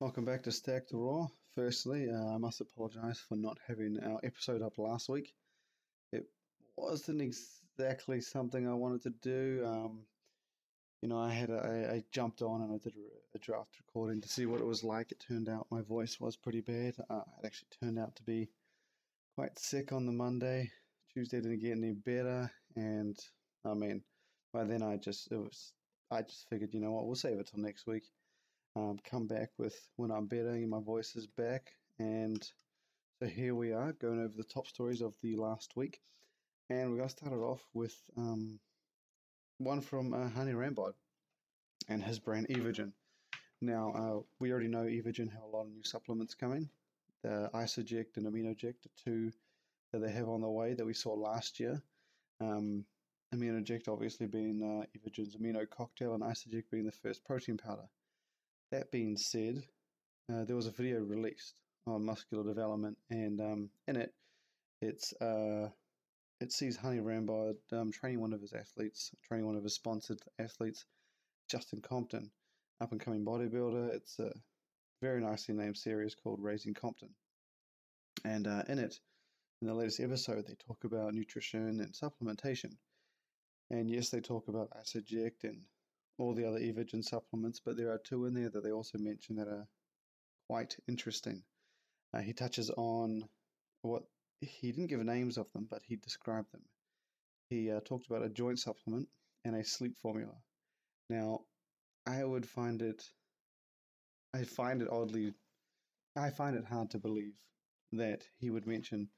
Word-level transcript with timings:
Welcome 0.00 0.24
back 0.24 0.42
to 0.42 0.50
Stack 0.50 0.88
to 0.88 0.96
Raw. 0.96 1.28
Firstly, 1.54 2.10
uh, 2.10 2.34
I 2.34 2.36
must 2.36 2.60
apologise 2.60 3.20
for 3.20 3.36
not 3.36 3.58
having 3.68 3.96
our 4.02 4.18
episode 4.24 4.60
up 4.60 4.76
last 4.76 5.08
week. 5.08 5.32
It 6.12 6.26
wasn't 6.76 7.22
exactly 7.22 8.20
something 8.20 8.68
I 8.68 8.74
wanted 8.74 9.02
to 9.02 9.10
do. 9.22 9.62
Um, 9.64 10.00
you 11.00 11.08
know, 11.08 11.18
I 11.18 11.30
had 11.30 11.48
I 11.52 12.02
jumped 12.10 12.42
on 12.42 12.62
and 12.62 12.74
I 12.74 12.78
did 12.78 12.94
a, 12.96 13.36
a, 13.36 13.38
draft 13.38 13.78
recording 13.86 14.20
to 14.20 14.28
see 14.28 14.46
what 14.46 14.60
it 14.60 14.66
was 14.66 14.82
like. 14.82 15.12
It 15.12 15.24
turned 15.26 15.48
out 15.48 15.68
my 15.70 15.82
voice 15.82 16.18
was 16.18 16.36
pretty 16.36 16.60
bad. 16.60 16.96
Uh, 17.08 17.22
it 17.38 17.46
actually 17.46 17.68
turned 17.80 17.98
out 18.00 18.16
to 18.16 18.22
be 18.24 18.48
quite 19.36 19.56
sick 19.60 19.92
on 19.92 20.06
the 20.06 20.12
Monday. 20.12 20.72
Tuesday 21.12 21.40
didn't 21.40 21.60
get 21.60 21.78
any 21.78 21.92
better, 21.92 22.50
and 22.74 23.16
I 23.64 23.74
mean, 23.74 24.02
by 24.52 24.64
then 24.64 24.82
I 24.82 24.96
just 24.96 25.30
it 25.30 25.36
was 25.36 25.72
I 26.10 26.22
just 26.22 26.48
figured, 26.48 26.74
you 26.74 26.80
know 26.80 26.90
what, 26.90 27.06
we'll 27.06 27.14
save 27.14 27.38
it 27.38 27.46
till 27.46 27.62
next 27.62 27.86
week 27.86 28.02
um, 28.76 28.98
come 29.08 29.26
back 29.26 29.50
with 29.58 29.76
when 29.96 30.10
I'm 30.10 30.26
better 30.26 30.50
and 30.50 30.68
my 30.68 30.80
voice 30.80 31.14
is 31.16 31.26
back. 31.26 31.72
And 31.98 32.42
so 33.18 33.26
here 33.26 33.54
we 33.54 33.72
are 33.72 33.92
going 33.92 34.20
over 34.20 34.34
the 34.36 34.44
top 34.44 34.66
stories 34.66 35.00
of 35.00 35.14
the 35.22 35.36
last 35.36 35.76
week. 35.76 36.00
And 36.70 36.90
we're 36.90 36.96
going 36.96 37.08
to 37.08 37.16
start 37.16 37.32
it 37.32 37.36
off 37.36 37.62
with 37.74 37.94
um, 38.16 38.58
one 39.58 39.80
from 39.80 40.12
uh, 40.12 40.28
Hany 40.30 40.52
Rambod 40.52 40.94
and 41.88 42.02
his 42.02 42.18
brand 42.18 42.48
Evogen. 42.48 42.92
Now, 43.60 43.92
uh, 43.94 44.22
we 44.40 44.50
already 44.50 44.68
know 44.68 44.84
Evogen 44.84 45.32
have 45.32 45.42
a 45.42 45.56
lot 45.56 45.66
of 45.66 45.72
new 45.72 45.84
supplements 45.84 46.34
coming. 46.34 46.68
The 47.22 47.50
Isoject 47.54 48.16
and 48.16 48.26
Aminoject 48.26 48.86
are 48.86 49.02
two 49.04 49.32
that 49.92 50.00
they 50.00 50.10
have 50.10 50.28
on 50.28 50.40
the 50.40 50.50
way 50.50 50.74
that 50.74 50.84
we 50.84 50.94
saw 50.94 51.14
last 51.14 51.60
year. 51.60 51.80
Um, 52.40 52.84
Aminoject 53.34 53.88
obviously 53.88 54.26
being 54.26 54.62
uh, 54.62 54.98
Evogen's 54.98 55.36
amino 55.36 55.68
cocktail 55.68 56.14
and 56.14 56.22
Isoject 56.22 56.64
being 56.70 56.86
the 56.86 56.92
first 56.92 57.24
protein 57.24 57.56
powder. 57.56 57.88
That 58.74 58.90
being 58.90 59.16
said, 59.16 59.62
uh, 60.28 60.42
there 60.46 60.56
was 60.56 60.66
a 60.66 60.72
video 60.72 60.98
released 60.98 61.60
on 61.86 62.04
muscular 62.04 62.42
development, 62.42 62.98
and 63.08 63.40
um, 63.40 63.70
in 63.86 63.94
it, 63.94 64.12
it's 64.82 65.12
uh, 65.20 65.68
it 66.40 66.50
sees 66.50 66.76
Hany 66.76 66.98
Rambod 66.98 67.54
um, 67.70 67.92
training 67.92 68.20
one 68.20 68.32
of 68.32 68.40
his 68.40 68.52
athletes, 68.52 69.12
training 69.22 69.46
one 69.46 69.54
of 69.54 69.62
his 69.62 69.76
sponsored 69.76 70.18
athletes, 70.40 70.86
Justin 71.48 71.82
Compton, 71.82 72.32
up 72.80 72.90
and 72.90 73.00
coming 73.00 73.24
bodybuilder. 73.24 73.94
It's 73.94 74.18
a 74.18 74.32
very 75.00 75.20
nicely 75.20 75.54
named 75.54 75.76
series 75.76 76.16
called 76.16 76.42
Raising 76.42 76.74
Compton, 76.74 77.10
and 78.24 78.48
uh, 78.48 78.64
in 78.68 78.80
it, 78.80 78.98
in 79.62 79.68
the 79.68 79.74
latest 79.74 80.00
episode, 80.00 80.48
they 80.48 80.56
talk 80.56 80.82
about 80.82 81.14
nutrition 81.14 81.78
and 81.80 81.94
supplementation. 81.94 82.72
And 83.70 83.88
yes, 83.88 84.08
they 84.10 84.20
talk 84.20 84.48
about 84.48 84.72
Isoject 84.76 85.44
and 85.44 85.60
all 86.18 86.34
the 86.34 86.46
other 86.46 86.60
Evogen 86.60 87.02
supplements, 87.02 87.60
but 87.64 87.76
there 87.76 87.90
are 87.90 87.98
two 87.98 88.26
in 88.26 88.34
there 88.34 88.50
that 88.50 88.62
they 88.62 88.72
also 88.72 88.98
mention 88.98 89.36
that 89.36 89.48
are 89.48 89.66
quite 90.48 90.76
interesting. 90.88 91.42
Uh, 92.12 92.20
he 92.20 92.32
touches 92.32 92.70
on 92.70 93.24
what 93.82 94.04
he 94.40 94.70
didn't 94.70 94.88
give 94.88 95.04
names 95.04 95.38
of 95.38 95.50
them, 95.52 95.66
but 95.68 95.82
he 95.82 95.96
described 95.96 96.52
them. 96.52 96.62
He 97.50 97.70
uh, 97.70 97.80
talked 97.80 98.06
about 98.06 98.24
a 98.24 98.28
joint 98.28 98.58
supplement 98.58 99.08
and 99.44 99.56
a 99.56 99.64
sleep 99.64 99.96
formula. 99.98 100.34
Now, 101.10 101.40
I 102.06 102.24
would 102.24 102.46
find 102.48 102.80
it, 102.82 103.02
I 104.32 104.44
find 104.44 104.82
it 104.82 104.88
oddly, 104.90 105.34
I 106.16 106.30
find 106.30 106.56
it 106.56 106.64
hard 106.64 106.90
to 106.90 106.98
believe 106.98 107.34
that 107.92 108.22
he 108.38 108.50
would 108.50 108.66
mention 108.66 109.08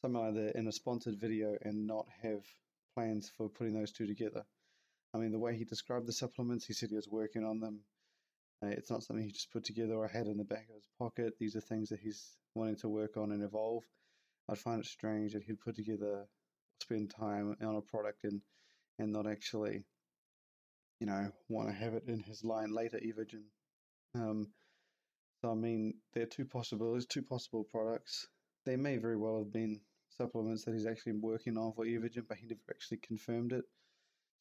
something 0.00 0.20
like 0.20 0.34
that 0.34 0.56
in 0.56 0.68
a 0.68 0.72
sponsored 0.72 1.18
video 1.18 1.56
and 1.62 1.86
not 1.86 2.06
have 2.22 2.44
plans 2.94 3.30
for 3.36 3.48
putting 3.48 3.74
those 3.74 3.92
two 3.92 4.06
together. 4.06 4.44
I 5.14 5.18
mean, 5.18 5.30
the 5.30 5.38
way 5.38 5.56
he 5.56 5.64
described 5.64 6.06
the 6.06 6.12
supplements, 6.12 6.66
he 6.66 6.72
said 6.72 6.88
he 6.88 6.96
was 6.96 7.08
working 7.08 7.44
on 7.44 7.60
them. 7.60 7.80
Uh, 8.62 8.68
it's 8.68 8.90
not 8.90 9.02
something 9.02 9.24
he 9.24 9.30
just 9.30 9.52
put 9.52 9.64
together 9.64 9.94
or 9.94 10.08
had 10.08 10.26
in 10.26 10.36
the 10.36 10.44
back 10.44 10.66
of 10.68 10.74
his 10.74 10.88
pocket. 10.98 11.34
These 11.38 11.54
are 11.54 11.60
things 11.60 11.90
that 11.90 12.00
he's 12.00 12.36
wanting 12.54 12.76
to 12.76 12.88
work 12.88 13.16
on 13.16 13.30
and 13.30 13.42
evolve. 13.42 13.84
I'd 14.48 14.58
find 14.58 14.80
it 14.80 14.86
strange 14.86 15.32
that 15.32 15.44
he'd 15.44 15.60
put 15.60 15.76
together, 15.76 16.26
spend 16.82 17.10
time 17.10 17.56
on 17.62 17.76
a 17.76 17.80
product 17.80 18.24
and 18.24 18.40
and 18.98 19.12
not 19.12 19.26
actually, 19.26 19.84
you 21.00 21.06
know, 21.06 21.30
want 21.48 21.68
to 21.68 21.74
have 21.74 21.94
it 21.94 22.04
in 22.06 22.22
his 22.22 22.44
line 22.44 22.72
later, 22.72 22.98
Evogen. 22.98 23.42
Um, 24.14 24.48
so 25.40 25.50
I 25.50 25.54
mean, 25.54 25.94
there 26.12 26.24
are 26.24 26.26
two 26.26 26.44
possibilities, 26.44 27.06
two 27.06 27.22
possible 27.22 27.64
products. 27.64 28.26
They 28.66 28.76
may 28.76 28.98
very 28.98 29.16
well 29.16 29.38
have 29.38 29.52
been 29.52 29.80
supplements 30.10 30.64
that 30.64 30.74
he's 30.74 30.86
actually 30.86 31.14
working 31.14 31.56
on 31.56 31.72
for 31.72 31.84
Evogen, 31.84 32.26
but 32.28 32.38
he 32.38 32.46
never 32.46 32.60
actually 32.70 32.98
confirmed 32.98 33.52
it. 33.52 33.64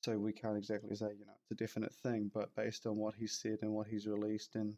So 0.04 0.18
we 0.18 0.34
can't 0.34 0.58
exactly 0.58 0.96
say, 0.96 1.12
you 1.18 1.26
know, 1.26 1.34
it's 1.42 1.52
a 1.52 1.56
definite 1.56 1.94
thing, 1.94 2.30
but 2.34 2.54
based 2.56 2.86
on 2.86 2.98
what 2.98 3.16
he 3.16 3.26
said 3.26 3.60
and 3.62 3.72
what 3.72 3.88
he's 3.88 4.06
released 4.06 4.56
and 4.56 4.76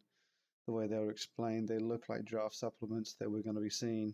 the 0.67 0.73
way 0.73 0.87
they 0.87 0.97
were 0.97 1.09
explained, 1.11 1.67
they 1.67 1.79
look 1.79 2.09
like 2.09 2.25
draft 2.25 2.55
supplements 2.55 3.15
that 3.15 3.29
we're 3.29 3.41
going 3.41 3.55
to 3.55 3.61
be 3.61 3.69
seeing 3.69 4.13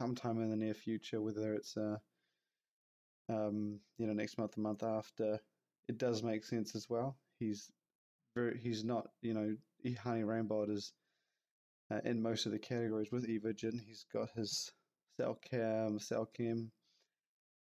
sometime 0.00 0.42
in 0.42 0.50
the 0.50 0.56
near 0.56 0.74
future, 0.74 1.20
whether 1.20 1.54
it's, 1.54 1.76
uh, 1.76 1.96
um, 3.28 3.78
you 3.98 4.06
know, 4.06 4.12
next 4.12 4.36
month, 4.36 4.52
the 4.52 4.60
month 4.60 4.82
after. 4.82 5.38
It 5.88 5.98
does 5.98 6.22
make 6.24 6.44
sense 6.44 6.74
as 6.74 6.88
well. 6.90 7.16
He's 7.38 7.70
very, 8.34 8.58
he's 8.58 8.84
not, 8.84 9.08
you 9.20 9.34
know, 9.34 9.56
Hany 9.84 10.22
Rambod 10.22 10.70
is 10.70 10.92
uh, 11.92 12.00
in 12.04 12.22
most 12.22 12.46
of 12.46 12.52
the 12.52 12.58
categories 12.58 13.12
with 13.12 13.28
Evogen. 13.28 13.80
He's 13.86 14.06
got 14.12 14.30
his 14.30 14.72
cell 15.18 15.38
chem, 15.44 16.70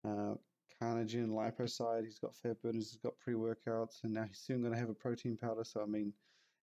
uh, 0.04 0.34
carnitine, 0.82 1.28
Lipocide. 1.28 2.04
He's 2.04 2.18
got 2.18 2.36
fat 2.36 2.60
burners. 2.62 2.90
He's 2.90 3.00
got 3.00 3.18
pre 3.18 3.34
workouts, 3.34 4.04
and 4.04 4.14
now 4.14 4.24
he's 4.24 4.38
soon 4.38 4.60
going 4.60 4.72
to 4.72 4.78
have 4.78 4.90
a 4.90 4.94
protein 4.94 5.36
powder. 5.36 5.64
So 5.64 5.82
I 5.82 5.86
mean, 5.86 6.12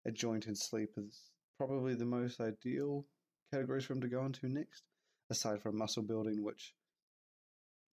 a 0.06 0.12
joint 0.12 0.48
and 0.48 0.58
sleep 0.58 0.92
is 0.98 1.32
probably 1.58 1.96
the 1.96 2.06
most 2.06 2.40
ideal 2.40 3.06
categories 3.52 3.86
for 3.86 3.94
him 3.94 4.02
to 4.02 4.08
go 4.08 4.26
into 4.26 4.48
next, 4.50 4.84
aside 5.30 5.62
from 5.62 5.78
muscle 5.78 6.04
building, 6.04 6.44
which 6.44 6.74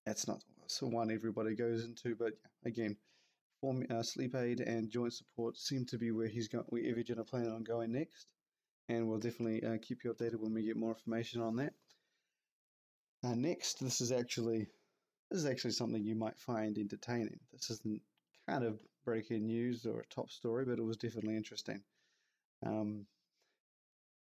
that's 0.06 0.26
not 0.26 0.42
the 0.80 0.86
one 0.86 1.10
everybody 1.10 1.54
goes 1.54 1.84
into. 1.84 2.14
But 2.14 2.32
again, 2.64 2.96
form, 3.60 3.84
uh, 3.90 4.02
sleep 4.02 4.34
aid 4.34 4.60
and 4.60 4.90
joint 4.90 5.12
support 5.12 5.56
seem 5.56 5.86
to 5.86 5.98
be 5.98 6.10
where 6.10 6.28
he's 6.28 6.48
going. 6.48 6.64
Where 6.68 6.82
Evogen 6.82 7.18
are 7.18 7.24
planning 7.24 7.52
on 7.52 7.64
going 7.64 7.92
next, 7.92 8.26
and 8.88 9.08
we'll 9.08 9.18
definitely 9.18 9.64
uh, 9.64 9.78
keep 9.80 10.04
you 10.04 10.12
updated 10.12 10.40
when 10.40 10.54
we 10.54 10.64
get 10.64 10.76
more 10.76 10.90
information 10.90 11.40
on 11.40 11.56
that. 11.56 11.72
Uh, 13.24 13.34
next, 13.34 13.80
this 13.80 14.00
is 14.00 14.10
actually 14.10 14.66
this 15.32 15.40
is 15.40 15.46
actually 15.46 15.70
something 15.70 16.04
you 16.04 16.14
might 16.14 16.38
find 16.38 16.76
entertaining. 16.76 17.40
This 17.52 17.70
isn't 17.70 18.02
kind 18.46 18.64
of 18.64 18.80
breaking 19.02 19.46
news 19.46 19.86
or 19.86 20.00
a 20.00 20.14
top 20.14 20.30
story, 20.30 20.66
but 20.66 20.78
it 20.78 20.84
was 20.84 20.98
definitely 20.98 21.36
interesting. 21.36 21.82
Um, 22.64 23.06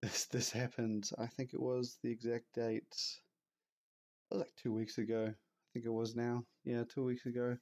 this 0.01 0.25
this 0.27 0.49
happened. 0.51 1.09
I 1.19 1.27
think 1.27 1.53
it 1.53 1.59
was 1.59 1.97
the 2.01 2.09
exact 2.09 2.45
date. 2.55 2.95
It 4.31 4.35
was 4.35 4.39
like 4.39 4.55
two 4.55 4.71
weeks 4.71 4.99
ago. 4.99 5.25
I 5.27 5.67
think 5.73 5.85
it 5.85 5.91
was 5.91 6.15
now. 6.15 6.45
Yeah, 6.63 6.83
two 6.85 7.03
weeks 7.03 7.25
ago. 7.25 7.57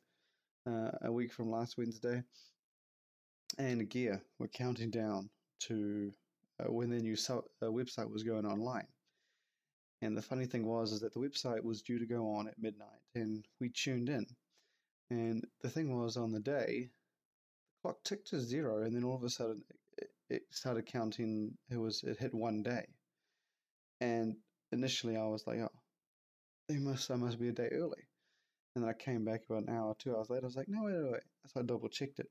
Uh, 0.67 0.91
a 1.01 1.11
week 1.11 1.33
from 1.33 1.49
last 1.49 1.75
Wednesday. 1.75 2.21
And 3.57 3.89
Gear 3.89 4.21
were 4.37 4.47
counting 4.47 4.91
down 4.91 5.31
to 5.61 6.11
uh, 6.59 6.71
when 6.71 6.91
their 6.91 6.99
new 6.99 7.15
so- 7.15 7.45
uh, 7.63 7.65
website 7.65 8.11
was 8.11 8.21
going 8.21 8.45
online. 8.45 8.85
And 10.01 10.15
the 10.15 10.21
funny 10.21 10.45
thing 10.45 10.65
was 10.65 10.93
is 10.93 11.01
that 11.01 11.13
the 11.13 11.19
website 11.19 11.63
was 11.63 11.81
due 11.81 11.99
to 11.99 12.05
go 12.05 12.35
on 12.35 12.47
at 12.47 12.61
midnight, 12.61 13.01
and 13.15 13.45
we 13.59 13.69
tuned 13.69 14.09
in. 14.09 14.25
And 15.09 15.45
the 15.61 15.69
thing 15.69 15.97
was, 15.97 16.15
on 16.15 16.31
the 16.31 16.39
day, 16.39 16.89
the 17.71 17.81
clock 17.81 18.03
ticked 18.03 18.27
to 18.27 18.39
zero, 18.39 18.83
and 18.83 18.95
then 18.95 19.03
all 19.03 19.15
of 19.15 19.23
a 19.23 19.29
sudden, 19.29 19.63
it, 20.29 20.43
started 20.51 20.85
counting. 20.85 21.57
It 21.69 21.77
was 21.77 22.03
it 22.03 22.17
hit 22.17 22.33
one 22.33 22.63
day, 22.63 22.85
and 23.99 24.37
initially 24.71 25.17
I 25.17 25.25
was 25.25 25.45
like, 25.45 25.59
oh, 25.59 25.71
they 26.69 26.77
must 26.77 27.11
I 27.11 27.15
must 27.15 27.39
be 27.39 27.49
a 27.49 27.53
day 27.53 27.69
early. 27.71 28.07
And 28.75 28.83
then 28.83 28.89
I 28.89 28.93
came 28.93 29.25
back 29.25 29.41
about 29.49 29.63
an 29.63 29.75
hour, 29.75 29.95
two 29.97 30.15
hours 30.15 30.29
later. 30.29 30.45
I 30.45 30.47
was 30.47 30.55
like, 30.55 30.69
no, 30.69 30.83
wait, 30.83 30.93
wait, 30.93 31.11
wait. 31.11 31.21
So 31.47 31.59
I 31.59 31.63
double 31.63 31.89
checked 31.89 32.19
it. 32.19 32.29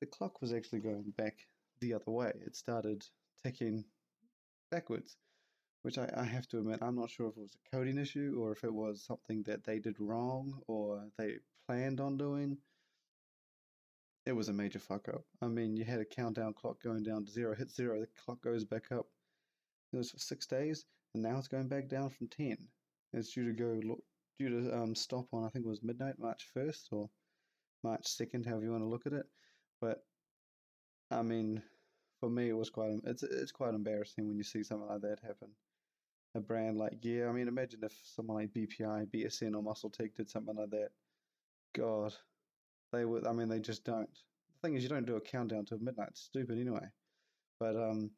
The 0.00 0.06
clock 0.06 0.40
was 0.40 0.52
actually 0.52 0.80
going 0.80 1.12
back 1.16 1.46
the 1.80 1.92
other 1.94 2.10
way. 2.10 2.32
It 2.46 2.56
started 2.56 3.04
ticking 3.44 3.84
backwards 4.70 5.16
which 5.84 5.98
I, 5.98 6.08
I 6.16 6.24
have 6.24 6.48
to 6.48 6.58
admit, 6.58 6.78
I'm 6.80 6.96
not 6.96 7.10
sure 7.10 7.28
if 7.28 7.36
it 7.36 7.42
was 7.42 7.54
a 7.54 7.76
coding 7.76 7.98
issue 7.98 8.36
or 8.40 8.52
if 8.52 8.64
it 8.64 8.72
was 8.72 9.04
something 9.04 9.42
that 9.42 9.64
they 9.64 9.78
did 9.78 10.00
wrong 10.00 10.62
or 10.66 11.04
they 11.18 11.34
planned 11.66 12.00
on 12.00 12.16
doing. 12.16 12.56
It 14.24 14.32
was 14.32 14.48
a 14.48 14.54
major 14.54 14.78
fuck 14.78 15.10
up. 15.10 15.24
I 15.42 15.46
mean, 15.46 15.76
you 15.76 15.84
had 15.84 16.00
a 16.00 16.06
countdown 16.06 16.54
clock 16.54 16.82
going 16.82 17.02
down 17.02 17.26
to 17.26 17.30
zero, 17.30 17.54
hit 17.54 17.70
zero, 17.70 18.00
the 18.00 18.08
clock 18.24 18.40
goes 18.40 18.64
back 18.64 18.92
up. 18.92 19.04
It 19.92 19.98
was 19.98 20.10
for 20.10 20.18
six 20.18 20.46
days, 20.46 20.86
and 21.12 21.22
now 21.22 21.36
it's 21.36 21.48
going 21.48 21.68
back 21.68 21.90
down 21.90 22.08
from 22.08 22.28
10. 22.28 22.56
It's 23.12 23.34
due 23.34 23.44
to 23.44 23.52
go, 23.52 23.98
due 24.38 24.48
to 24.48 24.74
um, 24.74 24.94
stop 24.94 25.26
on, 25.34 25.44
I 25.44 25.50
think 25.50 25.66
it 25.66 25.68
was 25.68 25.82
midnight, 25.82 26.18
March 26.18 26.48
1st 26.56 26.84
or 26.92 27.10
March 27.82 28.04
2nd, 28.04 28.46
however 28.46 28.64
you 28.64 28.70
want 28.70 28.84
to 28.84 28.88
look 28.88 29.04
at 29.04 29.12
it. 29.12 29.26
But, 29.82 30.02
I 31.10 31.20
mean, 31.20 31.62
for 32.20 32.30
me, 32.30 32.48
it 32.48 32.56
was 32.56 32.70
quite, 32.70 32.94
it's, 33.04 33.22
it's 33.22 33.52
quite 33.52 33.74
embarrassing 33.74 34.26
when 34.26 34.38
you 34.38 34.44
see 34.44 34.62
something 34.62 34.88
like 34.88 35.02
that 35.02 35.18
happen 35.20 35.50
a 36.34 36.40
brand 36.40 36.76
like 36.76 37.00
Gear. 37.00 37.28
I 37.28 37.32
mean, 37.32 37.48
imagine 37.48 37.80
if 37.82 37.96
someone 38.02 38.38
like 38.38 38.52
BPI, 38.52 39.08
BSN, 39.08 39.54
or 39.54 39.62
Muscle 39.62 39.90
Tech 39.90 40.14
did 40.14 40.30
something 40.30 40.56
like 40.56 40.70
that. 40.70 40.90
God, 41.74 42.14
they 42.92 43.04
would. 43.04 43.26
I 43.26 43.32
mean, 43.32 43.48
they 43.48 43.60
just 43.60 43.84
don't. 43.84 44.08
The 44.10 44.68
thing 44.68 44.76
is, 44.76 44.82
you 44.82 44.88
don't 44.88 45.06
do 45.06 45.16
a 45.16 45.20
countdown 45.20 45.64
to 45.66 45.78
midnight. 45.78 46.08
It's 46.10 46.22
stupid 46.22 46.58
anyway. 46.58 46.86
But 47.60 47.76
um, 47.76 48.10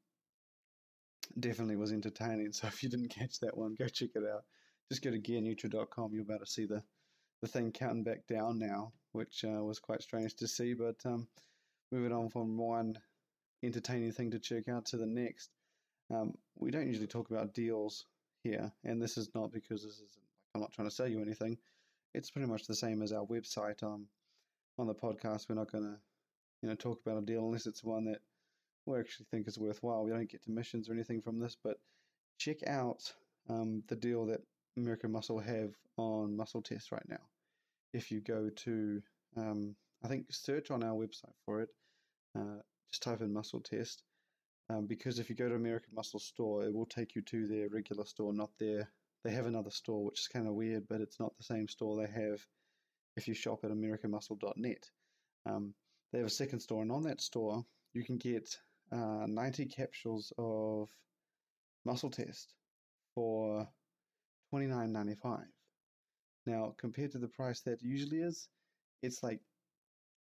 definitely 1.38 1.76
was 1.76 1.92
entertaining. 1.92 2.52
So 2.52 2.68
if 2.68 2.82
you 2.82 2.88
didn't 2.88 3.08
catch 3.08 3.40
that 3.40 3.56
one, 3.56 3.74
go 3.78 3.86
check 3.86 4.10
it 4.14 4.22
out. 4.24 4.44
Just 4.90 5.02
go 5.02 5.10
to 5.10 5.18
gearneutral.com. 5.18 6.10
Be 6.12 6.18
able 6.18 6.38
to 6.38 6.46
see 6.46 6.66
the, 6.66 6.82
the 7.42 7.48
thing 7.48 7.72
counting 7.72 8.04
back 8.04 8.26
down 8.26 8.58
now, 8.58 8.92
which 9.12 9.44
uh, 9.44 9.62
was 9.62 9.78
quite 9.78 10.02
strange 10.02 10.36
to 10.36 10.48
see. 10.48 10.74
But 10.74 10.96
um, 11.04 11.26
moving 11.92 12.12
on 12.12 12.30
from 12.30 12.56
one 12.56 12.98
entertaining 13.62 14.12
thing 14.12 14.30
to 14.30 14.38
check 14.38 14.68
out 14.68 14.86
to 14.86 14.96
the 14.96 15.06
next. 15.06 15.50
Um, 16.10 16.34
we 16.54 16.70
don't 16.70 16.86
usually 16.86 17.06
talk 17.06 17.30
about 17.30 17.54
deals 17.54 18.06
here, 18.42 18.72
and 18.84 19.00
this 19.00 19.16
is 19.18 19.30
not 19.34 19.52
because 19.52 19.82
this 19.82 19.94
is 19.94 20.18
I'm 20.54 20.60
not 20.60 20.72
trying 20.72 20.88
to 20.88 20.94
sell 20.94 21.08
you 21.08 21.20
anything. 21.20 21.58
It's 22.14 22.30
pretty 22.30 22.48
much 22.48 22.66
the 22.66 22.74
same 22.74 23.02
as 23.02 23.12
our 23.12 23.26
website. 23.26 23.82
Um, 23.82 24.06
on 24.78 24.86
the 24.86 24.94
podcast, 24.94 25.48
we're 25.48 25.54
not 25.54 25.70
going 25.70 25.84
to, 25.84 25.98
you 26.62 26.68
know, 26.68 26.74
talk 26.74 27.00
about 27.04 27.18
a 27.22 27.26
deal 27.26 27.44
unless 27.44 27.66
it's 27.66 27.84
one 27.84 28.04
that 28.06 28.20
we 28.86 28.98
actually 28.98 29.26
think 29.30 29.48
is 29.48 29.58
worthwhile. 29.58 30.04
We 30.04 30.10
don't 30.10 30.30
get 30.30 30.42
commissions 30.42 30.88
or 30.88 30.92
anything 30.92 31.20
from 31.20 31.38
this, 31.38 31.56
but 31.62 31.78
check 32.38 32.66
out 32.66 33.00
um, 33.48 33.82
the 33.88 33.96
deal 33.96 34.26
that 34.26 34.40
American 34.76 35.12
Muscle 35.12 35.38
have 35.38 35.72
on 35.96 36.36
Muscle 36.36 36.62
Test 36.62 36.92
right 36.92 37.08
now. 37.08 37.20
If 37.92 38.10
you 38.10 38.20
go 38.20 38.50
to, 38.50 39.02
um, 39.36 39.74
I 40.04 40.08
think, 40.08 40.26
search 40.30 40.70
on 40.70 40.82
our 40.82 40.94
website 40.94 41.34
for 41.44 41.62
it, 41.62 41.68
uh, 42.34 42.60
just 42.90 43.02
type 43.02 43.20
in 43.20 43.32
Muscle 43.32 43.60
Test. 43.60 44.02
Um, 44.68 44.86
because 44.86 45.18
if 45.18 45.30
you 45.30 45.36
go 45.36 45.48
to 45.48 45.54
American 45.54 45.94
Muscle 45.94 46.18
store, 46.18 46.64
it 46.64 46.74
will 46.74 46.86
take 46.86 47.14
you 47.14 47.22
to 47.22 47.46
their 47.46 47.68
regular 47.68 48.04
store, 48.04 48.32
not 48.32 48.50
their. 48.58 48.90
They 49.24 49.30
have 49.32 49.46
another 49.46 49.70
store, 49.70 50.04
which 50.04 50.20
is 50.20 50.28
kind 50.28 50.46
of 50.46 50.54
weird, 50.54 50.86
but 50.88 51.00
it's 51.00 51.20
not 51.20 51.36
the 51.36 51.44
same 51.44 51.68
store 51.68 51.96
they 51.96 52.12
have 52.12 52.40
if 53.16 53.26
you 53.26 53.34
shop 53.34 53.60
at 53.64 53.70
AmericanMuscle.net. 53.70 54.90
Um, 55.46 55.74
they 56.12 56.18
have 56.18 56.26
a 56.26 56.30
second 56.30 56.60
store, 56.60 56.82
and 56.82 56.92
on 56.92 57.02
that 57.04 57.20
store, 57.20 57.64
you 57.92 58.04
can 58.04 58.18
get 58.18 58.56
uh, 58.92 59.26
90 59.26 59.66
capsules 59.66 60.32
of 60.38 60.90
muscle 61.84 62.10
test 62.10 62.54
for 63.14 63.66
$29.95. 64.54 65.44
Now, 66.46 66.74
compared 66.78 67.12
to 67.12 67.18
the 67.18 67.28
price 67.28 67.60
that 67.62 67.82
usually 67.82 68.18
is, 68.18 68.48
it's 69.02 69.22
like 69.22 69.40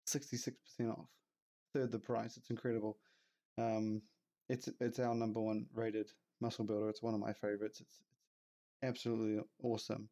66% 0.08 0.54
off, 0.90 1.08
third 1.74 1.92
the 1.92 2.00
price. 2.00 2.36
It's 2.36 2.50
incredible. 2.50 2.98
Um, 3.58 4.02
it's 4.50 4.68
it's 4.80 5.00
our 5.00 5.16
number 5.16 5.40
one 5.40 5.68
rated 5.74 6.12
muscle 6.42 6.66
builder. 6.66 6.90
It's 6.90 7.04
one 7.04 7.14
of 7.14 7.20
my 7.20 7.34
favorites. 7.34 7.82
It's, 7.82 8.00
it's 8.00 8.84
absolutely 8.84 9.44
awesome. 9.64 10.10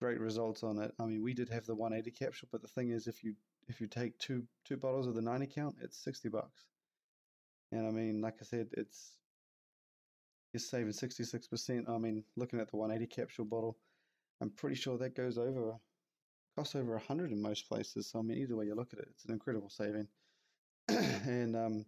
Great 0.00 0.18
results 0.18 0.62
on 0.62 0.78
it. 0.78 0.92
I 0.98 1.04
mean, 1.04 1.22
we 1.22 1.34
did 1.34 1.50
have 1.50 1.66
the 1.66 1.74
180 1.74 2.10
capsule, 2.16 2.48
but 2.50 2.62
the 2.62 2.68
thing 2.68 2.90
is, 2.90 3.06
if 3.06 3.22
you 3.22 3.34
if 3.68 3.80
you 3.80 3.86
take 3.86 4.18
two 4.18 4.44
two 4.64 4.76
bottles 4.76 5.06
of 5.06 5.14
the 5.14 5.22
90 5.22 5.46
count, 5.54 5.76
it's 5.82 6.02
60 6.02 6.30
bucks. 6.30 6.64
And 7.72 7.86
I 7.86 7.90
mean, 7.90 8.20
like 8.20 8.36
I 8.40 8.44
said, 8.44 8.68
it's 8.72 9.12
you're 10.52 10.60
saving 10.60 10.92
66%. 10.92 11.88
I 11.88 11.98
mean, 11.98 12.24
looking 12.36 12.60
at 12.60 12.70
the 12.70 12.76
180 12.76 13.14
capsule 13.14 13.44
bottle, 13.44 13.76
I'm 14.40 14.50
pretty 14.50 14.74
sure 14.74 14.98
that 14.98 15.14
goes 15.14 15.38
over, 15.38 15.74
costs 16.56 16.74
over 16.74 16.92
100 16.92 17.30
in 17.30 17.40
most 17.40 17.68
places. 17.68 18.08
So, 18.08 18.18
I 18.18 18.22
mean, 18.22 18.38
either 18.38 18.56
way 18.56 18.64
you 18.66 18.74
look 18.74 18.92
at 18.92 18.98
it, 18.98 19.08
it's 19.10 19.24
an 19.26 19.32
incredible 19.32 19.70
saving. 19.70 20.08
and 20.88 21.54
um, 21.54 21.84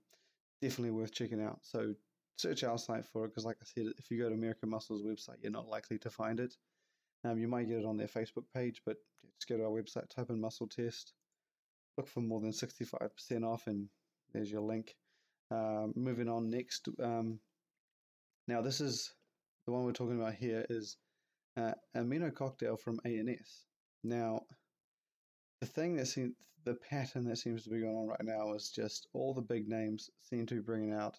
definitely 0.62 0.92
worth 0.92 1.12
checking 1.12 1.42
out. 1.42 1.58
So, 1.62 1.94
search 2.38 2.64
our 2.64 2.78
site 2.78 3.04
for 3.06 3.24
it 3.24 3.28
because, 3.28 3.44
like 3.44 3.58
I 3.60 3.66
said, 3.66 3.92
if 3.98 4.10
you 4.10 4.18
go 4.18 4.28
to 4.28 4.34
American 4.34 4.70
Muscle's 4.70 5.02
website, 5.02 5.36
you're 5.42 5.52
not 5.52 5.68
likely 5.68 5.98
to 5.98 6.10
find 6.10 6.40
it. 6.40 6.54
Um, 7.24 7.38
you 7.38 7.48
might 7.48 7.68
get 7.68 7.78
it 7.78 7.84
on 7.84 7.96
their 7.96 8.08
Facebook 8.08 8.44
page, 8.54 8.80
but 8.86 8.96
just 9.38 9.48
go 9.48 9.56
to 9.56 9.64
our 9.64 9.70
website, 9.70 10.08
type 10.08 10.30
in 10.30 10.40
muscle 10.40 10.66
test, 10.66 11.12
look 11.96 12.08
for 12.08 12.20
more 12.20 12.40
than 12.40 12.50
65% 12.50 13.44
off, 13.44 13.66
and 13.66 13.88
there's 14.32 14.50
your 14.50 14.62
link. 14.62 14.94
Uh, 15.50 15.88
moving 15.94 16.28
on 16.28 16.50
next. 16.50 16.88
Um, 17.02 17.38
now, 18.48 18.62
this 18.62 18.80
is 18.80 19.12
the 19.66 19.72
one 19.72 19.84
we're 19.84 19.92
talking 19.92 20.20
about 20.20 20.34
here 20.34 20.64
is 20.70 20.96
uh, 21.56 21.72
amino 21.96 22.34
cocktail 22.34 22.76
from 22.76 22.98
ANS. 23.04 23.66
Now, 24.02 24.42
the 25.62 25.66
thing 25.66 25.94
that 25.94 26.08
seems, 26.08 26.34
the 26.64 26.74
pattern 26.74 27.24
that 27.26 27.38
seems 27.38 27.62
to 27.62 27.70
be 27.70 27.78
going 27.78 27.94
on 27.94 28.08
right 28.08 28.24
now 28.24 28.52
is 28.52 28.70
just 28.70 29.06
all 29.12 29.32
the 29.32 29.40
big 29.40 29.68
names 29.68 30.10
seem 30.20 30.44
to 30.44 30.56
be 30.56 30.60
bringing 30.60 30.92
out 30.92 31.16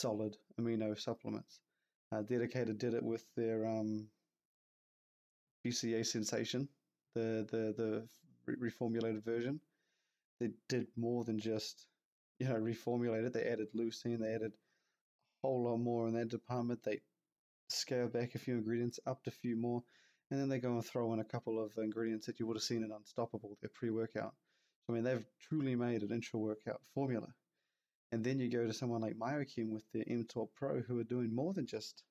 solid 0.00 0.36
amino 0.60 0.98
supplements. 0.98 1.60
Uh, 2.10 2.22
Dedicated 2.22 2.76
did 2.78 2.92
it 2.92 3.04
with 3.04 3.24
their 3.36 3.64
um, 3.64 4.08
BCA 5.64 6.04
Sensation, 6.04 6.68
the 7.14 7.46
the 7.52 7.72
the 8.46 8.52
reformulated 8.52 9.24
version. 9.24 9.60
They 10.40 10.50
did 10.68 10.88
more 10.96 11.22
than 11.22 11.38
just 11.38 11.86
you 12.40 12.48
know, 12.48 12.56
reformulated. 12.56 13.32
They 13.32 13.44
added 13.44 13.68
leucine. 13.76 14.18
They 14.18 14.34
added 14.34 14.54
a 14.54 15.46
whole 15.46 15.62
lot 15.62 15.76
more 15.76 16.08
in 16.08 16.14
that 16.14 16.30
department. 16.30 16.82
They 16.82 16.98
scaled 17.68 18.12
back 18.12 18.34
a 18.34 18.40
few 18.40 18.54
ingredients, 18.54 18.98
upped 19.06 19.28
a 19.28 19.30
few 19.30 19.54
more, 19.56 19.84
and 20.32 20.40
then 20.40 20.48
they 20.48 20.58
go 20.58 20.72
and 20.72 20.84
throw 20.84 21.12
in 21.12 21.20
a 21.20 21.24
couple 21.24 21.62
of 21.62 21.76
ingredients 21.76 22.24
that 22.24 22.40
you 22.40 22.46
would 22.46 22.56
have 22.56 22.62
seen 22.62 22.82
in 22.82 22.90
Unstoppable, 22.90 23.58
their 23.60 23.70
pre-workout. 23.74 24.32
So 24.86 24.92
I 24.92 24.96
mean, 24.96 25.04
they've 25.04 25.26
truly 25.46 25.76
made 25.76 26.02
an 26.02 26.10
intra-workout 26.10 26.80
formula. 26.94 27.28
And 28.12 28.24
then 28.24 28.40
you 28.40 28.50
go 28.50 28.66
to 28.66 28.72
someone 28.72 29.02
like 29.02 29.18
Myochem 29.18 29.70
with 29.70 29.84
their 29.92 30.04
mTOR 30.04 30.48
Pro, 30.56 30.80
who 30.80 30.98
are 30.98 31.04
doing 31.04 31.34
more 31.34 31.52
than 31.52 31.66
just, 31.66 32.02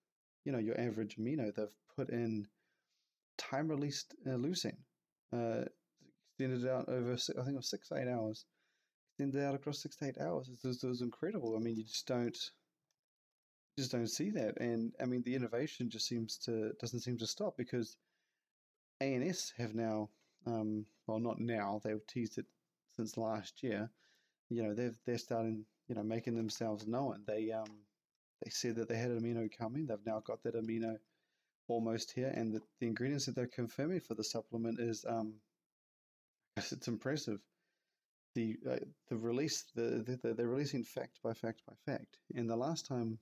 you 0.46 0.52
know, 0.52 0.60
your 0.60 0.80
average 0.80 1.18
amino. 1.18 1.52
They've 1.54 1.68
put 1.96 2.12
in 2.12 2.46
time-released 3.40 4.14
uh, 4.28 4.38
leucine, 4.38 4.78
uh, 5.34 5.66
extended 6.30 6.70
out 6.70 6.90
over, 6.90 7.14
I 7.14 7.44
think, 7.44 7.56
it 7.56 7.56
was 7.56 7.72
six, 7.72 7.92
eight 7.92 8.08
hours 8.08 8.46
extended 9.12 9.44
out 9.44 9.56
across 9.56 9.82
six 9.82 9.96
to 9.98 10.06
eight 10.06 10.18
hours. 10.20 10.48
It 10.48 10.68
was, 10.68 10.84
it 10.84 10.88
was 10.88 11.02
incredible. 11.02 11.56
I 11.56 11.60
mean, 11.60 11.76
you 11.76 11.84
just 11.84 12.08
don't 12.08 12.38
just 13.78 13.92
don't 13.92 14.08
see 14.10 14.30
that. 14.32 14.60
And 14.60 14.94
I 15.02 15.06
mean, 15.06 15.24
the 15.24 15.36
innovation 15.36 15.90
just 15.90 16.08
seems 16.08 16.38
to 16.46 16.72
doesn't 16.80 17.02
seem 17.02 17.18
to 17.18 17.28
stop 17.28 17.56
because 17.58 17.98
ANS 19.02 19.54
have 19.58 19.74
now, 19.76 20.10
um, 20.46 20.86
well, 21.08 21.20
not 21.20 21.40
now. 21.40 21.82
They've 21.84 22.06
teased 22.08 22.38
it 22.38 22.46
since 22.96 23.18
last 23.18 23.64
year. 23.64 23.90
You 24.50 24.64
know, 24.64 24.74
they've 24.74 24.98
they're 25.06 25.18
starting, 25.18 25.66
you 25.88 25.96
know, 25.96 26.04
making 26.04 26.36
themselves 26.36 26.88
known. 26.88 27.24
They 27.26 27.52
um, 27.52 27.70
they 28.44 28.50
said 28.50 28.76
that 28.76 28.88
they 28.88 28.98
had 28.98 29.12
amino 29.12 29.50
coming. 29.58 29.86
They've 29.86 30.06
now 30.06 30.22
got 30.26 30.44
that 30.44 30.56
amino 30.56 30.98
almost 31.68 32.12
here, 32.12 32.32
and 32.36 32.54
the, 32.54 32.62
the 32.80 32.88
ingredients 32.88 33.26
that 33.26 33.36
they're 33.36 33.48
confirming 33.48 34.02
for 34.02 34.14
the 34.14 34.24
supplement 34.24 34.80
is 34.80 35.06
um, 35.08 35.34
it's 36.58 36.88
impressive 36.88 37.40
the 38.36 38.58
uh, 38.70 38.78
the 39.10 39.18
release 39.18 39.66
the, 39.76 40.18
the 40.24 40.34
they're 40.34 40.48
releasing 40.48 40.84
fact 40.84 41.20
by 41.24 41.34
fact 41.34 41.62
by 41.68 41.74
fact. 41.86 42.18
And 42.36 42.50
the 42.50 42.56
last 42.56 42.86
time 42.86 43.20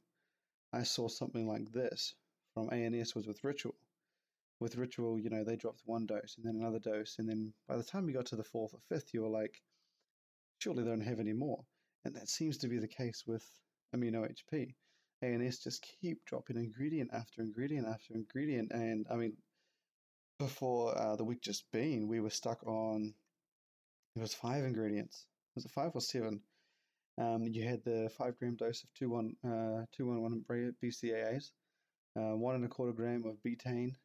I 0.74 0.84
saw 0.84 1.08
something 1.08 1.48
like 1.48 1.72
this 1.72 2.14
from 2.54 2.70
ANS 2.72 3.16
was 3.16 3.28
with 3.28 3.44
Ritual. 3.44 3.76
With 4.60 4.76
Ritual, 4.76 5.20
you 5.20 5.30
know, 5.30 5.44
they 5.44 5.56
dropped 5.56 5.82
one 5.86 6.06
dose 6.06 6.36
and 6.38 6.46
then 6.46 6.62
another 6.62 6.80
dose, 6.80 7.16
and 7.18 7.30
then 7.30 7.54
by 7.68 7.78
the 7.78 7.84
time 7.84 8.08
you 8.08 8.16
got 8.16 8.26
to 8.28 8.36
the 8.36 8.44
fourth 8.44 8.74
or 8.74 8.80
fifth, 8.90 9.14
you 9.14 9.22
were 9.22 9.30
like, 9.30 9.62
surely 10.60 10.84
they 10.84 10.90
don't 10.90 11.02
have 11.02 11.20
any 11.20 11.34
more. 11.34 11.64
And 12.06 12.16
that 12.16 12.30
seems 12.30 12.58
to 12.60 12.68
be 12.68 12.78
the 12.78 12.88
case 12.88 13.24
with 13.26 13.46
Amino 13.96 14.30
HP. 14.30 14.76
ANS 15.22 15.60
just 15.60 15.86
keep 16.02 16.24
dropping 16.26 16.58
ingredient 16.58 17.12
after 17.14 17.42
ingredient 17.42 17.88
after 17.88 18.14
ingredient, 18.14 18.72
and 18.72 19.06
I 19.12 19.16
mean, 19.16 19.38
before 20.40 20.98
uh, 20.98 21.16
the 21.18 21.26
week 21.26 21.42
just 21.42 21.70
been, 21.72 22.08
we 22.08 22.22
were 22.22 22.30
stuck 22.30 22.66
on 22.66 23.14
it 24.16 24.22
was 24.22 24.34
five 24.34 24.64
ingredients. 24.64 25.26
Was 25.56 25.66
it 25.66 25.72
five 25.72 25.92
or 25.94 26.02
seven? 26.02 26.42
Um, 27.18 27.44
you 27.44 27.68
had 27.68 27.84
the 27.84 28.10
five 28.18 28.38
gram 28.40 28.56
dose 28.56 28.84
of 28.84 28.94
two 28.94 29.14
uh, 29.16 29.86
two 29.92 30.08
one 30.08 30.22
one 30.22 30.44
BCAAs, 30.82 31.52
uh, 32.18 32.36
one 32.36 32.56
and 32.56 32.66
a 32.66 32.70
quarter 32.70 32.94
gram 32.94 33.26
of 33.26 33.36
betaine, 33.46 33.96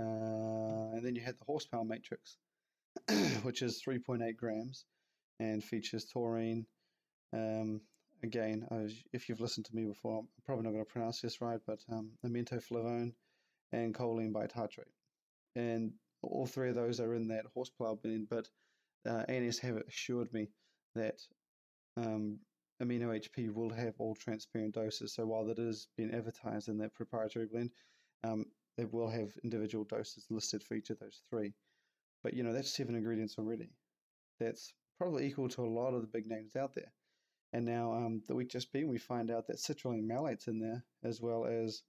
uh, 0.00 0.96
and 0.96 1.04
then 1.04 1.14
you 1.14 1.22
had 1.22 1.38
the 1.38 1.44
horsepower 1.44 1.84
matrix, 1.84 2.36
which 3.42 3.62
is 3.62 3.78
three 3.78 3.98
point 3.98 4.22
eight 4.22 4.36
grams, 4.36 4.84
and 5.38 5.62
features 5.62 6.06
taurine. 6.06 6.66
Um, 7.32 7.80
again, 8.22 8.66
was, 8.70 8.94
if 9.12 9.28
you've 9.28 9.40
listened 9.40 9.66
to 9.66 9.76
me 9.76 9.84
before, 9.84 10.20
I'm 10.20 10.28
probably 10.44 10.64
not 10.64 10.72
going 10.72 10.84
to 10.84 10.90
pronounce 10.90 11.20
this 11.20 11.40
right, 11.40 11.60
but 11.66 11.80
um, 11.92 12.10
and 12.22 13.94
choline 13.94 14.32
bitartrate, 14.32 14.92
and 15.54 15.92
all 16.22 16.46
three 16.46 16.70
of 16.70 16.74
those 16.74 17.00
are 17.00 17.14
in 17.14 17.28
that 17.28 17.46
horsepower 17.54 17.96
blend, 17.96 18.28
but 18.28 18.48
uh, 19.08 19.24
ANS 19.28 19.58
have 19.58 19.76
assured 19.76 20.32
me 20.32 20.48
that 20.94 21.20
um, 21.96 22.38
Amino 22.82 23.08
HP 23.08 23.52
will 23.52 23.70
have 23.70 23.94
all 23.98 24.14
transparent 24.14 24.74
doses. 24.74 25.14
So 25.14 25.26
while 25.26 25.44
that 25.46 25.58
is 25.58 25.88
being 25.96 26.12
advertised 26.14 26.68
in 26.68 26.78
that 26.78 26.94
proprietary 26.94 27.46
blend, 27.46 27.70
um, 28.24 28.46
it 28.80 28.92
will 28.92 29.08
have 29.08 29.32
individual 29.44 29.84
doses 29.84 30.26
listed 30.30 30.62
for 30.62 30.74
each 30.74 30.90
of 30.90 30.98
those 30.98 31.22
three. 31.28 31.54
But 32.22 32.34
you 32.34 32.42
know 32.42 32.52
that's 32.52 32.74
seven 32.74 32.94
ingredients 32.94 33.36
already. 33.38 33.70
That's 34.38 34.72
probably 34.98 35.26
equal 35.26 35.48
to 35.50 35.64
a 35.64 35.66
lot 35.66 35.94
of 35.94 36.02
the 36.02 36.08
big 36.08 36.26
names 36.26 36.56
out 36.56 36.74
there. 36.74 36.92
And 37.52 37.64
now 37.64 37.92
um, 37.92 38.22
the 38.28 38.34
week 38.34 38.50
just 38.50 38.72
been, 38.72 38.88
we 38.88 38.98
find 38.98 39.30
out 39.30 39.46
that 39.48 39.56
citrulline 39.56 40.06
malate's 40.06 40.46
in 40.46 40.60
there 40.60 40.84
as 41.02 41.20
well 41.20 41.46
as 41.46 41.82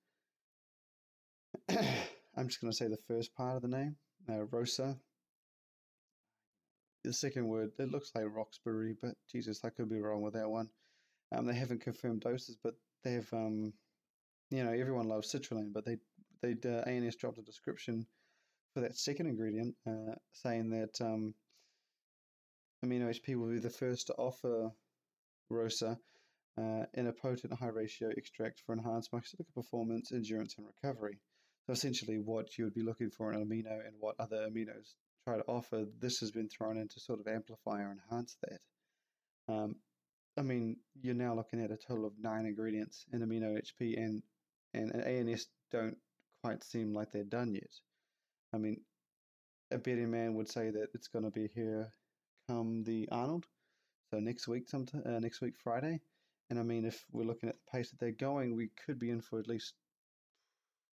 I'm 1.70 2.48
just 2.48 2.62
going 2.62 2.72
to 2.72 2.78
say 2.78 2.88
the 2.88 2.98
first 3.08 3.36
part 3.36 3.58
of 3.58 3.62
the 3.62 3.68
name, 3.68 3.96
uh, 4.30 4.44
Rosa 4.46 4.98
the 7.04 7.14
second 7.14 7.48
word, 7.48 7.72
it 7.80 7.92
looks 7.92 8.12
like 8.14 8.26
Roxbury, 8.30 8.96
but 9.02 9.16
Jesus, 9.32 9.64
I 9.64 9.70
could 9.70 9.90
be 9.90 10.00
wrong 10.00 10.22
with 10.22 10.34
that 10.34 10.50
one. 10.50 10.70
Um, 11.32 11.46
they 11.46 11.56
haven't 11.56 11.82
confirmed 11.82 12.22
doses, 12.22 12.58
but 12.62 12.76
they've 13.04 13.28
um, 13.34 13.74
you 14.50 14.64
know, 14.64 14.72
everyone 14.72 15.08
loves 15.08 15.32
citrulline, 15.32 15.74
but 15.74 15.86
they 15.86 15.98
they 16.42 16.56
uh, 16.66 16.82
ANS 16.90 17.16
dropped 17.16 17.38
a 17.38 17.44
description 17.44 18.06
for 18.74 18.82
that 18.82 18.98
second 18.98 19.28
ingredient, 19.28 19.76
uh, 19.88 20.16
saying 20.32 20.70
that 20.72 21.02
um, 21.02 21.34
Amino 22.84 23.10
HP 23.10 23.36
will 23.36 23.50
be 23.50 23.60
the 23.60 23.70
first 23.70 24.08
to 24.08 24.14
offer 24.14 24.72
ROSA 25.50 25.98
uh, 26.58 26.86
in 26.94 27.08
a 27.08 27.14
potent 27.14 27.54
high 27.54 27.68
ratio 27.68 28.10
extract 28.16 28.62
for 28.66 28.74
enhanced 28.74 29.14
muscular 29.14 29.46
performance, 29.54 30.12
endurance, 30.12 30.56
and 30.58 30.68
recovery. 30.68 31.20
So 31.66 31.74
essentially, 31.74 32.18
what 32.18 32.58
you 32.58 32.66
would 32.66 32.74
be 32.74 32.82
looking 32.82 33.12
for 33.12 33.32
in 33.32 33.40
an 33.40 33.48
amino 33.48 33.86
and 33.86 33.96
what 34.00 34.16
other 34.20 34.48
aminos 34.50 34.96
try 35.26 35.38
to 35.38 35.44
offer, 35.44 35.86
this 36.00 36.20
has 36.20 36.32
been 36.32 36.50
thrown 36.50 36.78
in 36.78 36.88
to 36.88 37.00
sort 37.00 37.20
of 37.20 37.28
amplify 37.28 37.82
or 37.82 37.92
enhance 37.92 38.36
that. 38.42 39.54
Um, 39.54 39.76
I 40.38 40.42
mean, 40.42 40.78
you're 41.02 41.14
now 41.14 41.36
looking 41.36 41.62
at 41.62 41.72
a 41.72 41.78
total 41.78 42.06
of 42.06 42.14
nine 42.20 42.46
ingredients 42.46 43.06
in 43.12 43.20
amino 43.20 43.60
HP, 43.60 43.98
and 43.98 44.24
and 44.74 44.96
ANS 44.96 45.48
don't 45.72 45.98
quite 46.44 46.64
seem 46.64 46.94
like 46.94 47.12
they're 47.12 47.24
done 47.24 47.54
yet. 47.54 47.72
I 48.54 48.58
mean, 48.58 48.82
a 49.72 49.78
betting 49.78 50.12
man 50.12 50.34
would 50.36 50.50
say 50.50 50.70
that 50.70 50.90
it's 50.94 51.08
going 51.08 51.26
to 51.26 51.32
be 51.32 51.48
here 51.54 51.94
come 52.48 52.84
the 52.84 53.08
Arnold, 53.12 53.46
so 54.10 54.20
next 54.20 54.48
week, 54.48 54.68
sometime 54.68 55.04
uh, 55.06 55.20
next 55.20 55.42
week 55.42 55.54
Friday. 55.64 56.02
And 56.50 56.60
I 56.60 56.64
mean, 56.64 56.86
if 56.86 57.06
we're 57.12 57.24
looking 57.24 57.48
at 57.48 57.56
the 57.56 57.72
pace 57.72 57.92
that 57.92 58.00
they're 58.00 58.12
going, 58.12 58.56
we 58.56 58.70
could 58.86 59.00
be 59.00 59.10
in 59.10 59.22
for 59.22 59.40
at 59.40 59.48
least 59.48 59.74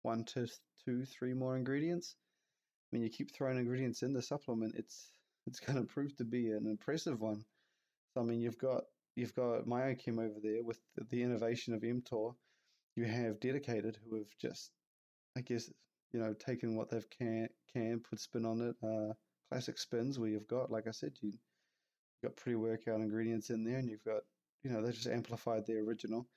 one 0.04 0.24
to 0.26 0.48
two, 0.86 1.06
three 1.06 1.34
more 1.34 1.58
ingredients. 1.58 2.16
I 2.16 2.96
mean, 2.96 3.04
you 3.04 3.10
keep 3.10 3.34
throwing 3.34 3.58
ingredients 3.58 4.04
in 4.04 4.14
the 4.14 4.22
supplement, 4.22 4.76
it's 4.76 5.12
it's 5.48 5.60
going 5.60 5.80
to 5.80 5.94
prove 5.94 6.16
to 6.18 6.26
be 6.26 6.52
an 6.52 6.68
impressive 6.68 7.20
one. 7.20 7.44
So 8.14 8.22
I 8.22 8.24
mean, 8.24 8.40
you've 8.42 8.60
got 8.60 8.84
you've 9.16 9.34
got 9.34 9.66
Myochem 9.66 10.20
over 10.20 10.40
there 10.42 10.64
with 10.64 10.80
the, 10.96 11.06
the 11.10 11.24
innovation 11.24 11.74
of 11.74 11.82
mTOR. 11.82 12.36
You 12.96 13.06
have 13.06 13.40
dedicated 13.40 13.98
who 14.10 14.18
have 14.18 14.38
just, 14.40 14.72
I 15.38 15.42
guess, 15.42 15.70
you 16.12 16.20
know, 16.20 16.34
taken 16.34 16.76
what 16.76 16.90
they've 16.90 17.10
can 17.12 17.48
can 17.72 18.00
put 18.00 18.20
spin 18.20 18.46
on 18.46 18.62
it. 18.62 18.76
Uh, 18.84 19.14
classic 19.50 19.78
spins 19.78 20.18
where 20.18 20.30
you've 20.30 20.48
got, 20.48 20.72
like 20.72 20.88
I 20.88 20.92
said, 20.92 21.12
you 21.22 21.30
you've 21.30 22.32
got 22.32 22.36
pre-workout 22.36 23.00
ingredients 23.00 23.52
in 23.52 23.64
there, 23.64 23.78
and 23.78 23.88
you've 23.88 24.04
got 24.04 24.22
you 24.64 24.72
know 24.72 24.82
they 24.82 24.92
just 24.92 25.06
amplified 25.08 25.68
the 25.68 25.78
original, 25.78 26.28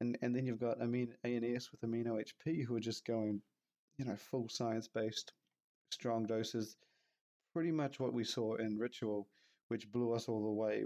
and 0.00 0.16
and 0.22 0.34
then 0.34 0.46
you've 0.46 0.60
got 0.60 0.80
amino 0.80 1.12
ANS 1.22 1.70
with 1.70 1.82
amino 1.82 2.18
HP 2.18 2.64
who 2.64 2.76
are 2.76 2.80
just 2.80 3.04
going, 3.04 3.42
you 3.98 4.06
know, 4.06 4.16
full 4.16 4.48
science 4.48 4.88
based, 4.88 5.34
strong 5.90 6.24
doses, 6.24 6.76
pretty 7.52 7.72
much 7.72 8.00
what 8.00 8.14
we 8.14 8.24
saw 8.24 8.54
in 8.54 8.78
Ritual, 8.78 9.28
which 9.68 9.92
blew 9.92 10.12
us 10.12 10.28
all 10.28 10.42
the 10.42 10.62
way 10.62 10.84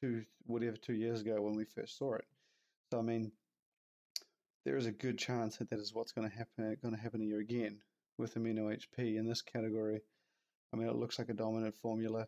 to 0.00 0.24
whatever 0.46 0.76
two 0.76 0.94
years 0.94 1.20
ago 1.20 1.40
when 1.40 1.54
we 1.54 1.64
first 1.64 1.98
saw 1.98 2.14
it. 2.14 2.24
So 2.90 2.98
I 2.98 3.02
mean, 3.02 3.30
there 4.66 4.76
is 4.76 4.86
a 4.86 4.92
good 4.92 5.16
chance 5.16 5.56
that 5.56 5.70
that 5.70 5.78
is 5.78 5.94
what's 5.94 6.10
going 6.10 6.28
to 6.28 6.36
happen 6.36 6.76
going 6.82 6.94
to 6.94 7.00
happen 7.00 7.20
here 7.20 7.38
again 7.38 7.78
with 8.18 8.34
amino 8.34 8.76
HP 8.76 9.16
in 9.16 9.24
this 9.24 9.40
category. 9.40 10.00
I 10.72 10.76
mean, 10.76 10.88
it 10.88 10.96
looks 10.96 11.20
like 11.20 11.28
a 11.28 11.34
dominant 11.34 11.76
formula. 11.76 12.26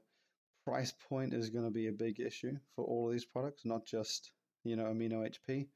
Price 0.64 0.94
point 1.08 1.34
is 1.34 1.50
going 1.50 1.64
to 1.64 1.70
be 1.72 1.88
a 1.88 1.92
big 1.92 2.20
issue 2.20 2.56
for 2.76 2.84
all 2.84 3.08
of 3.08 3.12
these 3.12 3.24
products, 3.24 3.64
not 3.64 3.84
just 3.84 4.30
you 4.62 4.76
know 4.76 4.84
amino 4.84 5.28
HP. 5.28 5.66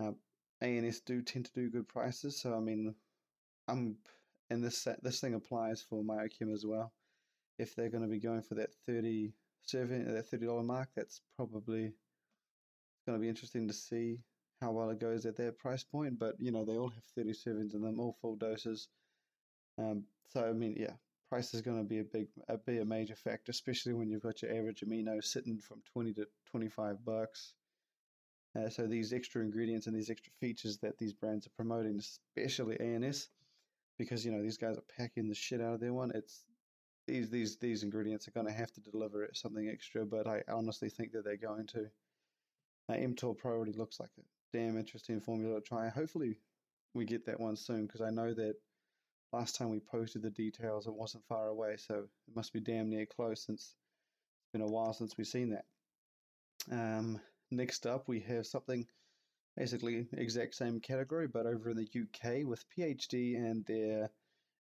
Uh, 0.00 0.12
ANS 0.60 1.00
do 1.02 1.22
tend 1.22 1.44
to 1.44 1.52
do 1.52 1.70
good 1.70 1.86
prices, 1.86 2.40
so 2.40 2.56
I 2.56 2.60
mean, 2.60 2.92
I'm 3.68 3.96
and 4.50 4.64
this 4.64 4.88
this 5.02 5.20
thing 5.20 5.34
applies 5.34 5.82
for 5.88 6.02
Myochem 6.02 6.52
as 6.52 6.66
well. 6.66 6.92
If 7.60 7.76
they're 7.76 7.90
going 7.90 8.02
to 8.02 8.10
be 8.10 8.18
going 8.18 8.42
for 8.42 8.56
that 8.56 8.74
thirty 8.86 9.34
seven 9.62 10.12
that 10.12 10.26
thirty 10.26 10.46
dollar 10.46 10.64
mark, 10.64 10.88
that's 10.96 11.20
probably 11.36 11.92
going 13.06 13.18
to 13.18 13.22
be 13.22 13.28
interesting 13.28 13.68
to 13.68 13.74
see 13.74 14.18
how 14.60 14.72
well 14.72 14.90
it 14.90 15.00
goes 15.00 15.26
at 15.26 15.36
their 15.36 15.52
price 15.52 15.84
point. 15.84 16.18
But 16.18 16.36
you 16.38 16.52
know, 16.52 16.64
they 16.64 16.76
all 16.76 16.90
have 16.90 17.04
thirty 17.14 17.32
sevens 17.32 17.74
in 17.74 17.82
them, 17.82 18.00
all 18.00 18.16
full 18.20 18.36
doses. 18.36 18.88
Um, 19.78 20.04
so 20.28 20.44
I 20.44 20.52
mean, 20.52 20.76
yeah, 20.78 20.92
price 21.28 21.54
is 21.54 21.62
going 21.62 21.78
to 21.78 21.84
be 21.84 22.00
a 22.00 22.04
big, 22.04 22.28
be 22.66 22.78
a 22.78 22.84
major 22.84 23.16
factor, 23.16 23.50
especially 23.50 23.92
when 23.94 24.08
you've 24.08 24.22
got 24.22 24.42
your 24.42 24.56
average 24.56 24.82
amino 24.86 25.22
sitting 25.22 25.58
from 25.58 25.82
twenty 25.92 26.12
to 26.14 26.26
twenty 26.50 26.68
five 26.68 27.04
bucks. 27.04 27.54
Uh, 28.56 28.70
so 28.70 28.86
these 28.86 29.12
extra 29.12 29.42
ingredients 29.42 29.86
and 29.86 29.94
these 29.94 30.08
extra 30.08 30.32
features 30.40 30.78
that 30.78 30.96
these 30.96 31.12
brands 31.12 31.46
are 31.46 31.50
promoting, 31.56 31.98
especially 31.98 32.80
ANS, 32.80 33.28
because 33.98 34.24
you 34.24 34.32
know 34.32 34.42
these 34.42 34.56
guys 34.56 34.78
are 34.78 34.84
packing 34.96 35.28
the 35.28 35.34
shit 35.34 35.60
out 35.60 35.74
of 35.74 35.80
their 35.80 35.92
one. 35.92 36.10
It's 36.14 36.44
these 37.06 37.28
these 37.30 37.56
these 37.58 37.82
ingredients 37.82 38.26
are 38.26 38.32
going 38.32 38.46
to 38.46 38.52
have 38.52 38.72
to 38.72 38.80
deliver 38.80 39.28
something 39.34 39.68
extra, 39.68 40.06
but 40.06 40.26
I 40.26 40.42
honestly 40.48 40.88
think 40.88 41.12
that 41.12 41.24
they're 41.24 41.36
going 41.36 41.66
to. 41.68 41.90
Uh, 42.88 42.94
mTOR 42.94 43.34
already 43.44 43.72
looks 43.72 43.98
like 43.98 44.10
a 44.16 44.22
damn 44.52 44.78
interesting 44.78 45.20
formula 45.20 45.56
to 45.56 45.60
try. 45.60 45.88
Hopefully, 45.88 46.38
we 46.94 47.04
get 47.04 47.26
that 47.26 47.40
one 47.40 47.56
soon 47.56 47.86
because 47.86 48.00
I 48.00 48.10
know 48.10 48.32
that 48.34 48.54
last 49.32 49.56
time 49.56 49.70
we 49.70 49.80
posted 49.80 50.22
the 50.22 50.30
details, 50.30 50.86
it 50.86 50.94
wasn't 50.94 51.26
far 51.28 51.48
away, 51.48 51.76
so 51.76 51.94
it 51.94 52.36
must 52.36 52.52
be 52.52 52.60
damn 52.60 52.88
near 52.88 53.06
close 53.06 53.44
since 53.44 53.60
it's 53.62 54.52
been 54.52 54.62
a 54.62 54.66
while 54.66 54.92
since 54.92 55.16
we've 55.16 55.26
seen 55.26 55.50
that. 55.50 55.64
Um, 56.70 57.20
next 57.50 57.86
up, 57.86 58.08
we 58.08 58.20
have 58.20 58.46
something 58.46 58.86
basically 59.56 60.06
exact 60.12 60.54
same 60.54 60.80
category, 60.80 61.28
but 61.28 61.46
over 61.46 61.70
in 61.70 61.76
the 61.76 61.88
UK 62.00 62.46
with 62.46 62.64
PhD 62.76 63.36
and 63.36 63.64
their 63.66 64.10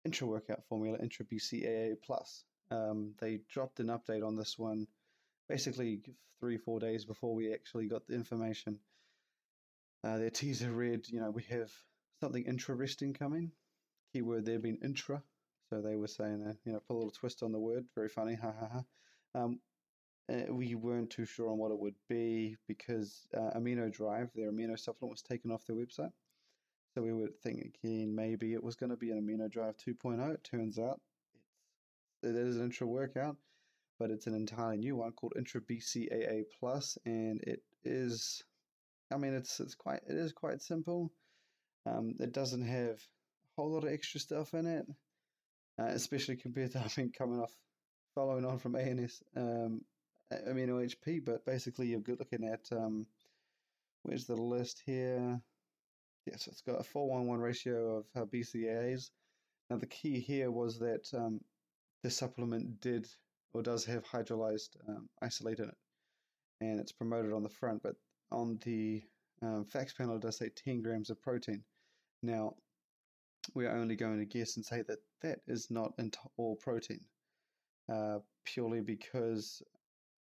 intra 0.05 0.27
workout 0.27 0.63
formula, 0.67 0.97
intra 1.01 1.25
BCAA 1.25 1.95
plus. 2.03 2.43
Um, 2.71 3.13
they 3.19 3.41
dropped 3.49 3.79
an 3.79 3.87
update 3.87 4.25
on 4.25 4.35
this 4.35 4.57
one 4.57 4.87
basically 5.49 6.01
three, 6.39 6.57
four 6.57 6.79
days 6.79 7.05
before 7.05 7.35
we 7.35 7.53
actually 7.53 7.87
got 7.87 8.07
the 8.07 8.15
information. 8.15 8.79
Uh, 10.03 10.17
their 10.17 10.29
teaser 10.29 10.71
read, 10.71 11.07
you 11.09 11.19
know, 11.19 11.29
we 11.29 11.43
have 11.43 11.71
something 12.19 12.43
interesting 12.45 13.13
coming. 13.13 13.51
Keyword 14.13 14.45
there 14.45 14.59
being 14.59 14.79
intra. 14.83 15.21
So 15.69 15.81
they 15.81 15.95
were 15.95 16.07
saying, 16.07 16.43
uh, 16.47 16.53
you 16.65 16.73
know, 16.73 16.79
put 16.87 16.95
a 16.95 16.97
little 16.97 17.11
twist 17.11 17.43
on 17.43 17.51
the 17.51 17.59
word. 17.59 17.85
Very 17.95 18.09
funny. 18.09 18.35
Ha 18.35 18.53
ha 18.59 18.67
ha. 18.73 18.83
Um, 19.43 19.59
uh, 20.31 20.53
we 20.53 20.75
weren't 20.75 21.09
too 21.09 21.25
sure 21.25 21.49
on 21.49 21.57
what 21.57 21.71
it 21.71 21.79
would 21.79 21.95
be 22.09 22.55
because 22.67 23.27
uh, 23.35 23.57
Amino 23.57 23.91
Drive, 23.91 24.29
their 24.35 24.51
amino 24.51 24.77
supplement, 24.77 25.11
was 25.11 25.21
taken 25.21 25.51
off 25.51 25.65
their 25.65 25.75
website. 25.75 26.11
So 26.93 27.01
we 27.01 27.13
were 27.13 27.29
thinking 27.41 28.13
maybe 28.13 28.53
it 28.53 28.63
was 28.63 28.75
going 28.75 28.89
to 28.89 28.97
be 28.97 29.11
an 29.11 29.21
Amino 29.21 29.49
Drive 29.49 29.75
2.0. 29.77 30.33
It 30.33 30.43
turns 30.43 30.77
out 30.77 30.99
it's, 32.23 32.35
it 32.35 32.35
is 32.35 32.57
an 32.57 32.63
intra 32.65 32.87
workout, 32.87 33.37
but 33.97 34.11
it's 34.11 34.27
an 34.27 34.35
entirely 34.35 34.77
new 34.77 34.97
one 34.97 35.11
called 35.13 35.33
Intra 35.37 35.61
BCAA 35.61 36.43
Plus, 36.59 36.97
and 37.05 37.41
it 37.41 37.61
is, 37.83 38.43
I 39.11 39.17
mean, 39.17 39.33
it's 39.33 39.59
it's 39.59 39.75
quite 39.75 40.01
it 40.07 40.15
is 40.15 40.33
quite 40.33 40.61
simple. 40.61 41.11
Um, 41.85 42.15
it 42.19 42.33
doesn't 42.33 42.65
have 42.65 42.95
a 42.95 43.01
whole 43.57 43.71
lot 43.71 43.83
of 43.83 43.91
extra 43.91 44.19
stuff 44.19 44.53
in 44.53 44.65
it, 44.65 44.85
uh, 45.79 45.85
especially 45.87 46.35
compared 46.37 46.71
to 46.73 46.79
I 46.85 46.87
think 46.87 47.17
coming 47.17 47.39
off 47.39 47.53
following 48.15 48.45
on 48.45 48.59
from 48.59 48.75
ANS 48.75 49.23
um, 49.35 49.81
amino 50.31 50.85
HP. 50.85 51.23
But 51.25 51.45
basically, 51.45 51.87
you're 51.87 51.99
good 51.99 52.19
looking 52.19 52.47
at 52.47 52.65
um, 52.75 53.05
where's 54.03 54.25
the 54.25 54.35
list 54.35 54.81
here 54.85 55.41
Yes, 56.25 56.47
it's 56.47 56.61
got 56.61 56.79
a 56.79 56.83
411 56.83 57.41
ratio 57.41 57.97
of 57.97 58.05
uh, 58.15 58.25
BCAAs. 58.25 59.09
Now, 59.69 59.77
the 59.77 59.87
key 59.87 60.19
here 60.19 60.51
was 60.51 60.77
that 60.79 61.07
um, 61.15 61.41
this 62.03 62.15
supplement 62.15 62.79
did 62.79 63.07
or 63.53 63.63
does 63.63 63.85
have 63.85 64.05
hydrolyzed 64.05 64.69
um, 64.87 65.09
isolate 65.21 65.59
in 65.59 65.69
it, 65.69 65.77
and 66.61 66.79
it's 66.79 66.91
promoted 66.91 67.33
on 67.33 67.43
the 67.43 67.49
front, 67.49 67.81
but 67.81 67.95
on 68.31 68.59
the 68.63 69.03
um, 69.41 69.65
facts 69.65 69.93
panel, 69.93 70.19
does 70.19 70.37
say 70.37 70.49
10 70.49 70.81
grams 70.81 71.09
of 71.09 71.21
protein. 71.21 71.63
Now, 72.23 72.55
we're 73.55 73.71
only 73.71 73.95
going 73.95 74.19
to 74.19 74.25
guess 74.25 74.55
and 74.55 74.65
say 74.65 74.83
that 74.83 74.99
that 75.21 75.39
is 75.47 75.71
not 75.71 75.93
all 76.37 76.55
protein, 76.55 77.01
uh, 77.91 78.19
purely 78.45 78.81
because 78.81 79.61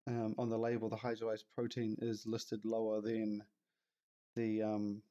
um, 0.07 0.35
on 0.37 0.49
the 0.49 0.57
label, 0.57 0.89
the 0.89 0.95
hydrolyzed 0.95 1.43
protein 1.53 1.95
is 2.01 2.25
listed 2.25 2.65
lower 2.65 3.01
than 3.01 3.43
the 4.35 4.63
um, 4.63 5.01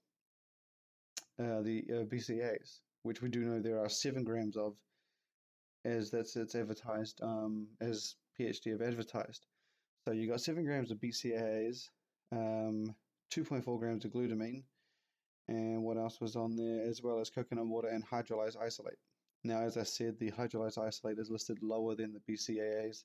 uh, 1.38 1.62
the 1.62 1.84
uh, 1.90 2.04
BCAAs, 2.04 2.80
which 3.02 3.22
we 3.22 3.28
do 3.28 3.40
know 3.40 3.60
there 3.60 3.78
are 3.78 3.88
seven 3.88 4.24
grams 4.24 4.56
of, 4.56 4.74
as 5.84 6.10
that's 6.10 6.34
it's 6.36 6.54
advertised 6.54 7.20
um, 7.22 7.68
as 7.80 8.16
PhD 8.38 8.72
have 8.72 8.82
advertised. 8.82 9.46
So 10.04 10.12
you 10.12 10.28
got 10.28 10.40
seven 10.40 10.64
grams 10.64 10.90
of 10.90 10.98
BCAAs, 10.98 11.88
um, 12.32 12.94
2.4 13.32 13.78
grams 13.78 14.04
of 14.04 14.12
glutamine, 14.12 14.64
and 15.49 15.82
what 15.82 15.97
else 15.97 16.20
was 16.20 16.37
on 16.37 16.56
there, 16.56 16.85
as 16.85 17.02
well 17.02 17.20
as 17.20 17.30
coconut 17.30 17.66
water 17.66 17.88
and 17.88 18.04
hydrolyzed 18.06 18.61
isolate. 18.61 18.99
Now, 19.44 19.61
as 19.61 19.76
I 19.76 19.85
said, 19.85 20.18
the 20.18 20.30
hydrolyzed 20.30 20.78
isolate 20.78 21.18
is 21.18 21.30
listed 21.30 21.58
lower 21.62 21.94
than 21.94 22.12
the 22.12 22.32
BCAAs, 22.32 23.04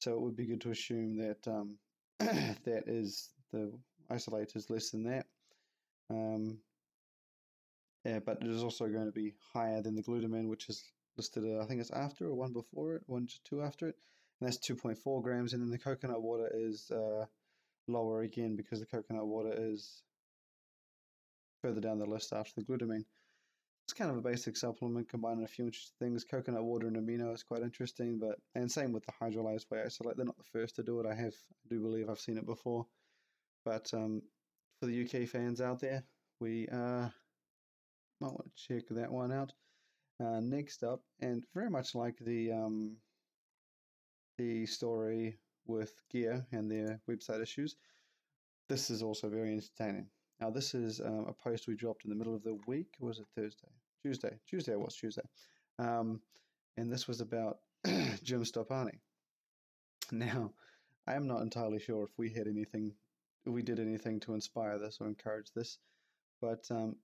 so 0.00 0.12
it 0.12 0.20
would 0.20 0.36
be 0.36 0.46
good 0.46 0.60
to 0.62 0.70
assume 0.70 1.16
that 1.18 1.46
um, 1.48 1.78
that 2.18 2.84
is 2.86 3.30
the 3.52 3.72
isolate 4.10 4.52
is 4.54 4.70
less 4.70 4.90
than 4.90 5.04
that. 5.04 5.26
Um, 6.10 6.58
yeah, 8.04 8.18
but 8.18 8.38
it 8.42 8.48
is 8.48 8.64
also 8.64 8.88
going 8.88 9.06
to 9.06 9.12
be 9.12 9.34
higher 9.52 9.80
than 9.80 9.94
the 9.94 10.02
glutamine, 10.02 10.48
which 10.48 10.68
is 10.68 10.82
listed, 11.16 11.44
uh, 11.44 11.62
I 11.62 11.66
think 11.66 11.80
it's 11.80 11.90
after 11.90 12.26
or 12.26 12.34
one 12.34 12.52
before 12.52 12.96
it, 12.96 13.02
one 13.06 13.26
to 13.26 13.34
two 13.44 13.62
after 13.62 13.88
it, 13.88 13.96
and 14.40 14.48
that's 14.48 14.58
2.4 14.58 15.22
grams. 15.22 15.52
And 15.52 15.62
then 15.62 15.70
the 15.70 15.78
coconut 15.78 16.22
water 16.22 16.50
is 16.52 16.90
uh, 16.90 17.26
lower 17.88 18.22
again 18.22 18.56
because 18.56 18.80
the 18.80 18.86
coconut 18.86 19.26
water 19.26 19.54
is 19.56 20.02
further 21.62 21.80
down 21.80 21.98
the 21.98 22.06
list 22.06 22.32
after 22.32 22.52
the 22.56 22.64
glutamine. 22.64 23.04
It's 23.84 23.92
kind 23.92 24.10
of 24.10 24.16
a 24.16 24.22
basic 24.22 24.56
supplement 24.56 25.08
combining 25.08 25.44
a 25.44 25.48
few 25.48 25.66
interesting 25.66 25.94
things. 25.98 26.24
Coconut 26.24 26.62
water 26.62 26.86
and 26.86 26.96
amino 26.96 27.34
is 27.34 27.42
quite 27.42 27.62
interesting, 27.62 28.18
but 28.18 28.38
and 28.54 28.70
same 28.70 28.92
with 28.92 29.04
the 29.06 29.12
hydrolyzed 29.12 29.66
whey 29.70 29.82
isolate. 29.84 30.16
They're 30.16 30.24
not 30.26 30.38
the 30.38 30.58
first 30.58 30.76
to 30.76 30.82
do 30.82 31.00
it. 31.00 31.06
I 31.06 31.14
have 31.14 31.34
I 31.34 31.68
do 31.68 31.80
believe 31.80 32.08
I've 32.08 32.20
seen 32.20 32.38
it 32.38 32.46
before. 32.46 32.86
But 33.64 33.92
um, 33.92 34.22
for 34.80 34.86
the 34.86 35.04
UK 35.04 35.28
fans 35.28 35.60
out 35.60 35.80
there, 35.80 36.04
we 36.40 36.68
uh, 36.68 37.08
might 38.20 38.32
want 38.32 38.50
to 38.56 38.68
check 38.68 38.84
that 38.90 39.10
one 39.10 39.32
out. 39.32 39.52
Uh, 40.20 40.40
next 40.40 40.84
up, 40.84 41.00
and 41.20 41.44
very 41.52 41.70
much 41.70 41.94
like 41.94 42.16
the 42.20 42.52
um, 42.52 42.96
the 44.38 44.66
story 44.66 45.36
with 45.66 46.02
Gear 46.10 46.46
and 46.52 46.70
their 46.70 47.00
website 47.08 47.42
issues, 47.42 47.76
this 48.68 48.90
is 48.90 49.02
also 49.02 49.28
very 49.28 49.52
entertaining. 49.52 50.06
Now, 50.40 50.50
this 50.50 50.74
is 50.74 51.00
um, 51.00 51.26
a 51.28 51.32
post 51.32 51.68
we 51.68 51.76
dropped 51.76 52.04
in 52.04 52.10
the 52.10 52.16
middle 52.16 52.34
of 52.34 52.42
the 52.42 52.58
week. 52.66 52.94
Was 53.00 53.18
it 53.18 53.26
Thursday? 53.36 53.68
Tuesday. 54.02 54.38
Tuesday 54.48 54.72
it 54.72 54.80
was 54.80 54.96
Tuesday. 54.96 55.22
Um, 55.78 56.20
and 56.76 56.90
this 56.90 57.06
was 57.06 57.20
about 57.20 57.58
Jim 57.84 58.42
Stoppani. 58.42 58.98
Now, 60.10 60.52
I 61.06 61.14
am 61.14 61.26
not 61.26 61.42
entirely 61.42 61.78
sure 61.78 62.04
if 62.04 62.10
we 62.16 62.30
had 62.30 62.46
anything, 62.46 62.92
if 63.46 63.52
we 63.52 63.62
did 63.62 63.78
anything 63.78 64.20
to 64.20 64.34
inspire 64.34 64.78
this 64.78 64.98
or 65.00 65.06
encourage 65.06 65.52
this, 65.54 65.78
but 66.40 66.64
um, 66.70 66.96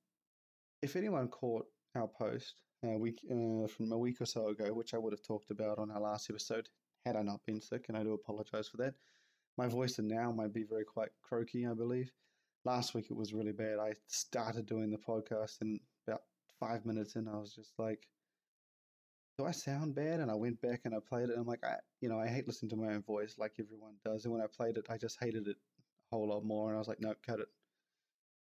if 0.83 0.97
anyone 0.97 1.29
caught 1.29 1.67
our 1.95 2.09
post 2.09 2.55
a 2.85 2.99
week 2.99 3.21
uh, 3.31 3.67
from 3.67 3.93
a 3.93 3.99
week 3.99 4.21
or 4.21 4.27
so 4.27 4.49
ago, 4.49 4.73
which 4.73 4.95
I 4.95 4.99
would 4.99 5.13
have 5.13 5.23
talked 5.23 5.51
about 5.51 5.79
on 5.79 5.91
our 5.91 6.01
last 6.01 6.31
episode, 6.31 6.69
had 7.09 7.17
I 7.17 7.23
not 7.23 7.45
been 7.47 7.61
sick, 7.61 7.87
and 7.89 7.97
I 7.97 8.03
do 8.03 8.13
apologize 8.13 8.69
for 8.69 8.77
that. 8.79 8.95
My 9.57 9.67
voice 9.67 9.99
and 9.99 10.09
now 10.09 10.31
might 10.31 10.53
be 10.53 10.63
very 10.63 10.85
quite 10.85 11.09
croaky, 11.23 11.67
I 11.67 11.73
believe. 11.73 12.13
Last 12.65 12.95
week 12.95 13.07
it 13.11 13.17
was 13.17 13.33
really 13.33 13.53
bad. 13.53 13.79
I 13.79 13.95
started 14.07 14.67
doing 14.67 14.91
the 14.91 14.99
podcast, 14.99 15.61
and 15.63 15.81
about 16.07 16.23
five 16.61 16.85
minutes 16.85 17.17
in, 17.17 17.27
I 17.27 17.39
was 17.39 17.55
just 17.55 17.73
like, 17.79 18.09
"Do 19.39 19.47
I 19.47 19.53
sound 19.53 19.95
bad?" 19.95 20.21
And 20.21 20.31
I 20.31 20.35
went 20.35 20.61
back 20.61 20.83
and 20.85 20.95
I 20.95 20.99
played 21.01 21.31
it. 21.31 21.33
And 21.33 21.41
I'm 21.41 21.47
like, 21.47 21.65
I, 21.65 21.77
you 22.01 22.09
know, 22.09 22.21
I 22.21 22.29
hate 22.29 22.47
listening 22.47 22.71
to 22.71 22.77
my 22.77 22.93
own 22.95 23.03
voice, 23.03 23.37
like 23.39 23.55
everyone 23.59 23.95
does. 24.05 24.25
And 24.25 24.33
when 24.33 24.43
I 24.43 24.47
played 24.47 24.77
it, 24.77 24.87
I 24.91 24.99
just 24.99 25.19
hated 25.19 25.49
it 25.49 25.57
a 26.13 26.17
whole 26.17 26.29
lot 26.29 26.45
more. 26.45 26.69
And 26.69 26.77
I 26.77 26.79
was 26.79 26.89
like, 26.89 27.01
"No, 27.01 27.15
cut 27.27 27.41
it." 27.41 27.49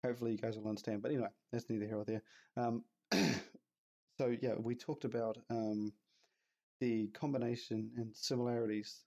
Hopefully, 0.06 0.32
you 0.34 0.38
guys 0.38 0.58
will 0.58 0.68
understand. 0.68 1.02
But 1.02 1.12
anyway, 1.12 1.30
that's 1.52 1.70
neither 1.70 1.88
here 1.88 1.98
or 1.98 2.06
there. 2.06 2.24
Um, 2.58 2.84
so 4.18 4.36
yeah, 4.42 4.56
we 4.58 4.76
talked 4.76 5.06
about 5.06 5.38
um, 5.50 5.94
the 6.80 7.08
combination 7.08 7.92
and 7.98 8.16
similarities 8.16 9.04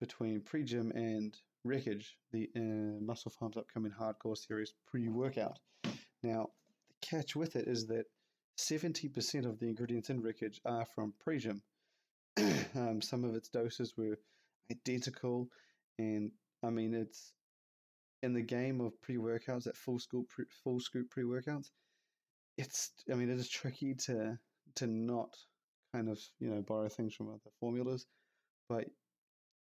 between 0.00 0.40
Pre-JYM 0.40 0.90
and 0.94 1.36
Wreckage, 1.64 2.16
the 2.32 2.48
uh, 2.54 3.00
MusclePharm's 3.02 3.56
upcoming 3.56 3.92
hardcore 3.92 4.36
series 4.36 4.72
pre-workout. 4.86 5.58
Now, 6.22 6.50
the 6.88 6.94
catch 7.00 7.34
with 7.34 7.56
it 7.56 7.66
is 7.66 7.86
that 7.88 8.04
70% 8.58 9.46
of 9.46 9.58
the 9.58 9.66
ingredients 9.66 10.10
in 10.10 10.22
Wreckage 10.22 10.60
are 10.64 10.86
from 10.94 11.14
Pre-JYM. 11.20 11.60
um, 12.74 13.00
some 13.00 13.24
of 13.24 13.34
its 13.34 13.48
doses 13.48 13.94
were 13.96 14.18
identical, 14.70 15.48
and 15.98 16.30
I 16.62 16.70
mean 16.70 16.94
it's 16.94 17.32
in 18.22 18.32
the 18.32 18.42
game 18.42 18.80
of 18.80 19.00
pre-workouts, 19.02 19.66
at 19.66 19.76
full 19.76 19.98
scoop, 19.98 20.28
pre, 20.28 20.44
full 20.64 20.80
scoop 20.80 21.10
pre-workouts. 21.10 21.70
It's, 22.58 22.90
I 23.10 23.14
mean, 23.14 23.30
it 23.30 23.38
is 23.38 23.48
tricky 23.48 23.94
to 24.06 24.38
to 24.76 24.86
not 24.86 25.34
kind 25.96 26.08
of 26.08 26.20
you 26.38 26.50
know 26.50 26.62
borrow 26.62 26.88
things 26.88 27.14
from 27.14 27.28
other 27.28 27.50
formulas, 27.58 28.06
but 28.68 28.84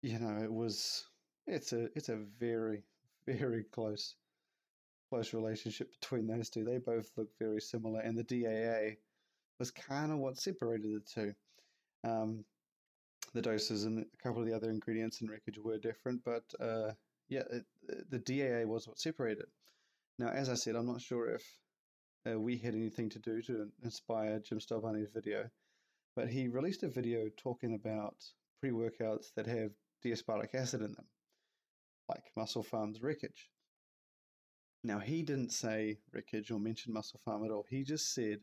you 0.01 0.19
know 0.19 0.43
it 0.43 0.51
was 0.51 1.05
it's 1.47 1.73
a 1.73 1.85
it's 1.95 2.09
a 2.09 2.17
very 2.39 2.83
very 3.27 3.63
close 3.63 4.15
close 5.09 5.33
relationship 5.33 5.91
between 5.99 6.25
those 6.27 6.49
two. 6.49 6.63
They 6.63 6.79
both 6.79 7.11
look 7.17 7.29
very 7.39 7.61
similar, 7.61 7.99
and 7.99 8.17
the 8.17 8.23
DAA 8.23 8.97
was 9.59 9.69
kind 9.69 10.11
of 10.11 10.17
what 10.17 10.37
separated 10.37 10.91
the 10.91 11.01
two. 11.21 11.33
Um, 12.09 12.43
the 13.33 13.41
doses 13.41 13.85
and 13.85 13.99
a 13.99 14.23
couple 14.23 14.41
of 14.41 14.47
the 14.47 14.55
other 14.55 14.69
ingredients 14.69 15.21
in 15.21 15.27
Wreckage 15.27 15.57
were 15.57 15.77
different, 15.77 16.21
but 16.25 16.43
uh, 16.59 16.91
yeah, 17.29 17.43
it, 17.51 17.65
the 18.09 18.19
DAA 18.19 18.67
was 18.67 18.87
what 18.87 18.99
separated. 18.99 19.45
Now, 20.19 20.27
as 20.27 20.49
I 20.49 20.55
said, 20.55 20.75
I'm 20.75 20.85
not 20.85 21.01
sure 21.01 21.29
if 21.29 21.43
uh, 22.29 22.39
we 22.39 22.57
had 22.57 22.75
anything 22.75 23.09
to 23.09 23.19
do 23.19 23.41
to 23.43 23.69
inspire 23.83 24.39
Jim 24.39 24.59
Stoppani's 24.59 25.09
video, 25.13 25.49
but 26.15 26.27
he 26.27 26.47
released 26.47 26.83
a 26.83 26.89
video 26.89 27.29
talking 27.37 27.73
about 27.73 28.15
pre 28.59 28.71
workouts 28.71 29.33
that 29.35 29.47
have 29.47 29.71
D-aspartic 30.01 30.53
acid 30.53 30.81
in 30.81 30.93
them, 30.93 31.07
like 32.09 32.31
MusclePharm's 32.37 33.01
Wreckage. 33.01 33.49
Now, 34.83 34.99
he 34.99 35.23
didn't 35.23 35.51
say 35.51 35.99
Wreckage 36.13 36.51
or 36.51 36.59
mention 36.59 36.93
MusclePharm 36.93 37.45
at 37.45 37.51
all. 37.51 37.65
He 37.69 37.83
just 37.83 38.13
said 38.13 38.39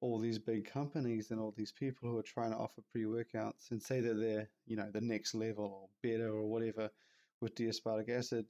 all 0.00 0.18
these 0.18 0.38
big 0.38 0.64
companies 0.64 1.30
and 1.30 1.38
all 1.38 1.52
these 1.54 1.72
people 1.72 2.08
who 2.08 2.18
are 2.18 2.22
trying 2.22 2.50
to 2.52 2.56
offer 2.56 2.80
pre-workouts 2.90 3.70
and 3.70 3.82
say 3.82 4.00
that 4.00 4.14
they're, 4.14 4.48
you 4.66 4.76
know, 4.76 4.90
the 4.90 5.00
next 5.00 5.34
level 5.34 5.64
or 5.64 5.88
better 6.02 6.30
or 6.30 6.46
whatever 6.46 6.90
with 7.42 7.54
D-aspartic 7.54 8.08
acid. 8.08 8.46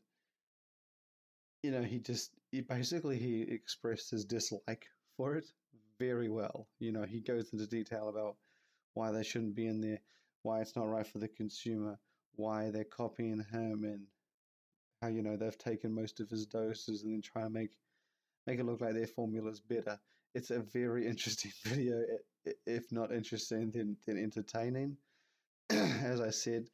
You 1.64 1.72
know, 1.72 1.82
he 1.82 1.98
just 1.98 2.30
he 2.52 2.62
basically 2.62 3.18
he 3.18 3.42
expressed 3.42 4.10
his 4.10 4.24
dislike 4.24 4.86
for 5.16 5.36
it 5.36 5.46
very 6.00 6.28
well. 6.28 6.66
You 6.80 6.92
know, 6.92 7.04
he 7.04 7.20
goes 7.20 7.52
into 7.52 7.66
detail 7.66 8.08
about 8.08 8.36
why 8.94 9.12
they 9.12 9.22
shouldn't 9.22 9.54
be 9.54 9.66
in 9.66 9.80
there, 9.80 10.00
why 10.42 10.60
it's 10.60 10.74
not 10.74 10.88
right 10.88 11.06
for 11.06 11.18
the 11.18 11.28
consumer, 11.28 11.98
why 12.34 12.70
they're 12.70 12.84
copying 12.84 13.44
him 13.52 13.84
and 13.84 14.06
how 15.02 15.08
you 15.08 15.22
know 15.22 15.36
they've 15.36 15.58
taken 15.58 15.94
most 15.94 16.20
of 16.20 16.28
his 16.30 16.46
doses 16.46 17.02
and 17.02 17.12
then 17.12 17.22
try 17.22 17.42
to 17.42 17.50
make 17.50 17.70
make 18.46 18.58
it 18.58 18.64
look 18.64 18.80
like 18.80 18.94
their 18.94 19.06
formula's 19.06 19.60
better. 19.60 19.98
It's 20.34 20.50
a 20.50 20.60
very 20.60 21.06
interesting 21.12 21.52
video, 21.64 22.02
if 22.66 22.90
not 22.90 23.12
interesting, 23.12 23.70
then 23.70 23.96
then 24.06 24.16
entertaining. 24.16 24.96
As 25.70 26.20
I 26.20 26.30
said, 26.30 26.66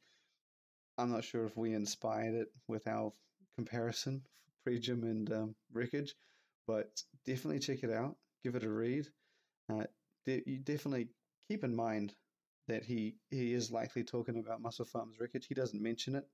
I'm 0.97 1.11
not 1.11 1.23
sure 1.23 1.45
if 1.45 1.55
we 1.57 1.73
inspired 1.73 2.33
it 2.33 2.47
with 2.67 2.87
our 2.87 3.13
comparison, 3.55 4.23
Pre-JYM 4.63 5.03
and 5.03 5.31
um, 5.31 5.55
wreckage, 5.71 6.15
but 6.65 7.03
definitely 7.25 7.59
check 7.59 7.83
it 7.83 7.91
out. 7.91 8.15
Give 8.43 8.55
it 8.55 8.63
a 8.63 8.69
read. 8.69 9.07
Uh, 9.69 9.83
de- 10.25 10.43
you 10.45 10.59
definitely 10.59 11.09
keep 11.47 11.63
in 11.63 11.75
mind 11.75 12.13
that 12.67 12.83
he 12.83 13.15
he 13.29 13.53
is 13.53 13.71
likely 13.71 14.03
talking 14.03 14.39
about 14.39 14.61
MusclePharm's 14.61 15.19
wreckage. 15.19 15.47
He 15.47 15.55
doesn't 15.55 15.81
mention 15.81 16.15
it, 16.15 16.25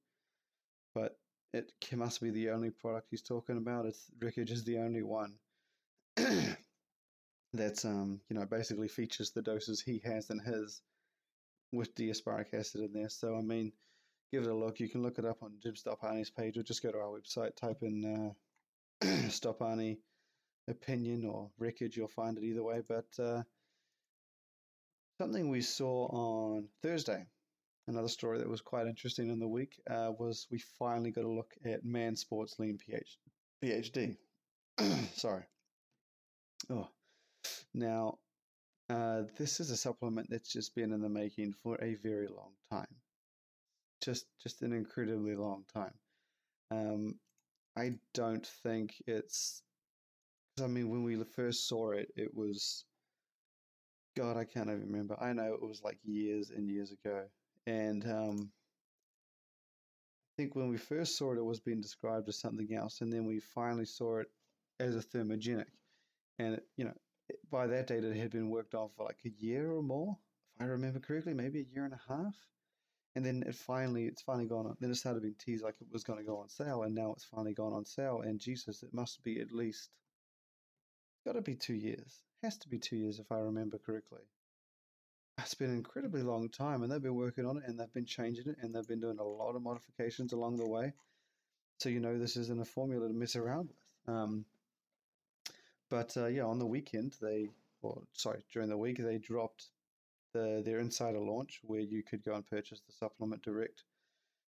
but 0.95 1.17
it 1.53 1.71
must 1.93 2.21
be 2.21 2.31
the 2.31 2.49
only 2.49 2.71
product 2.71 3.07
he's 3.11 3.21
talking 3.21 3.57
about. 3.57 3.85
It's 3.85 4.09
wreckage 4.19 4.51
is 4.51 4.63
the 4.63 4.79
only 4.79 5.03
one 5.03 5.35
that's 7.53 7.85
um 7.85 8.19
you 8.29 8.35
know 8.35 8.45
basically 8.45 8.87
features 8.87 9.31
the 9.31 9.41
doses 9.41 9.81
he 9.81 9.99
has 10.03 10.29
in 10.29 10.39
his 10.39 10.81
with 11.71 11.95
D-aspartic 11.95 12.53
acid 12.53 12.81
in 12.81 12.93
there. 12.93 13.09
So 13.09 13.35
I 13.35 13.41
mean, 13.41 13.73
give 14.31 14.43
it 14.43 14.49
a 14.49 14.55
look. 14.55 14.79
You 14.79 14.89
can 14.89 15.01
look 15.01 15.19
it 15.19 15.25
up 15.25 15.41
on 15.43 15.53
Jim 15.61 15.73
Stoppani's 15.73 16.29
page, 16.29 16.57
or 16.57 16.63
just 16.63 16.83
go 16.83 16.91
to 16.91 16.99
our 16.99 17.19
website, 17.19 17.55
type 17.55 17.79
in 17.81 18.33
uh, 19.03 19.05
Stoppani 19.29 19.97
opinion 20.67 21.25
or 21.25 21.49
wreckage. 21.57 21.97
You'll 21.97 22.07
find 22.07 22.37
it 22.37 22.43
either 22.43 22.63
way. 22.63 22.81
But 22.87 23.07
uh, 23.19 23.43
Something 25.19 25.49
we 25.49 25.61
saw 25.61 26.07
on 26.07 26.67
Thursday, 26.81 27.25
another 27.87 28.07
story 28.07 28.39
that 28.39 28.49
was 28.49 28.61
quite 28.61 28.87
interesting 28.87 29.29
in 29.29 29.39
the 29.39 29.47
week, 29.47 29.79
uh, 29.89 30.11
was 30.17 30.47
we 30.49 30.57
finally 30.79 31.11
got 31.11 31.23
a 31.23 31.29
look 31.29 31.53
at 31.65 31.85
Man 31.85 32.15
Sports 32.15 32.55
Lean 32.57 32.79
PH, 32.79 33.19
PhD. 33.63 34.17
Sorry. 35.13 35.43
Oh, 36.71 36.89
now 37.75 38.17
uh, 38.89 39.23
this 39.37 39.59
is 39.59 39.69
a 39.69 39.77
supplement 39.77 40.29
that's 40.31 40.51
just 40.51 40.73
been 40.73 40.91
in 40.91 41.01
the 41.01 41.09
making 41.09 41.53
for 41.61 41.81
a 41.81 41.95
very 41.95 42.27
long 42.27 42.53
time. 42.71 42.95
Just, 44.03 44.25
just 44.41 44.63
an 44.63 44.73
incredibly 44.73 45.35
long 45.35 45.63
time. 45.73 45.93
Um, 46.71 47.19
I 47.77 47.93
don't 48.15 48.45
think 48.63 48.95
it's. 49.05 49.61
I 50.61 50.67
mean, 50.67 50.89
when 50.89 51.03
we 51.03 51.21
first 51.23 51.67
saw 51.67 51.91
it, 51.91 52.09
it 52.15 52.33
was 52.35 52.85
God, 54.15 54.37
I 54.37 54.43
can't 54.43 54.69
even 54.69 54.81
remember. 54.81 55.17
I 55.19 55.33
know 55.33 55.53
it 55.53 55.61
was 55.61 55.81
like 55.83 55.97
years 56.03 56.51
and 56.51 56.69
years 56.69 56.91
ago. 56.91 57.23
And 57.65 58.05
um, 58.05 58.51
I 60.27 60.31
think 60.37 60.55
when 60.55 60.69
we 60.69 60.77
first 60.77 61.17
saw 61.17 61.33
it, 61.33 61.37
it 61.37 61.45
was 61.45 61.59
being 61.59 61.81
described 61.81 62.29
as 62.29 62.39
something 62.39 62.73
else. 62.75 63.01
And 63.01 63.11
then 63.11 63.25
we 63.25 63.39
finally 63.39 63.85
saw 63.85 64.19
it 64.19 64.27
as 64.79 64.95
a 64.95 64.99
thermogenic. 64.99 65.65
And, 66.37 66.55
it, 66.55 66.67
you 66.77 66.85
know, 66.85 66.93
by 67.49 67.67
that 67.67 67.87
date, 67.87 68.03
it 68.03 68.15
had 68.15 68.31
been 68.31 68.49
worked 68.49 68.75
on 68.75 68.89
for 68.95 69.05
like 69.05 69.19
a 69.25 69.43
year 69.43 69.71
or 69.71 69.81
more, 69.81 70.17
if 70.55 70.61
I 70.61 70.65
remember 70.65 70.99
correctly, 70.99 71.33
maybe 71.33 71.61
a 71.61 71.73
year 71.73 71.85
and 71.85 71.93
a 71.93 72.01
half. 72.07 72.35
And 73.15 73.25
then 73.25 73.43
it 73.47 73.55
finally, 73.55 74.05
it's 74.05 74.21
finally 74.21 74.47
gone 74.47 74.65
on. 74.65 74.75
Then 74.79 74.91
it 74.91 74.95
started 74.95 75.21
being 75.21 75.35
teased 75.39 75.63
like 75.63 75.75
it 75.81 75.87
was 75.91 76.03
going 76.03 76.19
to 76.19 76.25
go 76.25 76.37
on 76.37 76.49
sale. 76.49 76.83
And 76.83 76.93
now 76.93 77.13
it's 77.13 77.25
finally 77.25 77.53
gone 77.53 77.73
on 77.73 77.85
sale. 77.85 78.21
And 78.21 78.39
Jesus, 78.39 78.83
it 78.83 78.93
must 78.93 79.23
be 79.23 79.39
at 79.39 79.51
least, 79.51 79.89
got 81.25 81.33
to 81.33 81.41
be 81.41 81.55
two 81.55 81.75
years 81.75 82.23
has 82.43 82.57
to 82.57 82.69
be 82.69 82.77
two 82.77 82.97
years 82.97 83.19
if 83.19 83.31
I 83.31 83.39
remember 83.39 83.77
correctly. 83.77 84.21
It's 85.39 85.55
been 85.55 85.71
an 85.71 85.77
incredibly 85.77 86.21
long 86.21 86.49
time, 86.49 86.83
and 86.83 86.91
they've 86.91 87.01
been 87.01 87.15
working 87.15 87.45
on 87.45 87.57
it, 87.57 87.63
and 87.65 87.79
they've 87.79 87.93
been 87.93 88.05
changing 88.05 88.47
it, 88.47 88.57
and 88.61 88.75
they've 88.75 88.87
been 88.87 88.99
doing 88.99 89.17
a 89.17 89.23
lot 89.23 89.55
of 89.55 89.63
modifications 89.63 90.33
along 90.33 90.57
the 90.57 90.67
way. 90.67 90.93
So 91.79 91.89
you 91.89 91.99
know 91.99 92.19
this 92.19 92.37
isn't 92.37 92.61
a 92.61 92.65
formula 92.65 93.07
to 93.07 93.13
mess 93.13 93.35
around 93.35 93.69
with. 93.69 94.15
Um, 94.15 94.45
but 95.89 96.15
uh, 96.17 96.27
yeah, 96.27 96.43
on 96.43 96.59
the 96.59 96.65
weekend 96.65 97.15
they, 97.21 97.49
or 97.81 98.03
sorry, 98.13 98.43
during 98.51 98.69
the 98.69 98.77
week 98.77 98.97
they 98.99 99.17
dropped 99.17 99.65
the 100.33 100.61
their 100.63 100.79
insider 100.79 101.19
launch 101.19 101.59
where 101.63 101.79
you 101.79 102.03
could 102.03 102.23
go 102.23 102.35
and 102.35 102.45
purchase 102.45 102.81
the 102.85 102.93
supplement 102.93 103.41
direct 103.41 103.83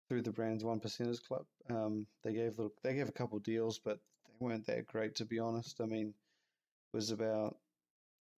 through 0.07 0.21
the 0.21 0.31
brand's 0.31 0.63
one 0.63 0.79
percenters 0.79 1.21
club. 1.21 1.45
Um, 1.69 2.07
they 2.23 2.33
gave 2.33 2.57
little, 2.57 2.73
they 2.83 2.93
gave 2.93 3.09
a 3.09 3.13
couple 3.13 3.39
deals, 3.39 3.79
but 3.79 3.99
they 4.25 4.33
weren't 4.45 4.65
that 4.67 4.87
great 4.87 5.15
to 5.15 5.25
be 5.25 5.39
honest. 5.39 5.81
I 5.81 5.85
mean, 5.85 6.13
was 6.93 7.11
about 7.11 7.57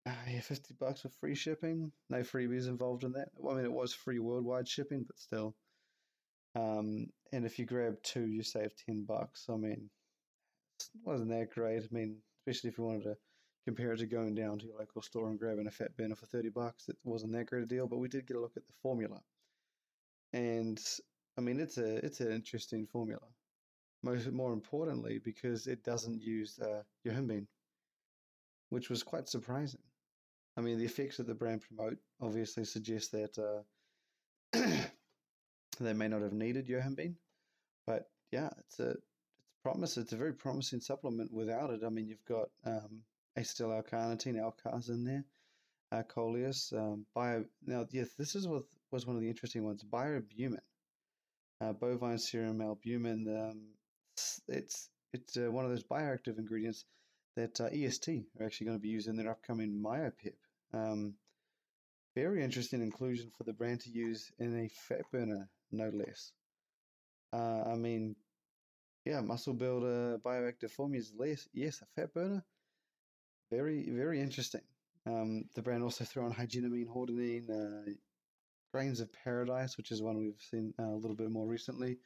uh, 0.07 0.13
yeah, 0.29 0.41
fifty 0.41 0.75
bucks 0.79 1.03
with 1.03 1.15
free 1.15 1.35
shipping. 1.35 1.93
No 2.09 2.19
freebies 2.19 2.69
involved 2.69 3.05
in 3.05 3.13
that. 3.13 3.29
I 3.49 3.55
mean, 3.55 3.65
it 3.65 3.73
was 3.73 3.93
free 3.93 4.19
worldwide 4.19 4.69
shipping, 4.69 5.05
but 5.07 5.19
still. 5.19 5.55
Um, 6.55 7.07
and 7.33 7.45
if 7.45 7.59
you 7.59 7.67
grab 7.67 7.97
two, 8.03 8.27
you 8.27 8.43
save 8.43 8.73
ten 8.77 9.05
bucks. 9.05 9.47
I 9.49 9.57
mean, 9.57 9.91
it 10.81 11.01
wasn't 11.05 11.31
that 11.31 11.51
great. 11.51 11.83
I 11.83 11.89
mean, 11.91 12.17
especially 12.41 12.71
if 12.71 12.79
you 12.79 12.85
wanted 12.85 13.05
to 13.05 13.17
compare 13.67 13.93
it 13.93 13.99
to 13.99 14.07
going 14.07 14.35
down 14.35 14.59
to 14.59 14.67
your 14.67 14.79
local 14.79 15.03
store 15.03 15.29
and 15.29 15.39
grabbing 15.39 15.67
a 15.67 15.71
fat 15.71 15.97
burner 15.97 16.15
for 16.15 16.27
30 16.27 16.49
bucks. 16.49 16.89
It 16.89 16.97
wasn't 17.05 17.33
that 17.33 17.47
great 17.47 17.63
a 17.63 17.67
deal, 17.67 17.87
but 17.87 17.99
we 17.99 18.09
did 18.09 18.27
get 18.27 18.37
a 18.37 18.41
look 18.41 18.57
at 18.57 18.67
the 18.67 18.73
formula. 18.83 19.21
And 20.33 20.81
I 21.37 21.41
mean, 21.41 21.61
it's 21.61 21.79
a 21.79 22.05
it's 22.05 22.21
an 22.21 22.33
interesting 22.33 22.87
formula. 22.87 23.27
Most 24.03 24.31
more 24.33 24.53
importantly, 24.53 25.21
because 25.23 25.67
it 25.67 25.85
doesn't 25.85 26.23
use 26.23 26.59
uh, 26.59 26.83
yohimbine, 27.07 27.47
which 28.71 28.89
was 28.89 29.03
quite 29.03 29.29
surprising. 29.29 29.81
I 30.57 30.63
mean, 30.63 30.79
the 30.79 30.85
effects 30.85 31.19
that 31.19 31.27
the 31.27 31.35
brand 31.35 31.63
promote 31.63 31.99
obviously 32.21 32.65
suggest 32.65 33.13
that 33.13 33.39
uh, 33.39 34.59
they 35.81 35.93
may 35.93 36.09
not 36.09 36.23
have 36.23 36.33
needed 36.33 36.67
yohimbine, 36.67 37.15
but 37.87 38.11
yeah, 38.33 38.51
it's 38.59 38.81
a 38.81 38.91
it's 38.91 38.99
a 38.99 39.63
promise. 39.63 39.97
It's 39.97 40.13
a 40.13 40.17
very 40.17 40.33
promising 40.33 40.81
supplement. 40.81 41.33
Without 41.33 41.71
it, 41.71 41.83
I 41.85 41.89
mean, 41.89 42.09
you've 42.09 42.25
got 42.25 42.49
um, 42.65 43.03
acetyl 43.39 43.77
L-carnitine, 43.77 44.37
Alcars 44.37 44.89
in 44.89 45.05
there, 45.05 45.25
uh, 45.93 46.03
coleus, 46.03 46.73
um, 46.77 47.07
bio. 47.15 47.45
Now, 47.67 47.87
yes, 47.91 48.15
this 48.19 48.35
is 48.35 48.47
what 48.47 48.65
was 48.91 49.07
one 49.07 49.17
of 49.17 49.23
the 49.23 49.29
interesting 49.29 49.65
ones. 49.65 49.85
Biobumin, 49.85 50.59
uh, 51.61 51.73
bovine 51.73 52.19
serum 52.19 52.61
albumin. 52.61 53.27
Um, 53.29 53.61
it's 54.49 54.91
it's 55.13 55.37
uh, 55.37 55.51
one 55.51 55.65
of 55.65 55.71
those 55.71 55.85
bioactive 55.85 56.39
ingredients 56.39 56.85
that 57.41 57.61
uh, 57.61 57.69
EST 57.73 58.27
are 58.39 58.47
actually 58.47 58.67
going 58.67 58.79
to 58.79 58.83
be 58.83 58.89
using 58.89 59.17
their 59.17 59.31
upcoming 59.31 59.83
MyoPip. 59.83 60.35
Um, 60.75 61.15
very 62.15 62.45
interesting 62.45 62.83
inclusion 62.83 63.31
for 63.37 63.45
the 63.45 63.53
brand 63.53 63.81
to 63.81 63.91
use 63.91 64.31
in 64.39 64.59
a 64.59 64.69
fat 64.69 65.03
burner, 65.11 65.49
no 65.73 65.89
less. 65.89 66.33
Uh, 67.33 67.63
I 67.67 67.77
mean, 67.77 68.17
yeah, 69.07 69.21
muscle 69.21 69.55
builder, 69.55 70.19
bioactive 70.19 70.71
formulas, 70.71 71.13
less, 71.17 71.49
yes, 71.55 71.81
a 71.83 71.87
fat 72.01 72.13
burner. 72.13 72.45
Very, 73.51 73.89
very 73.89 74.21
interesting. 74.21 74.63
Um, 75.07 75.45
the 75.55 75.63
brand 75.63 75.83
also 75.83 76.05
throw 76.05 76.27
on 76.27 76.35
higenamine, 76.35 76.89
hordenine, 76.89 77.49
uh, 77.49 77.91
grains 78.73 79.01
of 79.01 79.11
paradise, 79.25 79.77
which 79.77 79.91
is 79.91 80.03
one 80.03 80.19
we've 80.19 80.35
seen 80.51 80.75
uh, 80.79 80.85
a 80.85 81.01
little 81.01 81.17
bit 81.17 81.31
more 81.31 81.47
recently. 81.47 81.99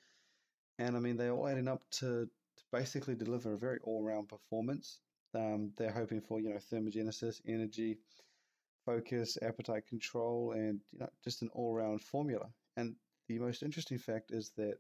And 0.78 0.96
I 0.96 1.00
mean, 1.00 1.16
they're 1.16 1.32
all 1.32 1.48
adding 1.48 1.68
up 1.68 1.82
to, 1.98 2.26
to 2.26 2.62
basically 2.72 3.14
deliver 3.14 3.54
a 3.54 3.58
very 3.58 3.78
all 3.82 4.04
round 4.04 4.28
performance. 4.28 5.00
Um, 5.34 5.72
they're 5.76 5.92
hoping 5.92 6.20
for, 6.20 6.40
you 6.40 6.50
know, 6.50 6.60
thermogenesis, 6.72 7.40
energy, 7.46 7.98
focus, 8.84 9.38
appetite 9.42 9.86
control, 9.86 10.52
and 10.52 10.80
you 10.92 11.00
know, 11.00 11.08
just 11.22 11.42
an 11.42 11.50
all 11.54 11.74
round 11.74 12.02
formula. 12.02 12.46
And 12.76 12.94
the 13.28 13.38
most 13.38 13.62
interesting 13.62 13.98
fact 13.98 14.30
is 14.30 14.50
that 14.56 14.78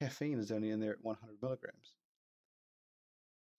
caffeine 0.00 0.38
is 0.38 0.50
only 0.50 0.70
in 0.70 0.80
there 0.80 0.92
at 0.92 1.04
100 1.04 1.36
milligrams. 1.42 1.94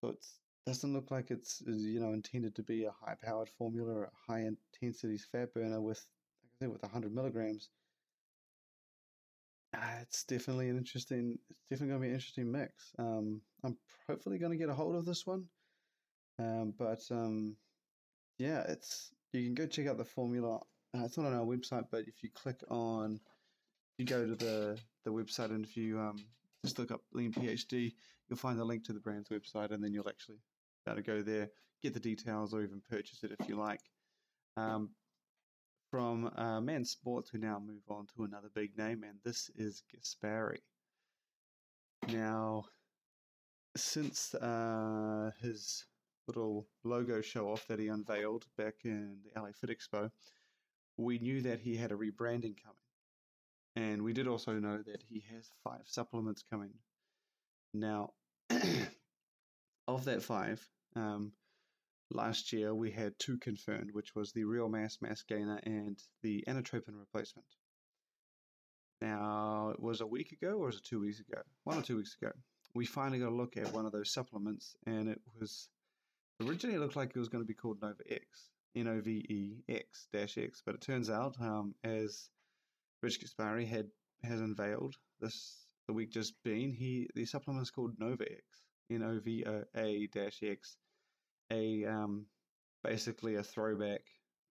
So 0.02 0.10
it 0.10 0.18
doesn't 0.66 0.94
look 0.94 1.12
like 1.12 1.32
it's 1.32 1.64
you 1.66 2.00
know 2.00 2.12
intended 2.12 2.56
to 2.56 2.64
be 2.64 2.86
a 2.86 2.92
high 2.92 3.16
powered 3.24 3.50
formula 3.50 3.94
or 3.94 4.04
a 4.04 4.32
high 4.32 4.46
intensity 4.46 5.18
fat 5.18 5.54
burner 5.54 5.80
with 5.80 6.06
like 6.42 6.50
I 6.52 6.56
said 6.60 6.72
with 6.72 6.84
100 6.84 7.16
milligrams. 7.16 7.70
Uh, 9.74 10.02
it's 10.02 10.24
definitely 10.26 10.70
an 10.70 10.78
interesting. 10.78 11.40
It's 11.50 11.70
definitely 11.70 11.88
going 11.88 12.02
to 12.02 12.06
be 12.06 12.10
an 12.10 12.16
interesting 12.16 12.52
mix. 12.52 12.92
Um, 13.00 13.42
I'm 13.64 13.78
hopefully 14.08 14.38
going 14.38 14.52
to 14.52 14.58
get 14.58 14.70
a 14.70 14.74
hold 14.74 14.96
of 14.96 15.06
this 15.06 15.26
one, 15.26 15.46
um, 16.40 16.74
but 16.78 17.02
um, 17.12 17.56
yeah, 18.38 18.64
it's 18.68 19.12
you 19.32 19.44
can 19.44 19.56
go 19.56 19.66
check 19.66 19.88
out 19.88 19.98
the 19.98 20.06
formula. 20.06 20.60
Uh, 20.96 21.06
it's 21.06 21.18
not 21.18 21.28
on 21.28 21.34
our 21.34 21.46
website, 21.46 21.86
but 21.92 22.04
if 22.08 22.22
you 22.22 22.30
click 22.34 22.62
on, 22.70 23.20
you 23.98 24.06
go 24.06 24.26
to 24.26 24.36
the 24.36 24.78
the 25.06 25.12
website, 25.12 25.50
and 25.50 25.66
if 25.66 25.76
you 25.76 26.00
um, 26.00 26.18
just 26.64 26.80
look 26.80 26.92
up 26.92 27.02
Lean 27.14 27.32
PhD, 27.32 27.94
you'll 28.30 28.38
find 28.38 28.60
the 28.60 28.66
link 28.66 28.86
to 28.86 28.94
the 28.94 29.00
brand's 29.00 29.30
website, 29.30 29.72
and 29.72 29.84
then 29.84 29.94
you'll 29.94 30.10
actually 30.10 30.38
be 30.86 30.92
able 30.92 31.02
to 31.02 31.08
go 31.08 31.22
there, 31.22 31.50
get 31.82 31.94
the 31.94 32.00
details, 32.00 32.54
or 32.54 32.62
even 32.62 32.82
purchase 32.90 33.24
it 33.24 33.36
if 33.40 33.48
you 33.48 33.56
like. 33.56 33.82
Um, 34.58 34.90
from 35.92 36.32
uh, 36.36 36.60
Man 36.60 36.86
Sports, 36.86 37.34
we 37.34 37.40
now 37.40 37.60
move 37.60 37.84
on 37.90 38.08
to 38.16 38.24
another 38.24 38.50
big 38.54 38.78
name, 38.78 39.04
and 39.04 39.20
this 39.24 39.52
is 39.56 39.84
Gaspari. 39.94 40.58
Now, 42.08 42.66
since 43.76 44.34
uh, 44.36 45.32
his 45.42 45.86
little 46.28 46.68
logo 46.84 47.22
show 47.22 47.52
off 47.52 47.68
that 47.68 47.80
he 47.80 47.88
unveiled 47.88 48.46
back 48.58 48.76
in 48.84 49.18
the 49.24 49.40
LA 49.40 49.50
Fit 49.54 49.70
Expo, 49.70 50.10
we 50.98 51.20
knew 51.20 51.42
that 51.42 51.60
he 51.60 51.76
had 51.76 51.92
a 51.92 51.96
rebranding 51.96 52.56
coming. 52.62 52.78
And 53.76 54.04
we 54.04 54.14
did 54.14 54.28
also 54.28 54.54
know 54.54 54.78
that 54.86 55.04
he 55.10 55.24
has 55.34 55.50
five 55.64 55.82
supplements 55.86 56.44
coming. 56.50 56.74
Now, 57.74 58.12
of 59.88 60.06
that 60.06 60.22
five, 60.22 60.64
um, 60.96 61.32
last 62.12 62.54
year 62.54 62.76
we 62.76 62.92
had 62.92 63.18
two 63.18 63.38
confirmed, 63.40 63.90
which 63.94 64.14
was 64.16 64.32
the 64.32 64.44
Real 64.44 64.70
Mass 64.70 65.00
Mass 65.02 65.24
Gainer 65.24 65.60
and 65.64 65.98
the 66.22 66.44
Anatropin 66.48 67.00
replacement. 67.00 67.48
Now, 69.02 69.72
it 69.74 69.82
was 69.82 70.02
a 70.02 70.08
week 70.08 70.32
ago 70.32 70.54
or 70.54 70.68
was 70.68 70.78
it 70.78 70.84
two 70.84 71.02
weeks 71.02 71.20
ago? 71.20 71.42
One 71.64 71.78
or 71.78 71.82
two 71.82 71.98
weeks 71.98 72.16
ago. 72.22 72.32
We 72.76 72.86
finally 72.86 73.20
got 73.20 73.32
a 73.32 73.36
look 73.36 73.58
at 73.58 73.74
one 73.74 73.86
of 73.86 73.92
those 73.92 74.14
supplements, 74.14 74.76
and 74.88 75.08
it 75.08 75.22
was 75.40 75.68
originally 76.42 76.76
it 76.76 76.80
looked 76.80 76.96
like 76.96 77.12
it 77.16 77.20
was 77.20 77.30
going 77.30 77.44
to 77.44 77.48
be 77.48 77.54
called 77.54 77.82
Nova 77.82 78.04
X, 78.10 78.50
N 78.76 78.88
O 78.88 79.02
V 79.02 79.12
E 79.12 79.64
X 79.70 80.08
dash 80.12 80.38
X, 80.38 80.62
but 80.66 80.76
it 80.76 80.82
turns 80.82 81.10
out, 81.10 81.36
um, 81.40 81.76
as 81.84 82.30
Rich 83.02 83.22
Gaspari 83.22 83.68
had 83.68 83.88
has 84.24 84.40
unveiled 84.40 84.96
this 85.20 85.66
the 85.88 85.94
week 85.94 86.12
just 86.12 86.34
been, 86.44 86.72
he 86.72 87.10
the 87.16 87.26
supplement 87.26 87.64
is 87.64 87.72
called 87.72 88.00
Nova 88.00 88.24
X, 88.24 88.44
N 88.90 89.04
O 89.04 89.20
V 89.24 89.44
O 89.46 89.64
A 89.76 90.08
dash 90.08 90.40
X, 90.44 90.78
a 91.52 91.86
um, 91.86 92.26
basically 92.84 93.36
a 93.36 93.44
throwback 93.44 94.02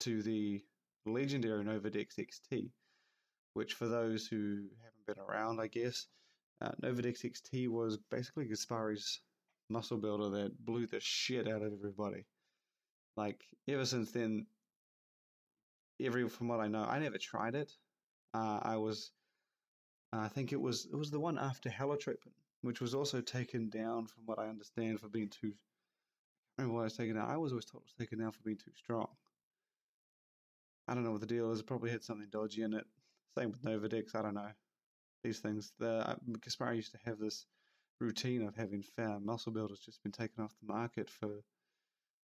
to 0.01 0.23
the 0.23 0.63
legendary 1.07 1.65
Novedex 1.65 2.19
XT, 2.19 2.71
which 3.55 3.75
for 3.75 3.89
those 3.89 4.27
who 4.27 4.69
haven't 4.83 5.07
been 5.07 5.25
around, 5.25 5.61
I 5.61 5.67
guess, 5.67 6.07
uh, 6.61 6.73
Novedex 6.83 7.25
XT 7.25 7.69
was 7.69 7.99
basically 8.11 8.47
Gaspari's 8.47 9.21
muscle 9.69 9.99
builder 9.99 10.31
that 10.31 10.65
blew 10.65 10.87
the 10.87 11.01
shit 11.01 11.49
out 11.49 11.63
of 11.63 11.73
everybody. 11.73 12.25
Like 13.17 13.43
ever 13.69 13.85
since 13.85 14.13
then, 14.13 14.47
every 16.01 16.29
from 16.29 16.49
what 16.49 16.61
I 16.61 16.69
know, 16.69 16.85
I 16.85 16.99
never 16.99 17.19
tried 17.19 17.55
it. 17.55 17.73
Uh, 18.35 18.61
I 18.63 18.77
was, 18.77 19.11
I 20.13 20.29
think 20.29 20.53
it 20.53 20.61
was 20.61 20.87
it 20.93 20.97
was 20.97 21.11
the 21.11 21.21
one 21.21 21.39
after 21.39 21.69
Halotropin, 21.69 22.33
which 22.63 22.81
was 22.81 22.95
also 22.95 23.21
taken 23.21 23.69
down 23.71 24.07
from 24.07 24.25
what 24.27 24.39
I 24.39 24.49
understand 24.49 25.01
for 25.01 25.09
being 25.09 25.29
too 25.29 25.53
I 26.59 26.63
don't 26.63 26.71
remember 26.71 26.79
why 26.79 26.83
I 26.83 26.85
was 26.85 26.97
taken 26.97 27.17
out. 27.17 27.31
I 27.31 27.37
was 27.37 27.53
always 27.53 27.67
told 27.67 27.83
it 27.83 27.87
was 27.87 28.07
taken 28.07 28.19
down 28.19 28.33
for 28.33 28.43
being 28.45 28.57
too 28.57 28.73
strong. 28.75 29.07
I 30.89 30.95
don't 30.95 31.05
know 31.05 31.13
what 31.13 31.21
the 31.21 31.27
deal 31.27 31.53
is. 31.53 31.61
It 31.61 31.67
probably 31.67 31.91
had 31.91 32.03
something 32.03 32.27
dodgy 32.33 32.63
in 32.63 32.75
it. 32.75 32.85
Same 33.37 33.53
with 33.53 33.63
Novedex. 33.63 34.17
I 34.17 34.23
don't 34.23 34.35
know. 34.35 34.51
These 35.23 35.39
things. 35.39 35.73
The 35.79 36.09
uh, 36.09 36.17
Gaspari 36.41 36.77
used 36.77 36.93
to 36.93 36.99
have 37.05 37.21
this 37.21 37.47
routine 38.01 38.47
of 38.47 38.55
having 38.55 38.83
fair 38.83 39.19
muscle 39.21 39.53
builders 39.53 39.81
just 39.81 40.03
been 40.03 40.13
taken 40.13 40.43
off 40.43 40.55
the 40.61 40.73
market 40.73 41.11
for 41.11 41.43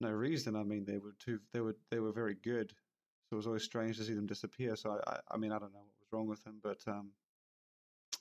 no 0.00 0.10
reason. 0.10 0.56
I 0.56 0.62
mean, 0.62 0.84
they 0.84 0.98
were 0.98 1.14
too. 1.18 1.40
They 1.52 1.60
were 1.60 1.76
they 1.90 2.00
were 2.00 2.12
very 2.12 2.34
good. 2.34 2.70
So 2.70 3.34
it 3.34 3.36
was 3.36 3.46
always 3.46 3.62
strange 3.62 3.96
to 3.96 4.04
see 4.04 4.14
them 4.14 4.26
disappear. 4.26 4.76
So 4.76 4.98
I, 5.06 5.10
I, 5.10 5.18
I 5.32 5.36
mean, 5.38 5.52
I 5.52 5.58
don't 5.58 5.72
know 5.72 5.80
what 5.80 6.00
was 6.00 6.12
wrong 6.12 6.26
with 6.26 6.44
them, 6.44 6.60
but 6.62 6.78
um, 6.86 7.10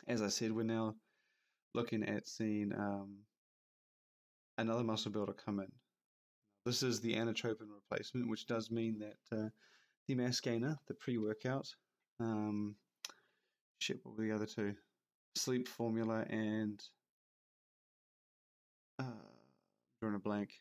as 0.08 0.22
I 0.22 0.30
said, 0.30 0.52
we're 0.52 0.64
now 0.64 0.96
looking 1.74 2.04
at 2.04 2.28
seeing 2.28 2.72
um, 2.74 3.18
another 4.58 4.84
muscle 4.84 5.12
builder 5.12 5.34
come 5.34 5.60
in. 5.60 5.72
This 6.66 6.84
is 6.84 7.02
the 7.02 7.16
anatropin 7.16 7.68
replacement, 7.74 8.30
which 8.30 8.48
does 8.48 8.72
mean 8.72 9.00
that 9.00 9.38
uh, 9.38 9.50
the 10.08 10.16
mass 10.16 10.40
gainer, 10.40 10.78
the 10.88 10.94
pre-workout, 10.94 11.68
um, 12.20 12.76
shit, 13.80 14.00
what 14.04 14.18
were 14.18 14.24
the 14.24 14.32
other 14.32 14.46
two? 14.46 14.74
Sleep 15.36 15.68
formula 15.68 16.26
and 16.30 16.82
drawing 20.00 20.16
a 20.16 20.20
blank. 20.20 20.52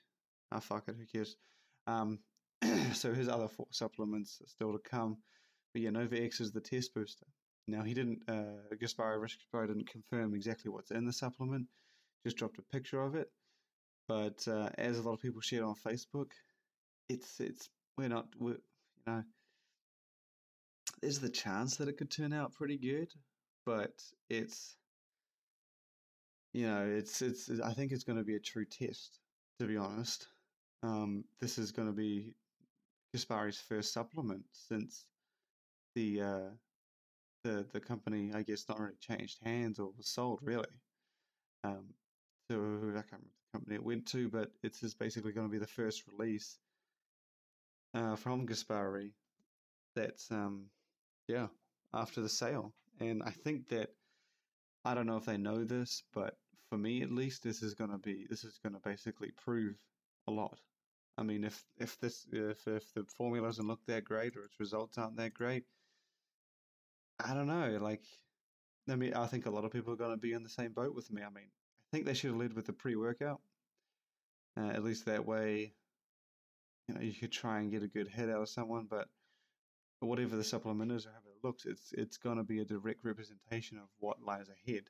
Ah, 0.51 0.57
oh, 0.57 0.61
fuck 0.61 0.89
it, 0.89 0.97
who 0.99 1.07
cares? 1.07 1.37
Um, 1.87 2.19
so 2.93 3.13
his 3.13 3.29
other 3.29 3.49
four 3.49 3.67
supplements 3.71 4.41
are 4.43 4.49
still 4.49 4.73
to 4.73 4.79
come. 4.79 5.19
But 5.73 5.83
yeah, 5.83 5.91
Nova 5.91 6.23
X 6.23 6.41
is 6.41 6.53
the 6.53 6.61
test 6.61 6.95
booster. 6.95 7.27
Now 7.67 7.83
he 7.83 7.95
didn't, 7.95 8.23
uh, 8.29 8.75
Gaspari 8.75 9.21
Rich 9.21 9.39
didn't 9.53 9.89
confirm 9.89 10.35
exactly 10.35 10.71
what's 10.71 10.91
in 10.91 11.07
the 11.07 11.13
supplement. 11.13 11.67
Just 12.25 12.37
dropped 12.37 12.59
a 12.59 12.63
picture 12.63 13.01
of 13.01 13.15
it. 13.15 13.29
But 14.09 14.47
uh, 14.49 14.69
as 14.77 14.99
a 14.99 15.03
lot 15.03 15.15
of 15.15 15.21
people 15.21 15.41
shared 15.41 15.65
on 15.65 15.75
Facebook, 15.75 16.31
it's 17.09 17.41
it's 17.41 17.69
we're 17.97 18.09
not 18.09 18.27
we're, 18.39 18.53
you 18.53 19.07
know 19.07 19.23
there's 21.01 21.19
the 21.19 21.29
chance 21.29 21.77
that 21.77 21.89
it 21.89 21.99
could 21.99 22.11
turn 22.11 22.33
out 22.33 22.55
pretty 22.55 22.79
good, 22.79 23.09
but 23.67 23.93
it's 24.31 24.77
you 26.53 26.67
know 26.67 26.85
it's 26.87 27.23
it's 27.23 27.51
I 27.65 27.73
think 27.73 27.93
it's 27.93 28.05
going 28.05 28.19
to 28.19 28.25
be 28.25 28.37
a 28.37 28.41
true 28.41 28.65
test 28.65 29.19
to 29.61 29.67
be 29.67 29.77
honest. 29.77 30.29
Um, 30.83 31.25
this 31.41 31.59
is 31.59 31.71
going 31.73 31.88
to 31.88 31.95
be 31.95 32.35
Gaspari's 33.15 33.61
first 33.61 33.93
supplement 33.93 34.45
since 34.53 35.07
the 35.95 36.21
uh, 36.23 36.51
the 37.45 37.67
the 37.73 37.81
company 37.81 38.33
I 38.35 38.43
guess 38.43 38.67
not 38.69 38.81
really 38.81 38.97
changed 39.01 39.38
hands 39.45 39.79
or 39.79 39.93
was 39.97 40.09
sold 40.09 40.41
really. 40.43 40.67
Um, 41.65 41.95
to 42.51 42.57
I 42.97 43.03
can't 43.03 43.12
remember 43.12 43.31
the 43.53 43.59
company 43.59 43.75
it 43.77 43.85
went 43.85 44.07
to, 44.09 44.29
but 44.29 44.51
it's 44.62 44.83
is 44.83 44.95
basically 44.95 45.33
going 45.33 45.47
to 45.49 45.53
be 45.53 45.59
the 45.59 45.67
first 45.67 46.05
release 46.07 46.59
uh, 47.95 48.17
from 48.17 48.47
Gaspari. 48.47 49.12
That's 49.95 50.31
um, 50.31 50.67
yeah 51.29 51.49
after 51.95 52.21
the 52.21 52.29
sale, 52.29 52.73
and 53.01 53.23
I 53.23 53.31
think 53.31 53.69
that 53.69 53.91
I 54.85 54.95
don't 54.95 55.07
know 55.07 55.17
if 55.17 55.25
they 55.27 55.37
know 55.37 55.65
this, 55.65 56.03
but 56.12 56.37
for 56.73 56.79
me 56.79 57.03
at 57.03 57.13
least, 57.13 57.43
this 57.43 57.63
is 57.63 57.75
going 57.75 57.91
to 57.91 57.99
be 57.99 58.27
this 58.31 58.45
is 58.45 58.59
going 58.63 58.73
to 58.73 58.81
basically 58.81 59.31
prove 59.45 59.77
a 60.27 60.31
lot. 60.31 60.59
I 61.19 61.23
mean, 61.23 61.45
if 61.45 61.63
if 61.77 62.01
this 62.01 62.27
if 62.33 62.67
if 62.67 62.95
the 62.95 63.05
formula 63.15 63.47
doesn't 63.47 63.67
look 63.67 63.85
that 63.89 64.07
great 64.07 64.39
or 64.39 64.45
its 64.47 64.59
results 64.59 64.97
aren't 64.97 65.19
that 65.19 65.35
great, 65.35 65.65
I 67.23 67.35
don't 67.35 67.47
know. 67.47 67.79
Like, 67.79 68.01
I 68.89 68.97
mean, 68.97 69.13
I 69.13 69.27
think 69.27 69.45
a 69.45 69.51
lot 69.51 69.67
of 69.67 69.71
people 69.71 69.93
are 69.93 69.99
going 69.99 70.13
to 70.13 70.17
be 70.17 70.33
in 70.33 70.43
the 70.43 70.49
same 70.49 70.73
boat 70.73 70.95
with 70.95 71.13
me. 71.13 71.21
I 71.21 71.29
mean, 71.29 71.45
I 71.45 71.89
think 71.93 72.07
they 72.07 72.15
should 72.15 72.31
have 72.31 72.41
led 72.41 72.55
with 72.55 72.65
the 72.65 72.73
pre-workout. 72.73 73.43
Uh, 74.59 74.69
at 74.69 74.83
least 74.83 75.05
that 75.05 75.27
way, 75.27 75.75
you 76.89 76.95
know, 76.95 77.03
you 77.03 77.13
could 77.13 77.33
try 77.33 77.61
and 77.61 77.71
get 77.71 77.83
a 77.83 77.87
good 77.87 78.09
hit 78.09 78.31
out 78.31 78.41
of 78.41 78.49
someone. 78.49 78.87
But 78.89 79.09
whatever 80.01 80.37
the 80.37 80.43
supplement 80.43 80.91
is 80.91 81.05
or 81.05 81.11
however 81.11 81.37
it 81.37 81.47
looks, 81.47 81.67
it's 81.67 81.93
it's 81.93 82.17
going 82.17 82.39
to 82.39 82.45
be 82.45 82.61
a 82.61 82.65
direct 82.65 83.05
representation 83.05 83.77
of 83.77 83.91
what 83.99 84.23
lies 84.23 84.49
ahead. 84.49 84.85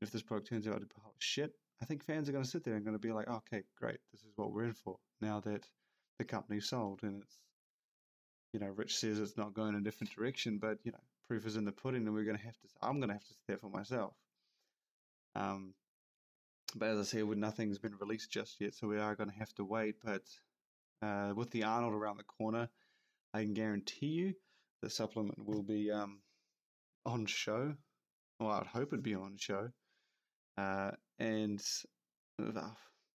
If 0.00 0.10
this 0.10 0.22
product 0.22 0.48
turns 0.48 0.66
out 0.66 0.74
to 0.74 0.80
be 0.80 0.94
shit, 1.18 1.52
I 1.80 1.84
think 1.84 2.04
fans 2.04 2.28
are 2.28 2.32
going 2.32 2.44
to 2.44 2.50
sit 2.50 2.64
there 2.64 2.74
and 2.74 2.84
going 2.84 2.96
to 2.96 3.00
be 3.00 3.12
like, 3.12 3.28
okay, 3.28 3.62
great, 3.78 3.98
this 4.12 4.22
is 4.22 4.32
what 4.36 4.52
we're 4.52 4.64
in 4.64 4.74
for. 4.74 4.96
Now 5.20 5.40
that 5.40 5.66
the 6.18 6.24
company's 6.24 6.68
sold 6.68 7.00
and 7.02 7.22
it's, 7.22 7.38
you 8.52 8.60
know, 8.60 8.68
Rich 8.68 8.96
says 8.96 9.18
it's 9.18 9.36
not 9.36 9.54
going 9.54 9.70
in 9.70 9.80
a 9.80 9.84
different 9.84 10.14
direction, 10.14 10.58
but 10.58 10.78
you 10.84 10.92
know, 10.92 10.98
proof 11.28 11.46
is 11.46 11.56
in 11.56 11.64
the 11.64 11.72
pudding, 11.72 12.06
and 12.06 12.14
we're 12.14 12.24
going 12.24 12.38
to 12.38 12.44
have 12.44 12.58
to. 12.58 12.68
I'm 12.80 12.98
going 12.98 13.08
to 13.08 13.14
have 13.14 13.24
to 13.24 13.34
see 13.34 13.44
that 13.48 13.60
for 13.60 13.70
myself. 13.70 14.14
Um, 15.34 15.74
but 16.74 16.88
as 16.88 16.98
I 16.98 17.02
said, 17.02 17.26
nothing's 17.36 17.78
been 17.78 17.96
released 18.00 18.30
just 18.30 18.60
yet, 18.60 18.74
so 18.74 18.88
we 18.88 18.98
are 18.98 19.14
going 19.14 19.30
to 19.30 19.36
have 19.36 19.52
to 19.54 19.64
wait. 19.64 19.96
But 20.02 20.22
uh, 21.02 21.32
with 21.34 21.50
the 21.50 21.64
Arnold 21.64 21.94
around 21.94 22.18
the 22.18 22.24
corner, 22.24 22.68
I 23.34 23.42
can 23.42 23.54
guarantee 23.54 24.06
you 24.06 24.34
the 24.82 24.90
supplement 24.90 25.44
will 25.44 25.62
be 25.62 25.90
um, 25.90 26.20
on 27.04 27.26
show. 27.26 27.74
Well, 28.40 28.50
I'd 28.50 28.66
hope 28.66 28.88
it'd 28.88 29.02
be 29.02 29.14
on 29.14 29.36
show. 29.38 29.70
Uh, 30.58 30.90
and 31.18 31.62
uh, 32.42 32.68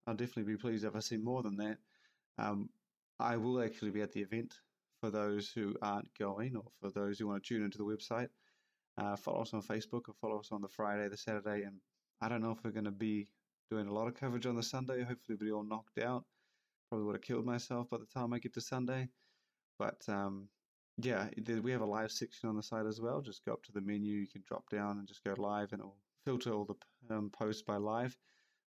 I'll 0.08 0.15
definitely 0.15 0.54
be 0.54 0.58
pleased 0.58 0.86
if 0.86 0.95
I 0.95 0.99
see 0.99 1.17
more 1.17 1.43
than 1.43 1.58
that. 1.58 1.77
Um, 2.38 2.69
I 3.19 3.38
will 3.38 3.62
actually 3.62 3.91
be 3.91 4.01
at 4.01 4.12
the 4.12 4.21
event 4.21 4.56
for 4.99 5.10
those 5.10 5.51
who 5.54 5.75
aren't 5.82 6.10
going 6.17 6.56
or 6.56 6.65
for 6.82 6.89
those 6.91 7.19
who 7.19 7.27
want 7.27 7.43
to 7.43 7.47
tune 7.54 7.63
into 7.63 7.77
the 7.77 7.84
website. 7.84 8.30
Uh, 8.97 9.15
follow 9.15 9.41
us 9.41 9.54
on 9.54 9.62
Facebook 9.62 10.08
or 10.08 10.13
follow 10.19 10.39
us 10.39 10.49
on 10.51 10.62
the 10.62 10.67
Friday, 10.67 11.08
the 11.08 11.17
Saturday, 11.17 11.63
and 11.63 11.77
I 12.21 12.30
don't 12.30 12.41
know 12.41 12.51
if 12.51 12.63
we're 12.63 12.71
going 12.71 12.86
to 12.86 12.91
be 12.91 13.27
doing 13.69 13.88
a 13.88 13.93
lot 13.93 14.08
of 14.08 14.15
coverage 14.15 14.45
on 14.45 14.56
the 14.56 14.63
Sunday. 14.63 14.99
Hopefully, 14.99 15.38
we'll 15.39 15.47
be 15.47 15.51
all 15.51 15.63
knocked 15.63 15.99
out. 15.99 16.25
Probably 16.89 17.06
would 17.06 17.15
have 17.15 17.21
killed 17.21 17.45
myself 17.45 17.89
by 17.89 17.97
the 17.97 18.06
time 18.06 18.34
I 18.34 18.39
get 18.39 18.54
to 18.56 18.62
Sunday. 18.62 19.08
But 19.80 20.01
um, 20.08 20.49
yeah, 20.97 21.30
we 21.63 21.71
have 21.71 21.82
a 21.82 21.86
live 21.86 22.12
section 22.12 22.49
on 22.49 22.58
the 22.58 22.63
site 22.63 22.86
as 22.86 22.99
well. 22.99 23.21
Just 23.21 23.45
go 23.45 23.54
up 23.54 23.63
to 23.63 23.71
the 23.71 23.82
menu, 23.82 24.13
you 24.15 24.27
can 24.27 24.43
drop 24.45 24.69
down 24.69 24.99
and 24.99 25.08
just 25.08 25.23
go 25.23 25.34
live, 25.38 25.71
and 25.71 25.80
it'll 25.80 25.97
filter 26.25 26.51
all 26.51 26.65
the 26.65 26.75
um, 27.09 27.29
posts 27.29 27.61
by 27.61 27.77
live. 27.77 28.15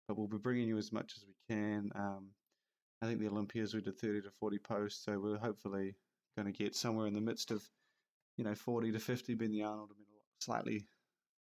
But 0.08 0.18
we'll 0.18 0.28
be 0.28 0.38
bringing 0.38 0.68
you 0.68 0.78
as 0.78 0.92
much 0.92 1.14
as 1.16 1.26
we 1.26 1.34
can. 1.48 1.92
Um, 1.96 2.30
I 3.02 3.06
think 3.06 3.20
the 3.20 3.28
Olympias 3.28 3.74
we 3.74 3.82
did 3.82 4.00
30 4.00 4.22
to 4.22 4.32
40 4.32 4.58
posts, 4.60 5.06
so 5.06 5.20
we're 5.20 5.38
hopefully 5.38 5.96
going 6.38 6.46
to 6.46 6.52
get 6.52 6.76
somewhere 6.76 7.08
in 7.08 7.14
the 7.14 7.22
midst 7.22 7.52
of, 7.52 7.64
you 8.38 8.44
know, 8.44 8.56
40 8.56 8.92
to 8.92 9.00
50. 9.00 9.36
Being 9.36 9.52
the 9.52 9.64
Arnold, 9.64 9.92
I 9.92 9.98
mean, 9.98 10.08
slightly. 10.40 10.86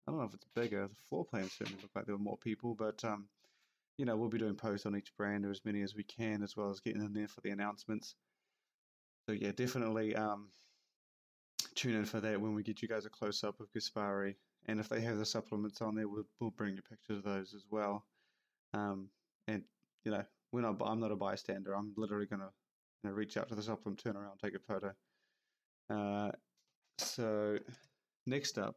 I 0.07 0.11
don't 0.11 0.19
know 0.19 0.25
if 0.25 0.33
it's 0.33 0.47
bigger. 0.55 0.87
The 0.87 0.95
floor 1.07 1.25
plans 1.25 1.53
certainly 1.53 1.81
look 1.81 1.91
like 1.95 2.05
there 2.05 2.15
were 2.15 2.21
more 2.21 2.37
people, 2.37 2.75
but 2.75 3.03
um, 3.05 3.27
you 3.97 4.05
know, 4.05 4.15
we'll 4.15 4.29
be 4.29 4.37
doing 4.37 4.55
posts 4.55 4.85
on 4.85 4.95
each 4.95 5.15
brand 5.17 5.45
or 5.45 5.51
as 5.51 5.65
many 5.65 5.81
as 5.81 5.93
we 5.93 6.03
can, 6.03 6.41
as 6.41 6.55
well 6.55 6.69
as 6.69 6.79
getting 6.79 7.03
in 7.03 7.13
there 7.13 7.27
for 7.27 7.41
the 7.41 7.49
announcements. 7.49 8.15
So 9.27 9.33
yeah, 9.33 9.51
definitely 9.51 10.15
um, 10.15 10.47
tune 11.75 11.95
in 11.95 12.05
for 12.05 12.19
that 12.21 12.39
when 12.39 12.55
we 12.55 12.63
get 12.63 12.81
you 12.81 12.87
guys 12.87 13.05
a 13.05 13.09
close 13.09 13.43
up 13.43 13.59
of 13.59 13.71
Gaspari. 13.73 14.35
And 14.67 14.79
if 14.79 14.89
they 14.89 15.01
have 15.01 15.17
the 15.17 15.25
supplements 15.25 15.81
on 15.81 15.95
there, 15.95 16.07
we'll, 16.07 16.25
we'll 16.39 16.51
bring 16.51 16.77
a 16.77 16.81
picture 16.81 17.13
of 17.13 17.23
those 17.23 17.53
as 17.53 17.65
well. 17.69 18.05
Um, 18.73 19.09
and 19.47 19.63
you 20.05 20.11
know, 20.11 20.23
we're 20.51 20.61
not. 20.61 20.77
I'm 20.85 20.99
not 20.99 21.11
a 21.11 21.15
bystander. 21.15 21.75
I'm 21.75 21.93
literally 21.97 22.25
gonna 22.25 22.49
you 23.03 23.09
know, 23.09 23.15
reach 23.15 23.37
out 23.37 23.49
to 23.49 23.55
the 23.55 23.63
supplement, 23.63 23.99
turn 23.99 24.15
around, 24.15 24.37
take 24.37 24.55
a 24.55 24.59
photo. 24.59 24.93
Uh, 25.89 26.31
so 26.97 27.57
next 28.25 28.57
up, 28.57 28.75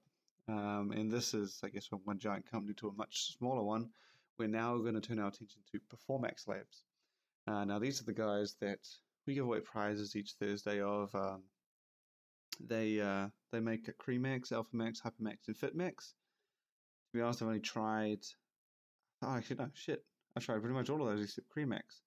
um, 0.49 0.93
and 0.95 1.11
this 1.11 1.35
is, 1.35 1.61
I 1.65 1.69
guess, 1.69 1.87
from 1.87 2.01
one 2.05 2.19
giant 2.19 2.51
company 2.51 2.75
to 2.75 2.89
a 2.89 2.95
much 2.95 3.37
smaller 3.37 3.63
one. 3.63 3.91
We're 4.39 4.49
now 4.49 4.79
going 4.79 4.95
to 4.95 5.01
turn 5.01 5.19
our 5.19 5.29
attention 5.29 5.61
to 5.73 5.81
Performax 5.95 6.49
Labs. 6.49 6.85
Uh, 7.47 7.65
now, 7.65 7.79
these 7.79 8.01
are 8.01 8.05
the 8.05 8.13
guys 8.13 8.57
that 8.61 8.79
we 9.27 9.35
give 9.35 9.45
away 9.45 9.61
prizes 9.61 10.17
each 10.17 10.35
Thursday 10.41 10.81
of. 10.81 11.15
Um, 11.15 11.43
they 12.69 13.01
uh, 13.01 13.29
they 13.53 13.61
make 13.61 13.89
a 13.89 13.93
Creamax, 13.93 14.53
Alphamax, 14.53 15.03
Hypermax, 15.03 15.49
and 15.49 15.57
Fitmax. 15.57 15.97
To 15.97 17.15
be 17.15 17.21
honest, 17.21 17.43
I've 17.43 17.49
only 17.49 17.61
tried. 17.61 18.21
Oh, 19.23 19.35
actually, 19.37 19.57
no, 19.57 19.69
shit. 19.75 20.05
I've 20.37 20.45
tried 20.45 20.61
pretty 20.61 20.75
much 20.75 20.91
all 20.91 21.03
of 21.03 21.09
those 21.09 21.25
except 21.25 21.49
Creamax. 21.57 22.01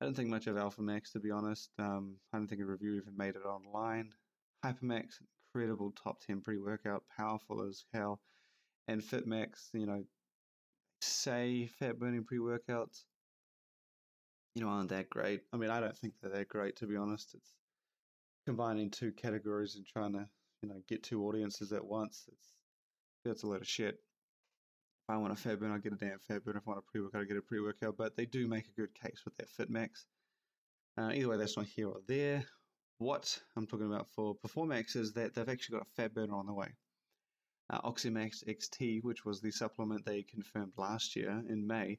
I 0.00 0.04
don't 0.04 0.14
think 0.14 0.28
much 0.28 0.46
of 0.46 0.56
Alphamax, 0.56 1.12
to 1.12 1.20
be 1.20 1.30
honest. 1.30 1.70
Um, 1.78 2.16
I 2.32 2.38
don't 2.38 2.48
think 2.48 2.60
a 2.60 2.64
review 2.66 2.94
even 2.94 3.16
made 3.16 3.36
it 3.36 3.46
online. 3.46 4.10
Hypermax, 4.64 5.20
incredible 5.54 5.92
top 5.92 6.20
10 6.26 6.40
pre 6.42 6.58
workout, 6.58 7.04
powerful 7.16 7.66
as 7.68 7.84
hell. 7.92 8.20
And 8.88 9.00
Fitmax, 9.00 9.68
you 9.72 9.86
know, 9.86 10.04
say 11.00 11.68
fat 11.78 11.98
burning 11.98 12.24
pre 12.24 12.38
workouts, 12.38 13.04
you 14.54 14.62
know, 14.62 14.68
aren't 14.68 14.90
that 14.90 15.08
great. 15.08 15.42
I 15.52 15.56
mean, 15.56 15.70
I 15.70 15.80
don't 15.80 15.96
think 15.96 16.14
they're 16.20 16.32
that 16.32 16.48
great, 16.48 16.76
to 16.76 16.86
be 16.86 16.96
honest. 16.96 17.34
It's 17.34 17.54
combining 18.46 18.90
two 18.90 19.12
categories 19.12 19.76
and 19.76 19.86
trying 19.86 20.12
to, 20.12 20.26
you 20.62 20.68
know, 20.68 20.82
get 20.88 21.02
two 21.02 21.24
audiences 21.24 21.72
at 21.72 21.84
once. 21.84 22.24
It's 22.28 22.52
that's 23.24 23.42
a 23.44 23.46
lot 23.46 23.60
of 23.60 23.68
shit. 23.68 23.94
If 23.94 25.14
I 25.14 25.16
want 25.16 25.32
a 25.32 25.36
fat 25.36 25.60
burn, 25.60 25.72
I'll 25.72 25.78
get 25.78 25.92
a 25.92 25.96
damn 25.96 26.18
fat 26.18 26.44
burn. 26.44 26.56
If 26.56 26.66
I 26.66 26.70
want 26.70 26.82
a 26.86 26.90
pre 26.90 27.00
workout, 27.00 27.20
I'll 27.20 27.26
get 27.26 27.36
a 27.36 27.42
pre 27.42 27.60
workout. 27.60 27.96
But 27.96 28.16
they 28.16 28.26
do 28.26 28.48
make 28.48 28.66
a 28.66 28.80
good 28.80 28.94
case 28.94 29.22
with 29.24 29.36
that 29.36 29.48
FitMax. 29.48 30.04
Uh, 30.98 31.12
either 31.14 31.28
way, 31.28 31.36
that's 31.36 31.56
not 31.56 31.66
here 31.66 31.88
or 31.88 32.00
there. 32.06 32.44
What 32.98 33.40
I'm 33.56 33.66
talking 33.66 33.86
about 33.86 34.08
for 34.10 34.36
Performax 34.36 34.96
is 34.96 35.12
that 35.14 35.34
they've 35.34 35.48
actually 35.48 35.78
got 35.78 35.86
a 35.86 35.94
fat 35.96 36.14
burner 36.14 36.34
on 36.34 36.46
the 36.46 36.52
way. 36.52 36.68
Uh, 37.70 37.80
Oxymax 37.80 38.44
XT, 38.46 39.02
which 39.02 39.24
was 39.24 39.40
the 39.40 39.50
supplement 39.50 40.04
they 40.04 40.22
confirmed 40.22 40.72
last 40.76 41.16
year 41.16 41.42
in 41.48 41.66
May, 41.66 41.98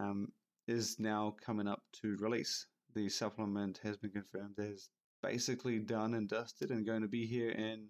um, 0.00 0.32
is 0.66 0.98
now 0.98 1.36
coming 1.44 1.68
up 1.68 1.82
to 2.00 2.16
release. 2.16 2.66
The 2.94 3.08
supplement 3.08 3.78
has 3.84 3.96
been 3.96 4.10
confirmed 4.10 4.58
as 4.58 4.88
basically 5.22 5.78
done 5.78 6.14
and 6.14 6.28
dusted 6.28 6.70
and 6.70 6.86
going 6.86 7.02
to 7.02 7.08
be 7.08 7.26
here 7.26 7.50
in 7.50 7.88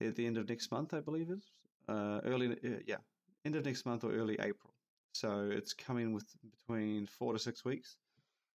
at 0.00 0.16
the 0.16 0.26
end 0.26 0.38
of 0.38 0.48
next 0.48 0.70
month, 0.70 0.94
I 0.94 1.00
believe 1.00 1.30
is 1.30 1.50
uh, 1.88 2.20
early, 2.24 2.52
uh, 2.52 2.80
yeah, 2.86 2.96
end 3.44 3.56
of 3.56 3.64
next 3.64 3.84
month 3.84 4.04
or 4.04 4.12
early 4.12 4.34
April. 4.34 4.72
So 5.12 5.50
it's 5.52 5.74
coming 5.74 6.12
with 6.12 6.24
between 6.50 7.06
four 7.06 7.32
to 7.32 7.38
six 7.38 7.64
weeks. 7.64 7.96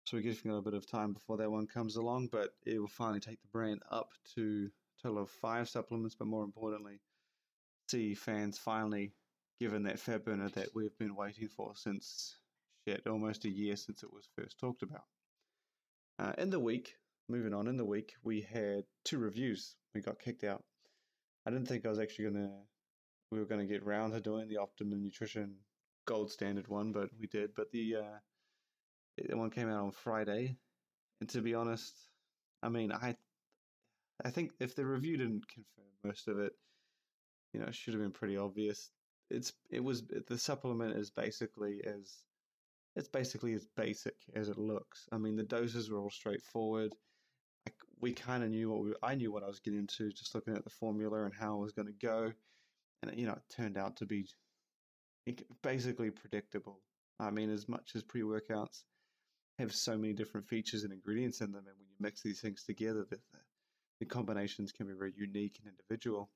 So 0.05 0.17
we're 0.17 0.23
giving 0.23 0.51
it 0.51 0.57
a 0.57 0.61
bit 0.61 0.73
of 0.73 0.85
time 0.85 1.13
before 1.13 1.37
that 1.37 1.49
one 1.49 1.67
comes 1.67 1.95
along, 1.95 2.29
but 2.31 2.49
it 2.65 2.79
will 2.79 2.87
finally 2.87 3.19
take 3.19 3.41
the 3.41 3.47
brand 3.47 3.81
up 3.91 4.09
to 4.35 4.69
a 4.69 5.01
total 5.07 5.23
of 5.23 5.29
five 5.29 5.69
supplements, 5.69 6.15
but 6.15 6.27
more 6.27 6.43
importantly, 6.43 6.99
see 7.89 8.15
fans 8.15 8.57
finally 8.57 9.13
given 9.59 9.83
that 9.83 9.99
fat 9.99 10.25
burner 10.25 10.49
that 10.49 10.69
we've 10.73 10.97
been 10.97 11.15
waiting 11.15 11.47
for 11.47 11.73
since 11.75 12.37
shit, 12.87 13.05
almost 13.05 13.45
a 13.45 13.49
year 13.49 13.75
since 13.75 14.01
it 14.01 14.11
was 14.11 14.27
first 14.35 14.59
talked 14.59 14.81
about. 14.81 15.03
Uh, 16.17 16.33
in 16.39 16.49
the 16.49 16.59
week, 16.59 16.95
moving 17.29 17.53
on, 17.53 17.67
in 17.67 17.77
the 17.77 17.85
week, 17.85 18.13
we 18.23 18.41
had 18.41 18.83
two 19.05 19.19
reviews. 19.19 19.75
We 19.93 20.01
got 20.01 20.19
kicked 20.19 20.43
out. 20.43 20.63
I 21.45 21.51
didn't 21.51 21.67
think 21.67 21.85
I 21.85 21.89
was 21.89 21.99
actually 21.99 22.25
going 22.25 22.47
to 22.47 22.51
we 23.31 23.39
were 23.39 23.45
going 23.45 23.65
to 23.65 23.73
get 23.73 23.85
round 23.85 24.13
to 24.13 24.19
doing 24.19 24.47
the 24.47 24.57
Optimum 24.57 25.01
Nutrition 25.01 25.55
gold 26.05 26.31
standard 26.31 26.67
one, 26.67 26.91
but 26.91 27.09
we 27.19 27.27
did. 27.27 27.51
But 27.55 27.71
the 27.71 27.95
uh, 27.97 28.17
the 29.27 29.37
one 29.37 29.49
came 29.49 29.69
out 29.69 29.83
on 29.83 29.91
Friday, 29.91 30.57
and 31.19 31.29
to 31.29 31.41
be 31.41 31.55
honest, 31.55 31.95
I 32.61 32.69
mean, 32.69 32.91
I 32.91 33.15
I 34.23 34.29
think 34.29 34.51
if 34.59 34.75
the 34.75 34.85
review 34.85 35.17
didn't 35.17 35.47
confirm 35.47 35.85
most 36.03 36.27
of 36.27 36.39
it, 36.39 36.53
you 37.53 37.59
know, 37.59 37.67
it 37.67 37.75
should 37.75 37.93
have 37.93 38.03
been 38.03 38.11
pretty 38.11 38.37
obvious. 38.37 38.91
It's 39.29 39.53
it 39.69 39.83
was 39.83 40.03
the 40.27 40.37
supplement 40.37 40.97
is 40.97 41.09
basically 41.09 41.81
as 41.85 42.23
it's 42.95 43.07
basically 43.07 43.53
as 43.53 43.65
basic 43.77 44.15
as 44.35 44.49
it 44.49 44.57
looks. 44.57 45.07
I 45.11 45.17
mean, 45.17 45.37
the 45.37 45.43
doses 45.43 45.89
were 45.89 45.99
all 45.99 46.09
straightforward. 46.09 46.93
We 48.01 48.13
kind 48.13 48.43
of 48.43 48.49
knew 48.49 48.69
what 48.71 48.83
we, 48.83 48.93
I 49.03 49.15
knew 49.15 49.31
what 49.31 49.43
I 49.43 49.47
was 49.47 49.59
getting 49.59 49.79
into 49.79 50.11
just 50.11 50.33
looking 50.33 50.55
at 50.55 50.63
the 50.63 50.69
formula 50.69 51.23
and 51.23 51.33
how 51.33 51.55
it 51.55 51.61
was 51.61 51.71
going 51.71 51.87
to 51.87 52.05
go, 52.05 52.33
and 53.01 53.17
you 53.17 53.27
know, 53.27 53.33
it 53.33 53.43
turned 53.55 53.77
out 53.77 53.95
to 53.97 54.05
be 54.05 54.27
basically 55.61 56.09
predictable. 56.09 56.81
I 57.19 57.29
mean, 57.29 57.51
as 57.51 57.69
much 57.69 57.91
as 57.95 58.01
pre-workouts 58.01 58.83
have 59.59 59.73
so 59.73 59.95
many 59.97 60.13
different 60.13 60.47
features 60.47 60.83
and 60.83 60.91
ingredients 60.91 61.41
in 61.41 61.51
them, 61.51 61.65
and 61.67 61.77
when 61.77 61.87
you 61.87 61.95
mix 61.99 62.21
these 62.21 62.41
things 62.41 62.63
together, 62.63 63.05
the, 63.09 63.19
the 63.99 64.05
combinations 64.07 64.71
can 64.71 64.87
be 64.87 64.93
very 64.93 65.13
unique 65.15 65.59
and 65.63 65.71
individual. 65.71 66.31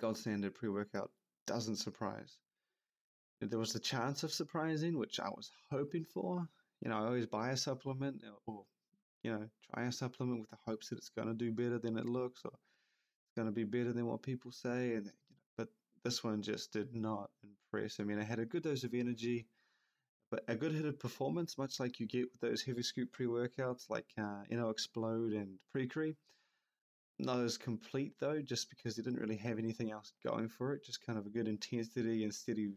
Gold 0.00 0.18
standard 0.18 0.54
pre-workout 0.56 1.12
doesn't 1.46 1.76
surprise. 1.76 2.36
There 3.40 3.58
was 3.58 3.72
the 3.72 3.78
chance 3.78 4.24
of 4.24 4.32
surprising, 4.32 4.98
which 4.98 5.20
I 5.20 5.28
was 5.28 5.50
hoping 5.70 6.04
for. 6.04 6.48
You 6.80 6.88
know, 6.88 6.96
I 6.96 7.06
always 7.06 7.26
buy 7.26 7.50
a 7.50 7.56
supplement 7.56 8.22
uh, 8.26 8.32
or, 8.46 8.64
you 9.24 9.32
know, 9.32 9.48
try 9.74 9.86
a 9.86 9.92
supplement 9.92 10.40
with 10.40 10.50
the 10.50 10.58
hopes 10.66 10.90
that 10.90 10.98
it's 10.98 11.08
going 11.08 11.28
to 11.28 11.34
do 11.34 11.50
better 11.50 11.78
than 11.78 11.96
it 11.96 12.06
looks 12.06 12.42
or 12.44 12.52
it's 12.52 13.34
going 13.34 13.48
to 13.48 13.52
be 13.52 13.64
better 13.64 13.92
than 13.92 14.06
what 14.06 14.22
people 14.22 14.52
say. 14.52 14.94
And, 14.94 15.06
you 15.06 15.12
know, 15.30 15.42
but 15.56 15.68
this 16.04 16.22
one 16.22 16.42
just 16.42 16.72
did 16.72 16.94
not 16.94 17.30
impress. 17.42 17.98
I 17.98 18.04
mean, 18.04 18.20
I 18.20 18.24
had 18.24 18.38
a 18.38 18.44
good 18.44 18.62
dose 18.62 18.84
of 18.84 18.92
energy, 18.94 19.46
but 20.30 20.44
a 20.46 20.54
good 20.54 20.72
hit 20.72 20.84
of 20.84 20.98
performance, 20.98 21.56
much 21.56 21.80
like 21.80 21.98
you 21.98 22.06
get 22.06 22.28
with 22.30 22.40
those 22.42 22.62
heavy 22.62 22.82
scoop 22.82 23.12
pre 23.12 23.26
workouts 23.26 23.88
like, 23.88 24.12
uh, 24.18 24.42
you 24.50 24.58
know, 24.58 24.68
Explode 24.68 25.32
and 25.32 25.58
Precre. 25.74 26.14
Not 27.18 27.40
as 27.40 27.56
complete 27.56 28.12
though, 28.20 28.42
just 28.42 28.68
because 28.68 28.98
it 28.98 29.04
didn't 29.04 29.20
really 29.20 29.36
have 29.36 29.58
anything 29.58 29.92
else 29.92 30.12
going 30.26 30.48
for 30.48 30.74
it. 30.74 30.84
Just 30.84 31.06
kind 31.06 31.18
of 31.18 31.26
a 31.26 31.30
good 31.30 31.48
intensity 31.48 32.24
and 32.24 32.34
steady 32.34 32.72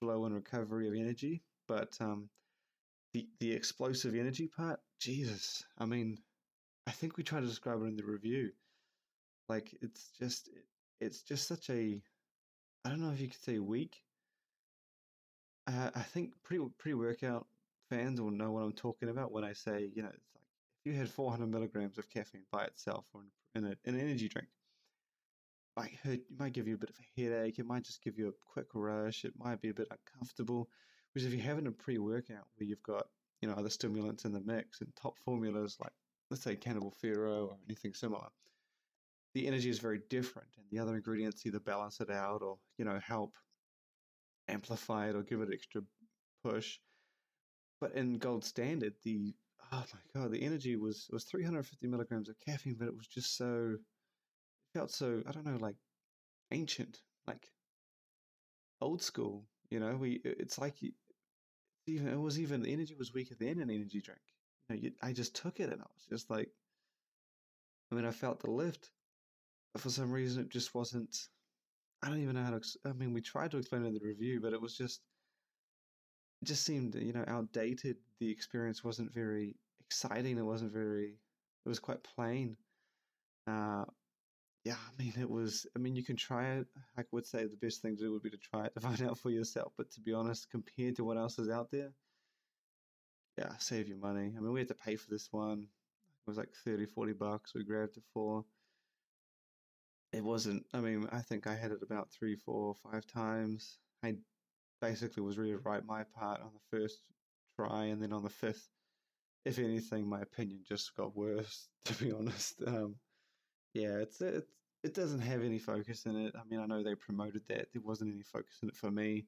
flow 0.00 0.24
and 0.24 0.34
recovery 0.34 0.86
of 0.88 0.94
energy. 0.94 1.42
But 1.66 1.96
um, 2.00 2.30
the 3.12 3.26
the 3.40 3.52
explosive 3.52 4.14
energy 4.14 4.46
part, 4.46 4.78
Jesus, 4.98 5.64
I 5.78 5.84
mean, 5.84 6.18
I 6.86 6.90
think 6.90 7.16
we 7.16 7.24
try 7.24 7.40
to 7.40 7.46
describe 7.46 7.82
it 7.82 7.86
in 7.86 7.96
the 7.96 8.04
review. 8.04 8.50
Like 9.48 9.76
it's 9.80 10.10
just 10.18 10.48
it's 11.00 11.22
just 11.22 11.46
such 11.46 11.70
a 11.70 12.00
I 12.84 12.88
don't 12.88 13.00
know 13.00 13.10
if 13.10 13.20
you 13.20 13.28
could 13.28 13.42
say 13.42 13.58
weak. 13.58 13.96
Uh, 15.66 15.90
I 15.94 16.02
think 16.02 16.32
pre 16.44 16.60
pre 16.78 16.94
workout 16.94 17.46
fans 17.90 18.20
will 18.20 18.30
know 18.30 18.52
what 18.52 18.62
I'm 18.62 18.72
talking 18.72 19.08
about 19.08 19.32
when 19.32 19.44
I 19.44 19.52
say 19.52 19.90
you 19.94 20.02
know 20.02 20.10
it's 20.12 20.30
like 20.34 20.44
if 20.84 20.92
you 20.92 20.98
had 20.98 21.08
400 21.08 21.46
milligrams 21.50 21.98
of 21.98 22.08
caffeine 22.08 22.44
by 22.52 22.64
itself 22.64 23.06
or 23.12 23.22
in, 23.54 23.64
a, 23.64 23.76
an 23.84 23.98
energy 23.98 24.28
drink, 24.28 24.48
might 25.76 25.94
hurt, 26.02 26.20
it 26.20 26.38
might 26.38 26.52
give 26.52 26.68
you 26.68 26.74
a 26.74 26.78
bit 26.78 26.90
of 26.90 26.96
a 26.96 27.20
headache. 27.20 27.58
It 27.58 27.66
might 27.66 27.84
just 27.84 28.02
give 28.02 28.18
you 28.18 28.28
a 28.28 28.52
quick 28.52 28.68
rush. 28.74 29.24
It 29.24 29.34
might 29.36 29.60
be 29.60 29.68
a 29.68 29.74
bit 29.74 29.88
uncomfortable. 29.90 30.68
Whereas 31.12 31.26
if 31.26 31.34
you're 31.34 31.42
having 31.42 31.66
a 31.66 31.72
pre-workout 31.72 32.46
where 32.56 32.66
you've 32.66 32.82
got 32.82 33.06
you 33.40 33.48
know 33.48 33.54
other 33.54 33.70
stimulants 33.70 34.24
in 34.24 34.32
the 34.32 34.40
mix 34.40 34.80
and 34.80 34.90
top 34.96 35.14
formulas 35.24 35.76
like 35.80 35.92
let's 36.30 36.42
say 36.42 36.56
Cannibal 36.56 36.94
Ferox 37.02 37.48
or 37.48 37.56
anything 37.68 37.94
similar, 37.94 38.26
the 39.34 39.46
energy 39.46 39.70
is 39.70 39.78
very 39.78 40.00
different, 40.10 40.48
and 40.56 40.66
the 40.70 40.78
other 40.78 40.94
ingredients 40.94 41.44
either 41.46 41.60
balance 41.60 42.00
it 42.00 42.10
out 42.10 42.42
or 42.42 42.58
you 42.78 42.84
know 42.84 42.98
help 42.98 43.34
amplify 44.48 45.08
it 45.08 45.16
or 45.16 45.22
give 45.22 45.40
it 45.40 45.50
extra 45.52 45.82
push. 46.44 46.78
But 47.80 47.92
in 47.94 48.18
gold 48.18 48.44
standard, 48.44 48.94
the 49.04 49.34
oh 49.72 49.84
my 49.92 50.20
god, 50.20 50.32
the 50.32 50.42
energy 50.42 50.76
was 50.76 51.08
was 51.12 51.24
350 51.24 51.86
milligrams 51.86 52.28
of 52.28 52.36
caffeine, 52.40 52.76
but 52.78 52.88
it 52.88 52.96
was 52.96 53.06
just 53.06 53.36
so 53.36 53.76
felt 54.74 54.90
so 54.90 55.22
I 55.26 55.32
don't 55.32 55.46
know 55.46 55.58
like 55.60 55.76
ancient, 56.50 57.00
like 57.26 57.46
old 58.80 59.02
school. 59.02 59.44
You 59.70 59.80
know, 59.80 59.96
we 59.96 60.20
it's 60.24 60.58
like 60.58 60.76
even 61.86 62.08
it 62.08 62.20
was 62.20 62.38
even 62.40 62.62
the 62.62 62.72
energy 62.72 62.94
was 62.94 63.14
weaker 63.14 63.34
than 63.34 63.60
an 63.60 63.70
energy 63.70 64.00
drink. 64.00 64.20
You 64.68 64.76
know, 64.76 64.82
you, 64.82 64.92
I 65.02 65.12
just 65.12 65.34
took 65.36 65.60
it 65.60 65.70
and 65.70 65.80
I 65.80 65.86
was 65.94 66.06
just 66.08 66.30
like, 66.30 66.50
I 67.90 67.94
mean, 67.94 68.04
I 68.04 68.10
felt 68.10 68.40
the 68.40 68.50
lift, 68.50 68.90
but 69.72 69.82
for 69.82 69.90
some 69.90 70.10
reason 70.10 70.42
it 70.42 70.50
just 70.50 70.74
wasn't. 70.74 71.16
I 72.02 72.08
don't 72.08 72.22
even 72.22 72.34
know 72.34 72.42
how 72.42 72.58
to. 72.58 72.62
I 72.84 72.92
mean, 72.92 73.12
we 73.12 73.20
tried 73.22 73.50
to 73.52 73.58
explain 73.58 73.84
it 73.84 73.88
in 73.88 73.94
the 73.94 74.00
review, 74.00 74.40
but 74.40 74.52
it 74.52 74.60
was 74.60 74.76
just. 74.76 75.00
It 76.42 76.46
just 76.46 76.64
seemed, 76.64 76.94
you 76.94 77.12
know, 77.12 77.24
outdated. 77.26 77.96
The 78.20 78.30
experience 78.30 78.84
wasn't 78.84 79.12
very 79.12 79.56
exciting. 79.80 80.38
It 80.38 80.42
wasn't 80.42 80.72
very. 80.72 81.18
It 81.64 81.68
was 81.68 81.78
quite 81.78 82.02
plain. 82.02 82.56
Uh, 83.46 83.84
yeah, 84.66 84.74
I 84.74 85.00
mean, 85.00 85.12
it 85.16 85.30
was. 85.30 85.64
I 85.76 85.78
mean, 85.78 85.94
you 85.94 86.02
can 86.02 86.16
try 86.16 86.54
it. 86.54 86.66
I 86.98 87.04
would 87.12 87.24
say 87.24 87.44
the 87.44 87.56
best 87.64 87.82
thing 87.82 87.96
to 87.96 88.02
do 88.02 88.12
would 88.12 88.24
be 88.24 88.30
to 88.30 88.36
try 88.36 88.66
it 88.66 88.74
to 88.74 88.80
find 88.88 89.00
out 89.00 89.16
for 89.16 89.30
yourself. 89.30 89.72
But 89.78 89.92
to 89.92 90.00
be 90.00 90.12
honest, 90.12 90.50
compared 90.50 90.96
to 90.96 91.04
what 91.04 91.16
else 91.16 91.38
is 91.38 91.48
out 91.48 91.70
there, 91.70 91.92
yeah, 93.38 93.52
save 93.58 93.86
your 93.86 93.98
money. 93.98 94.34
I 94.36 94.40
mean, 94.40 94.52
we 94.52 94.58
had 94.58 94.68
to 94.68 94.74
pay 94.74 94.96
for 94.96 95.08
this 95.08 95.28
one. 95.30 95.60
It 95.60 96.26
was 96.26 96.36
like 96.36 96.48
30, 96.64 96.84
40 96.84 97.12
bucks. 97.12 97.54
We 97.54 97.62
grabbed 97.62 97.96
it 97.96 98.02
for. 98.12 98.44
It 100.12 100.24
wasn't. 100.24 100.66
I 100.74 100.80
mean, 100.80 101.06
I 101.12 101.20
think 101.20 101.46
I 101.46 101.54
had 101.54 101.70
it 101.70 101.78
about 101.82 102.10
three, 102.10 102.34
four, 102.34 102.74
five 102.74 103.06
times. 103.06 103.78
I 104.02 104.16
basically 104.80 105.22
was 105.22 105.38
ready 105.38 105.52
to 105.52 105.58
write 105.58 105.86
my 105.86 106.02
part 106.18 106.40
on 106.40 106.50
the 106.52 106.76
first 106.76 107.02
try, 107.54 107.84
and 107.84 108.02
then 108.02 108.12
on 108.12 108.24
the 108.24 108.30
fifth, 108.30 108.68
if 109.44 109.60
anything, 109.60 110.08
my 110.08 110.22
opinion 110.22 110.64
just 110.66 110.96
got 110.96 111.14
worse. 111.16 111.68
To 111.84 111.94
be 112.02 112.10
honest. 112.10 112.60
Um, 112.66 112.96
yeah, 113.76 113.98
it's 113.98 114.20
it's 114.22 114.50
it 114.82 114.94
doesn't 114.94 115.20
have 115.20 115.42
any 115.42 115.58
focus 115.58 116.06
in 116.06 116.16
it. 116.16 116.34
I 116.34 116.40
mean, 116.48 116.60
I 116.60 116.66
know 116.66 116.82
they 116.82 116.94
promoted 116.94 117.42
that. 117.48 117.68
There 117.72 117.82
wasn't 117.82 118.14
any 118.14 118.22
focus 118.22 118.56
in 118.62 118.68
it 118.70 118.76
for 118.76 118.90
me. 118.90 119.26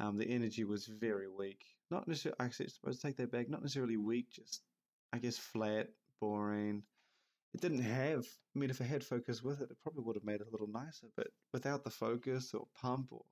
Um, 0.00 0.16
the 0.16 0.28
energy 0.28 0.64
was 0.64 0.86
very 0.86 1.28
weak. 1.28 1.60
Not 1.90 2.08
necessarily. 2.08 2.36
Actually, 2.40 2.66
I 2.66 2.68
suppose 2.70 2.98
take 2.98 3.16
that 3.18 3.30
back. 3.30 3.50
Not 3.50 3.62
necessarily 3.62 3.98
weak. 3.98 4.30
Just 4.32 4.62
I 5.12 5.18
guess 5.18 5.36
flat, 5.36 5.88
boring. 6.20 6.84
It 7.52 7.60
didn't 7.60 7.82
have. 7.82 8.26
I 8.54 8.58
mean, 8.58 8.70
if 8.70 8.80
it 8.80 8.84
had 8.84 9.04
focus 9.04 9.42
with 9.42 9.60
it, 9.60 9.70
it 9.70 9.80
probably 9.82 10.04
would 10.04 10.16
have 10.16 10.24
made 10.24 10.40
it 10.40 10.48
a 10.48 10.52
little 10.52 10.68
nicer. 10.68 11.08
But 11.14 11.28
without 11.52 11.84
the 11.84 11.90
focus 11.90 12.54
or 12.54 12.66
pump 12.80 13.08
or 13.12 13.24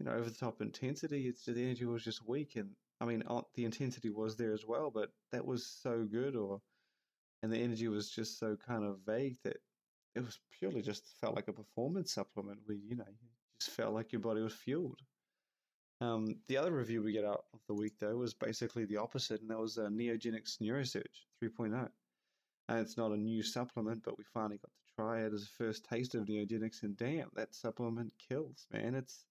you 0.00 0.06
know 0.06 0.12
over 0.12 0.28
the 0.28 0.36
top 0.36 0.60
intensity, 0.60 1.28
it's 1.28 1.44
the 1.44 1.52
energy 1.52 1.84
was 1.84 2.02
just 2.02 2.26
weak. 2.26 2.56
And 2.56 2.70
I 3.00 3.04
mean, 3.04 3.22
the 3.54 3.64
intensity 3.64 4.10
was 4.10 4.36
there 4.36 4.54
as 4.54 4.66
well, 4.66 4.90
but 4.90 5.10
that 5.30 5.46
was 5.46 5.64
so 5.66 6.04
good 6.10 6.34
or 6.34 6.60
and 7.42 7.52
the 7.52 7.58
energy 7.58 7.88
was 7.88 8.10
just 8.10 8.38
so 8.38 8.56
kind 8.66 8.84
of 8.84 8.98
vague 9.06 9.36
that 9.44 9.56
it 10.14 10.24
was 10.24 10.38
purely 10.58 10.82
just 10.82 11.04
felt 11.20 11.36
like 11.36 11.48
a 11.48 11.52
performance 11.52 12.12
supplement 12.12 12.58
where 12.64 12.78
you 12.78 12.96
know 12.96 13.04
you 13.06 13.28
just 13.60 13.76
felt 13.76 13.94
like 13.94 14.12
your 14.12 14.20
body 14.20 14.40
was 14.40 14.54
fueled. 14.54 15.00
Um, 16.00 16.26
the 16.48 16.56
other 16.56 16.72
review 16.72 17.02
we 17.02 17.12
get 17.12 17.24
out 17.24 17.44
of 17.54 17.60
the 17.68 17.74
week 17.74 17.94
though 17.98 18.16
was 18.16 18.34
basically 18.34 18.84
the 18.84 18.96
opposite, 18.98 19.40
and 19.40 19.50
that 19.50 19.58
was 19.58 19.78
uh, 19.78 19.88
Neogenix 19.88 20.58
Neurosurge 20.60 21.04
3.0. 21.42 21.88
And 22.68 22.80
it's 22.80 22.96
not 22.96 23.12
a 23.12 23.16
new 23.16 23.42
supplement, 23.42 24.02
but 24.04 24.18
we 24.18 24.24
finally 24.24 24.58
got 24.58 24.70
to 24.70 24.94
try 24.94 25.20
it 25.20 25.32
as 25.32 25.44
a 25.44 25.62
first 25.64 25.84
taste 25.84 26.14
of 26.14 26.24
Neogenix, 26.24 26.82
and 26.82 26.96
damn, 26.96 27.30
that 27.34 27.54
supplement 27.54 28.12
kills, 28.28 28.66
man. 28.72 28.94
It's 28.94 29.24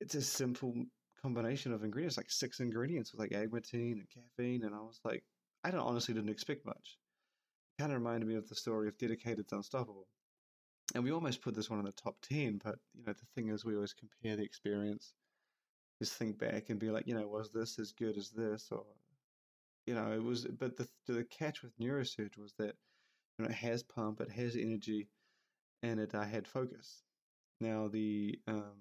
it's 0.00 0.14
a 0.14 0.22
simple 0.22 0.74
combination 1.20 1.72
of 1.72 1.82
ingredients, 1.82 2.16
like 2.16 2.30
six 2.30 2.60
ingredients 2.60 3.12
with 3.12 3.20
like 3.20 3.30
agmatine 3.30 3.92
and 3.94 4.06
caffeine, 4.08 4.64
and 4.64 4.74
I 4.74 4.80
was 4.80 5.00
like, 5.04 5.24
I 5.64 5.70
don't 5.70 5.86
honestly 5.86 6.14
didn't 6.14 6.30
expect 6.30 6.66
much. 6.66 6.98
It 7.78 7.82
kind 7.82 7.92
of 7.92 7.98
reminded 7.98 8.28
me 8.28 8.36
of 8.36 8.48
the 8.48 8.54
story 8.54 8.88
of 8.88 8.98
Dedicated's 8.98 9.52
Unstoppable. 9.52 10.06
And 10.94 11.04
we 11.04 11.12
almost 11.12 11.42
put 11.42 11.54
this 11.54 11.68
one 11.68 11.78
in 11.78 11.84
the 11.84 11.92
top 11.92 12.16
10, 12.22 12.60
but 12.64 12.76
you 12.94 13.04
know, 13.04 13.12
the 13.12 13.26
thing 13.34 13.48
is 13.48 13.64
we 13.64 13.74
always 13.74 13.92
compare 13.92 14.36
the 14.36 14.44
experience. 14.44 15.12
Just 16.00 16.14
think 16.14 16.38
back 16.38 16.70
and 16.70 16.78
be 16.78 16.90
like, 16.90 17.06
you 17.06 17.14
know, 17.14 17.26
was 17.26 17.50
this 17.50 17.78
as 17.78 17.92
good 17.92 18.16
as 18.16 18.30
this? 18.30 18.68
Or, 18.70 18.84
you 19.86 19.94
know, 19.94 20.12
it 20.12 20.22
was, 20.22 20.46
but 20.46 20.76
the, 20.76 20.88
the 21.06 21.24
catch 21.24 21.62
with 21.62 21.78
Neurosurge 21.78 22.38
was 22.38 22.54
that, 22.58 22.74
you 23.38 23.44
know, 23.44 23.50
it 23.50 23.56
has 23.56 23.82
pump, 23.82 24.20
it 24.20 24.30
has 24.30 24.56
energy, 24.56 25.08
and 25.82 26.00
it 26.00 26.14
uh, 26.14 26.24
had 26.24 26.46
focus. 26.46 27.02
Now, 27.60 27.88
the 27.88 28.38
um, 28.46 28.80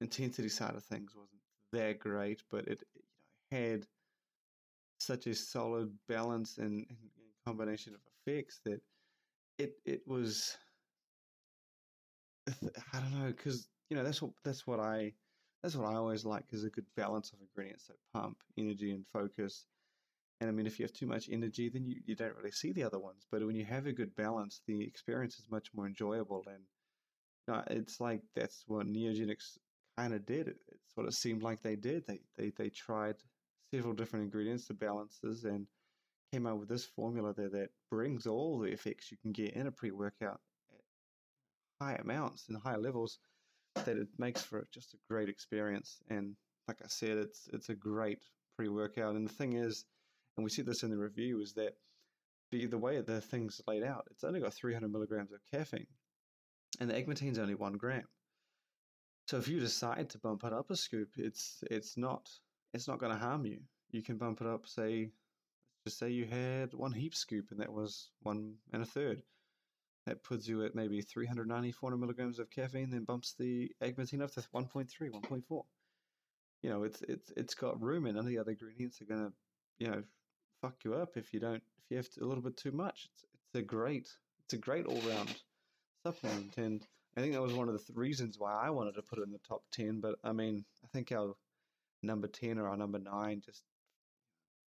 intensity 0.00 0.48
side 0.48 0.74
of 0.74 0.84
things 0.84 1.14
wasn't 1.14 1.40
that 1.72 1.98
great, 1.98 2.42
but 2.50 2.66
it, 2.66 2.82
you 2.94 3.02
know, 3.02 3.58
had 3.58 3.86
such 4.98 5.26
a 5.26 5.34
solid 5.34 5.92
balance 6.08 6.58
and, 6.58 6.86
and 6.88 6.98
combination 7.46 7.94
of 7.94 8.00
effects 8.26 8.60
that 8.64 8.80
it 9.58 9.74
it 9.84 10.02
was 10.06 10.56
I 12.92 13.00
don't 13.00 13.18
know 13.18 13.28
because 13.28 13.68
you 13.90 13.96
know 13.96 14.04
that's 14.04 14.22
what 14.22 14.32
that's 14.44 14.66
what 14.66 14.80
I 14.80 15.12
that's 15.62 15.76
what 15.76 15.90
I 15.92 15.96
always 15.96 16.24
like 16.24 16.44
is 16.52 16.64
a 16.64 16.70
good 16.70 16.86
balance 16.96 17.32
of 17.32 17.40
ingredients 17.40 17.86
that 17.86 17.96
pump 18.14 18.38
energy 18.56 18.92
and 18.92 19.04
focus. 19.12 19.66
And 20.40 20.48
I 20.48 20.52
mean 20.52 20.66
if 20.66 20.78
you 20.78 20.84
have 20.84 20.92
too 20.92 21.06
much 21.06 21.28
energy 21.30 21.68
then 21.68 21.86
you, 21.86 21.96
you 22.06 22.14
don't 22.14 22.36
really 22.36 22.52
see 22.52 22.72
the 22.72 22.84
other 22.84 22.98
ones. 22.98 23.26
But 23.30 23.44
when 23.46 23.56
you 23.56 23.64
have 23.64 23.86
a 23.86 23.92
good 23.92 24.14
balance 24.16 24.62
the 24.66 24.82
experience 24.82 25.38
is 25.38 25.50
much 25.50 25.68
more 25.74 25.86
enjoyable 25.86 26.44
and 26.46 26.62
you 27.46 27.54
know, 27.54 27.62
it's 27.68 28.00
like 28.00 28.22
that's 28.34 28.64
what 28.66 28.86
Neogenix 28.86 29.58
kind 29.96 30.14
of 30.14 30.24
did 30.26 30.48
it's 30.48 30.96
what 30.96 31.06
it 31.06 31.14
seemed 31.14 31.42
like 31.42 31.62
they 31.62 31.76
did. 31.76 32.06
They 32.06 32.20
they 32.36 32.50
they 32.50 32.70
tried 32.70 33.16
several 33.72 33.94
different 33.94 34.24
ingredients 34.24 34.66
to 34.66 34.74
balances 34.74 35.44
and 35.44 35.66
came 36.32 36.46
up 36.46 36.58
with 36.58 36.68
this 36.68 36.84
formula 36.84 37.32
there 37.34 37.48
that 37.48 37.70
brings 37.90 38.26
all 38.26 38.58
the 38.58 38.70
effects 38.70 39.10
you 39.10 39.16
can 39.22 39.32
get 39.32 39.54
in 39.54 39.66
a 39.66 39.72
pre-workout 39.72 40.40
at 40.70 40.80
high 41.80 41.94
amounts 41.94 42.48
and 42.48 42.58
high 42.58 42.76
levels 42.76 43.18
that 43.74 43.96
it 43.96 44.08
makes 44.18 44.42
for 44.42 44.66
just 44.72 44.94
a 44.94 44.98
great 45.08 45.28
experience 45.28 45.98
and 46.10 46.36
like 46.68 46.78
I 46.84 46.88
said, 46.88 47.16
it's 47.16 47.48
it's 47.52 47.70
a 47.70 47.74
great 47.74 48.22
pre-workout. 48.56 49.16
And 49.16 49.26
the 49.26 49.32
thing 49.32 49.54
is, 49.54 49.86
and 50.36 50.44
we 50.44 50.50
see 50.50 50.62
this 50.62 50.82
in 50.82 50.90
the 50.90 50.98
review, 50.98 51.40
is 51.40 51.54
that 51.54 51.74
the 52.52 52.66
the 52.66 52.78
way 52.78 53.00
the 53.00 53.20
thing's 53.20 53.60
laid 53.66 53.82
out, 53.82 54.06
it's 54.10 54.22
only 54.22 54.40
got 54.40 54.54
300 54.54 54.92
milligrams 54.92 55.32
of 55.32 55.40
caffeine, 55.50 55.86
and 56.78 56.90
the 56.90 56.96
agmatine's 56.96 57.38
only 57.38 57.54
one 57.54 57.72
gram. 57.72 58.04
So 59.26 59.38
if 59.38 59.48
you 59.48 59.60
decide 59.60 60.10
to 60.10 60.18
bump 60.18 60.44
it 60.44 60.52
up 60.52 60.70
a 60.70 60.76
scoop, 60.76 61.08
it's 61.16 61.64
it's 61.70 61.96
not 61.96 62.28
it's 62.74 62.88
not 62.88 62.98
going 62.98 63.12
to 63.12 63.18
harm 63.18 63.46
you. 63.46 63.58
You 63.90 64.02
can 64.02 64.16
bump 64.16 64.40
it 64.40 64.46
up, 64.46 64.66
say, 64.66 65.10
just 65.86 65.98
say 65.98 66.10
you 66.10 66.26
had 66.26 66.74
one 66.74 66.92
heap 66.92 67.14
scoop 67.14 67.46
and 67.50 67.60
that 67.60 67.72
was 67.72 68.10
one 68.22 68.54
and 68.72 68.82
a 68.82 68.86
third. 68.86 69.22
That 70.06 70.22
puts 70.22 70.48
you 70.48 70.64
at 70.64 70.74
maybe 70.74 71.02
390, 71.02 71.72
400 71.72 71.96
milligrams 71.98 72.38
of 72.38 72.50
caffeine, 72.50 72.90
then 72.90 73.04
bumps 73.04 73.34
the 73.38 73.70
agmatine 73.82 74.22
up 74.22 74.30
to 74.32 74.40
1.3, 74.40 74.88
1.4. 74.88 75.62
You 76.62 76.70
know, 76.70 76.82
it's 76.82 77.02
it's 77.02 77.30
it's 77.36 77.54
got 77.54 77.80
room, 77.80 78.06
and 78.06 78.16
none 78.16 78.24
of 78.24 78.30
the 78.30 78.38
other 78.38 78.52
ingredients 78.52 79.00
are 79.00 79.04
going 79.04 79.26
to, 79.26 79.32
you 79.78 79.90
know, 79.90 80.02
fuck 80.62 80.76
you 80.84 80.94
up 80.94 81.16
if 81.16 81.32
you 81.32 81.40
don't 81.40 81.62
if 81.78 81.90
you 81.90 81.96
have 81.98 82.10
to, 82.10 82.24
a 82.24 82.26
little 82.26 82.42
bit 82.42 82.56
too 82.56 82.72
much. 82.72 83.08
It's 83.12 83.24
it's 83.34 83.62
a 83.62 83.62
great 83.62 84.08
it's 84.44 84.54
a 84.54 84.58
great 84.58 84.86
all 84.86 85.00
round 85.02 85.34
supplement, 86.04 86.56
and 86.56 86.86
I 87.16 87.20
think 87.20 87.34
that 87.34 87.42
was 87.42 87.52
one 87.52 87.68
of 87.68 87.74
the 87.74 87.80
th- 87.80 87.96
reasons 87.96 88.38
why 88.38 88.54
I 88.54 88.70
wanted 88.70 88.94
to 88.94 89.02
put 89.02 89.18
it 89.18 89.26
in 89.26 89.32
the 89.32 89.38
top 89.46 89.62
ten. 89.70 90.00
But 90.00 90.16
I 90.24 90.32
mean, 90.32 90.64
I 90.82 90.88
think 90.88 91.12
our 91.12 91.34
number 92.02 92.28
ten 92.28 92.58
or 92.58 92.68
our 92.68 92.76
number 92.76 92.98
nine 92.98 93.42
just 93.44 93.62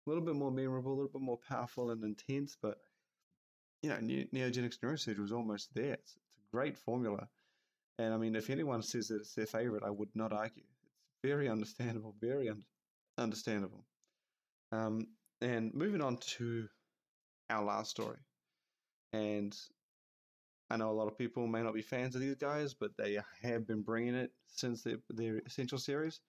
a 0.07 0.11
little 0.11 0.24
bit 0.24 0.35
more 0.35 0.51
memorable, 0.51 0.93
a 0.93 0.97
little 0.97 1.12
bit 1.12 1.22
more 1.22 1.39
powerful 1.49 1.91
and 1.91 2.03
intense. 2.05 2.57
But 2.61 2.78
you 3.83 3.91
know, 3.91 3.99
ne- 4.01 4.28
Neogenix 4.35 4.78
Neurosurge 4.78 5.18
was 5.18 5.33
almost 5.33 5.70
there. 5.74 5.95
It's, 5.95 6.16
it's 6.16 6.37
a 6.37 6.57
great 6.57 6.76
formula, 6.76 7.28
and 7.99 8.12
I 8.12 8.16
mean, 8.16 8.37
if 8.37 8.51
anyone 8.51 8.83
says 8.83 9.09
that 9.09 9.16
it's 9.16 9.35
their 9.35 9.47
favorite, 9.47 9.85
I 9.85 9.91
would 9.91 10.11
not 10.14 10.33
argue. 10.33 10.64
It's 10.83 10.93
very 11.22 11.49
understandable, 11.49 12.14
very 12.20 12.49
un- 12.49 12.64
understandable. 13.18 13.85
Um, 14.72 15.07
and 15.41 15.72
moving 15.74 16.01
on 16.01 16.16
to 16.16 16.68
our 17.49 17.64
last 17.64 17.91
story. 17.91 18.18
And 19.12 19.57
I 20.70 20.76
know 20.76 20.91
a 20.91 20.93
lot 20.93 21.09
of 21.09 21.18
people 21.18 21.47
may 21.47 21.62
not 21.62 21.74
be 21.74 21.83
fans 21.83 22.14
of 22.14 22.20
these 22.20 22.37
guys, 22.37 22.74
but 22.74 22.97
they 22.97 23.18
have 23.43 23.66
been 23.66 23.83
bringing 23.83 24.14
it 24.14 24.31
since 24.47 24.83
their, 24.83 24.99
their 25.11 25.41
Essential 25.47 25.78
series. 25.78 26.20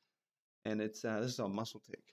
And 0.65 0.81
it's 0.81 1.03
uh, 1.03 1.19
this 1.21 1.33
is 1.33 1.39
on 1.39 1.55
Muscle 1.55 1.81
Tech. 1.85 2.03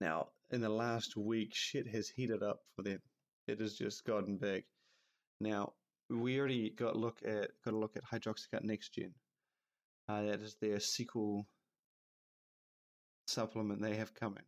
Now, 0.00 0.28
in 0.50 0.60
the 0.60 0.68
last 0.68 1.16
week, 1.16 1.52
shit 1.54 1.86
has 1.88 2.08
heated 2.08 2.42
up 2.42 2.60
for 2.74 2.82
them. 2.82 3.00
It 3.46 3.60
has 3.60 3.74
just 3.74 4.04
gotten 4.04 4.38
big. 4.38 4.64
Now, 5.40 5.74
we 6.08 6.38
already 6.38 6.70
got 6.70 6.96
look 6.96 7.18
at 7.24 7.50
got 7.64 7.74
a 7.74 7.78
look 7.78 7.96
at 7.96 8.04
Hydroxycut 8.04 8.62
Next 8.62 8.94
Gen. 8.94 9.14
Uh, 10.08 10.22
that 10.22 10.40
is 10.40 10.56
their 10.60 10.80
sequel 10.80 11.46
supplement 13.26 13.80
they 13.80 13.96
have 13.96 14.14
coming. 14.14 14.42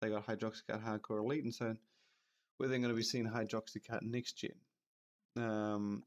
They 0.00 0.08
got 0.08 0.26
Hydroxycut 0.26 0.84
Hardcore 0.84 1.20
Elite, 1.20 1.44
and 1.44 1.54
so 1.54 1.76
we're 2.58 2.68
then 2.68 2.80
going 2.80 2.92
to 2.92 2.96
be 2.96 3.02
seeing 3.02 3.26
Hydroxycut 3.26 4.02
Next 4.02 4.32
Gen. 4.34 4.50
Um, 5.36 6.02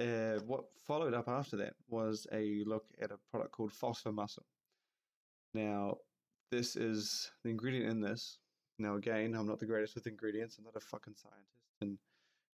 uh, 0.00 0.38
what 0.46 0.64
followed 0.86 1.14
up 1.14 1.28
after 1.28 1.56
that 1.58 1.74
was 1.88 2.26
a 2.32 2.62
look 2.66 2.86
at 3.00 3.10
a 3.10 3.18
product 3.30 3.52
called 3.52 3.72
Phosphomuscle. 3.72 4.44
Now, 5.56 5.96
this 6.50 6.76
is 6.76 7.30
the 7.42 7.48
ingredient 7.48 7.90
in 7.90 7.98
this. 8.02 8.36
Now, 8.78 8.96
again, 8.96 9.34
I'm 9.34 9.46
not 9.46 9.58
the 9.58 9.64
greatest 9.64 9.94
with 9.94 10.06
ingredients. 10.06 10.58
I'm 10.58 10.64
not 10.64 10.76
a 10.76 10.80
fucking 10.80 11.14
scientist. 11.16 11.72
And 11.80 11.96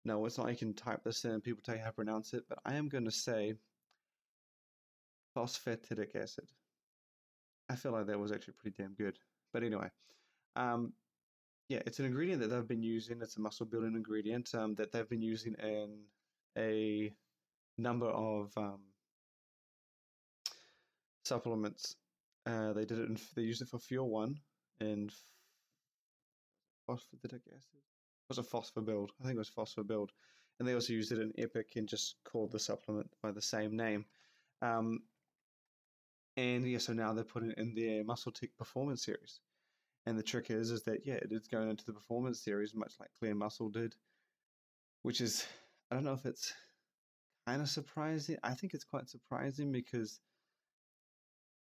no, 0.05 0.27
it's 0.27 0.37
not 0.37 0.51
you 0.51 0.57
can 0.57 0.75
type 0.75 1.03
this 1.03 1.25
in 1.25 1.31
and 1.31 1.43
people 1.43 1.63
tell 1.65 1.77
you 1.77 1.81
how 1.81 1.89
to 1.89 1.95
pronounce 1.95 2.35
it, 2.35 2.45
but 2.47 2.59
I 2.67 2.75
am 2.75 2.91
going 2.91 3.07
to 3.07 3.11
say 3.11 3.55
phosphatidic 5.35 6.15
acid. 6.15 6.45
I 7.71 7.77
feel 7.77 7.93
like 7.93 8.07
that 8.07 8.21
was 8.21 8.33
actually 8.33 8.55
pretty 8.61 8.77
damn 8.77 8.93
good. 8.93 9.17
But 9.55 9.63
anyway, 9.63 9.89
um, 10.57 10.93
yeah, 11.71 11.81
it's 11.87 12.01
an 12.01 12.05
ingredient 12.05 12.43
that 12.43 12.49
they've 12.49 12.69
been 12.69 12.83
using. 12.83 13.23
It's 13.23 13.39
a 13.39 13.41
muscle 13.41 13.65
building 13.65 13.95
ingredient 13.95 14.55
um, 14.55 14.75
that 14.75 14.93
they've 14.93 15.09
been 15.09 15.23
using 15.23 15.55
in 15.63 16.01
a 16.59 17.15
number 17.79 18.09
of 18.09 18.53
um, 18.59 18.81
supplements. 21.25 21.97
Uh, 22.47 22.73
they 22.73 22.85
did 22.85 22.99
it. 22.99 23.09
In, 23.09 23.19
they 23.37 23.43
used 23.43 23.63
it 23.63 23.69
for 23.69 23.79
Fuel 23.79 24.09
One 24.09 24.37
and 24.81 25.13
phosphatidic 26.89 27.47
acid. 27.49 27.75
It 27.75 28.29
was 28.29 28.39
a 28.39 28.43
phosphor 28.43 28.81
build. 28.81 29.13
I 29.21 29.25
think 29.25 29.37
it 29.37 29.39
was 29.39 29.49
phosphor 29.49 29.85
build, 29.85 30.13
and 30.59 30.69
they 30.69 30.75
also 30.75 30.93
used 30.93 31.13
it 31.13 31.19
in 31.19 31.33
Epic 31.39 31.73
and 31.77 31.89
just 31.89 32.17
called 32.25 32.53
the 32.53 32.59
supplement 32.59 33.11
by 33.23 33.31
the 33.31 33.43
same 33.43 33.77
name. 33.77 34.05
Um, 34.63 35.01
and 36.37 36.67
yeah, 36.67 36.79
so 36.79 36.93
now 36.93 37.13
they're 37.13 37.25
putting 37.25 37.51
it 37.51 37.59
in 37.59 37.75
their 37.75 38.05
Muscle 38.05 38.33
Tech 38.33 38.51
Performance 38.57 39.05
Series. 39.05 39.41
And 40.07 40.19
the 40.19 40.23
trick 40.23 40.51
is, 40.51 40.71
is 40.71 40.83
that 40.85 41.05
yeah, 41.05 41.15
it 41.15 41.31
is 41.31 41.47
going 41.47 41.69
into 41.69 41.85
the 41.85 41.93
Performance 41.93 42.43
Series, 42.43 42.75
much 42.75 42.95
like 42.99 43.11
Clear 43.19 43.35
Muscle 43.35 43.69
did, 43.69 43.95
which 45.03 45.21
is 45.21 45.47
I 45.91 45.97
don't 45.97 46.05
know 46.05 46.15
if 46.15 46.25
it's 46.25 46.55
kind 47.47 47.61
of 47.61 47.69
surprising. 47.69 48.37
I 48.43 48.55
think 48.55 48.75
it's 48.75 48.85
quite 48.85 49.09
surprising 49.09 49.73
because 49.73 50.21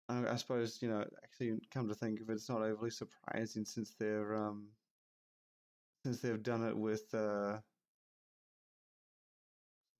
I, 0.10 0.28
I 0.30 0.36
suppose 0.36 0.82
you 0.82 0.90
know 0.90 1.06
actually 1.24 1.60
come 1.74 1.88
to 1.88 1.96
think 1.96 2.22
of 2.22 2.30
it, 2.30 2.34
it's 2.34 2.50
not 2.50 2.62
overly 2.62 2.92
surprising 2.92 3.66
since 3.66 3.96
they're 4.00 4.36
um 4.36 4.68
since 6.04 6.22
they've 6.22 6.44
done 6.44 6.64
it 6.64 6.78
with 6.78 7.14
uh 7.14 7.58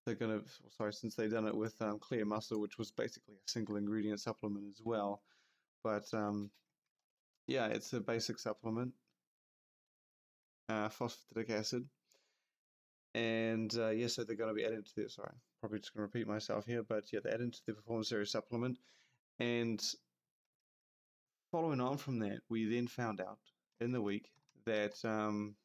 they're 0.06 0.16
gonna 0.16 0.42
sorry 0.78 0.94
since 0.94 1.16
they've 1.16 1.32
done 1.32 1.48
it 1.48 1.56
with 1.56 1.82
um, 1.82 1.98
clear 2.00 2.26
muscle 2.26 2.62
which 2.62 2.78
was 2.78 2.92
basically 2.92 3.36
a 3.36 3.52
single 3.52 3.76
ingredient 3.76 4.20
supplement 4.20 4.66
as 4.70 4.82
well. 4.84 5.22
But 5.84 6.06
um 6.14 6.52
yeah 7.48 7.68
it's 7.68 7.94
a 7.94 8.00
basic 8.00 8.40
supplement 8.40 8.94
uh 10.70 10.90
phosphatidic 10.90 11.50
acid. 11.50 11.88
And 13.16 13.74
uh, 13.78 13.90
yeah 13.90 14.08
so 14.08 14.24
they're 14.24 14.36
going 14.36 14.50
to 14.50 14.56
be 14.56 14.66
adding 14.66 14.84
to 14.84 14.96
this 14.96 15.16
sorry 15.16 15.34
probably 15.62 15.80
just 15.80 15.96
going 15.96 16.08
to 16.08 16.12
repeat 16.14 16.28
myself 16.28 16.66
here 16.66 16.84
but 16.84 17.06
yeah 17.12 17.22
they're 17.24 17.34
add 17.34 17.42
into 17.42 17.60
the 17.66 17.74
performance 17.74 18.10
series 18.10 18.30
supplement 18.30 18.78
and 19.40 19.82
following 21.52 21.82
on 21.82 21.98
from 21.98 22.20
that 22.20 22.40
we 22.50 22.66
then 22.66 22.88
found 22.88 23.22
out 23.22 23.40
in 23.80 23.92
the 23.92 24.02
week 24.02 24.30
that 24.66 24.94
um 25.06 25.56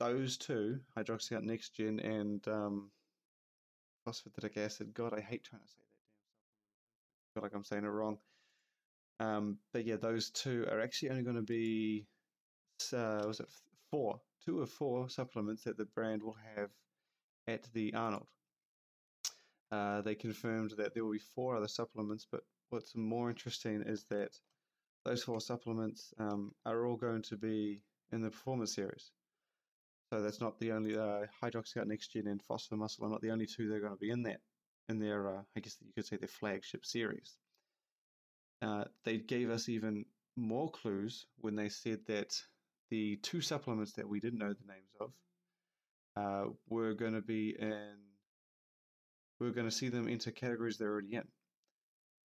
those 0.00 0.38
two, 0.38 0.80
hydroxycut 0.96 1.42
next 1.42 1.74
gen 1.76 2.00
and 2.00 2.46
um, 2.48 2.90
phosphatidic 4.08 4.56
acid. 4.56 4.92
God, 4.94 5.12
I 5.14 5.20
hate 5.20 5.44
trying 5.44 5.60
to 5.60 5.68
say 5.68 5.76
that 5.78 5.92
damn 6.02 6.16
stuff. 6.16 7.34
feel 7.34 7.42
like 7.42 7.54
I'm 7.54 7.64
saying 7.64 7.84
it 7.84 7.88
wrong. 7.88 8.18
Um, 9.20 9.58
but 9.74 9.84
yeah, 9.84 9.96
those 9.96 10.30
two 10.30 10.66
are 10.72 10.80
actually 10.80 11.10
only 11.10 11.22
going 11.22 11.36
to 11.36 11.42
be, 11.42 12.06
uh, 12.94 13.22
was 13.26 13.40
it 13.40 13.48
four? 13.90 14.18
Two 14.44 14.62
of 14.62 14.70
four 14.70 15.10
supplements 15.10 15.64
that 15.64 15.76
the 15.76 15.84
brand 15.84 16.22
will 16.22 16.36
have 16.56 16.70
at 17.46 17.68
the 17.74 17.92
Arnold. 17.92 18.26
Uh, 19.70 20.00
they 20.02 20.14
confirmed 20.14 20.72
that 20.76 20.94
there 20.94 21.04
will 21.04 21.12
be 21.12 21.18
four 21.34 21.56
other 21.56 21.68
supplements, 21.68 22.26
but 22.30 22.42
what's 22.70 22.96
more 22.96 23.30
interesting 23.30 23.82
is 23.86 24.04
that 24.10 24.30
those 25.04 25.22
four 25.22 25.40
supplements 25.40 26.12
um, 26.18 26.52
are 26.66 26.86
all 26.86 26.96
going 26.96 27.22
to 27.22 27.36
be 27.36 27.82
in 28.12 28.22
the 28.22 28.30
performance 28.30 28.74
series. 28.74 29.12
So 30.12 30.22
that's 30.22 30.40
not 30.40 30.58
the 30.58 30.72
only 30.72 30.96
uh, 30.96 31.26
hydroxycut 31.42 31.86
next 31.86 32.08
gen 32.08 32.26
and 32.26 32.42
phosphomuscle 32.42 33.02
are 33.02 33.10
not 33.10 33.22
the 33.22 33.30
only 33.30 33.46
two 33.46 33.68
that 33.68 33.76
are 33.76 33.80
going 33.80 33.92
to 33.92 33.98
be 33.98 34.10
in 34.10 34.24
that 34.24 34.40
in 34.88 34.98
their 34.98 35.36
uh, 35.36 35.42
I 35.56 35.60
guess 35.60 35.76
you 35.80 35.92
could 35.94 36.06
say 36.06 36.16
their 36.16 36.28
flagship 36.28 36.84
series. 36.84 37.36
Uh, 38.60 38.84
they 39.04 39.18
gave 39.18 39.50
us 39.50 39.68
even 39.68 40.04
more 40.36 40.70
clues 40.70 41.26
when 41.38 41.54
they 41.54 41.68
said 41.68 42.00
that 42.06 42.34
the 42.90 43.16
two 43.22 43.40
supplements 43.40 43.92
that 43.92 44.08
we 44.08 44.20
didn't 44.20 44.40
know 44.40 44.52
the 44.52 44.72
names 44.72 44.90
of 45.00 45.12
uh, 46.16 46.50
were 46.68 46.94
going 46.94 47.14
to 47.14 47.22
be 47.22 47.56
in. 47.58 48.09
We 49.40 49.48
are 49.48 49.52
going 49.52 49.68
to 49.68 49.74
see 49.74 49.88
them 49.88 50.06
into 50.06 50.30
categories 50.32 50.76
they're 50.76 50.90
already 50.90 51.14
in, 51.14 51.24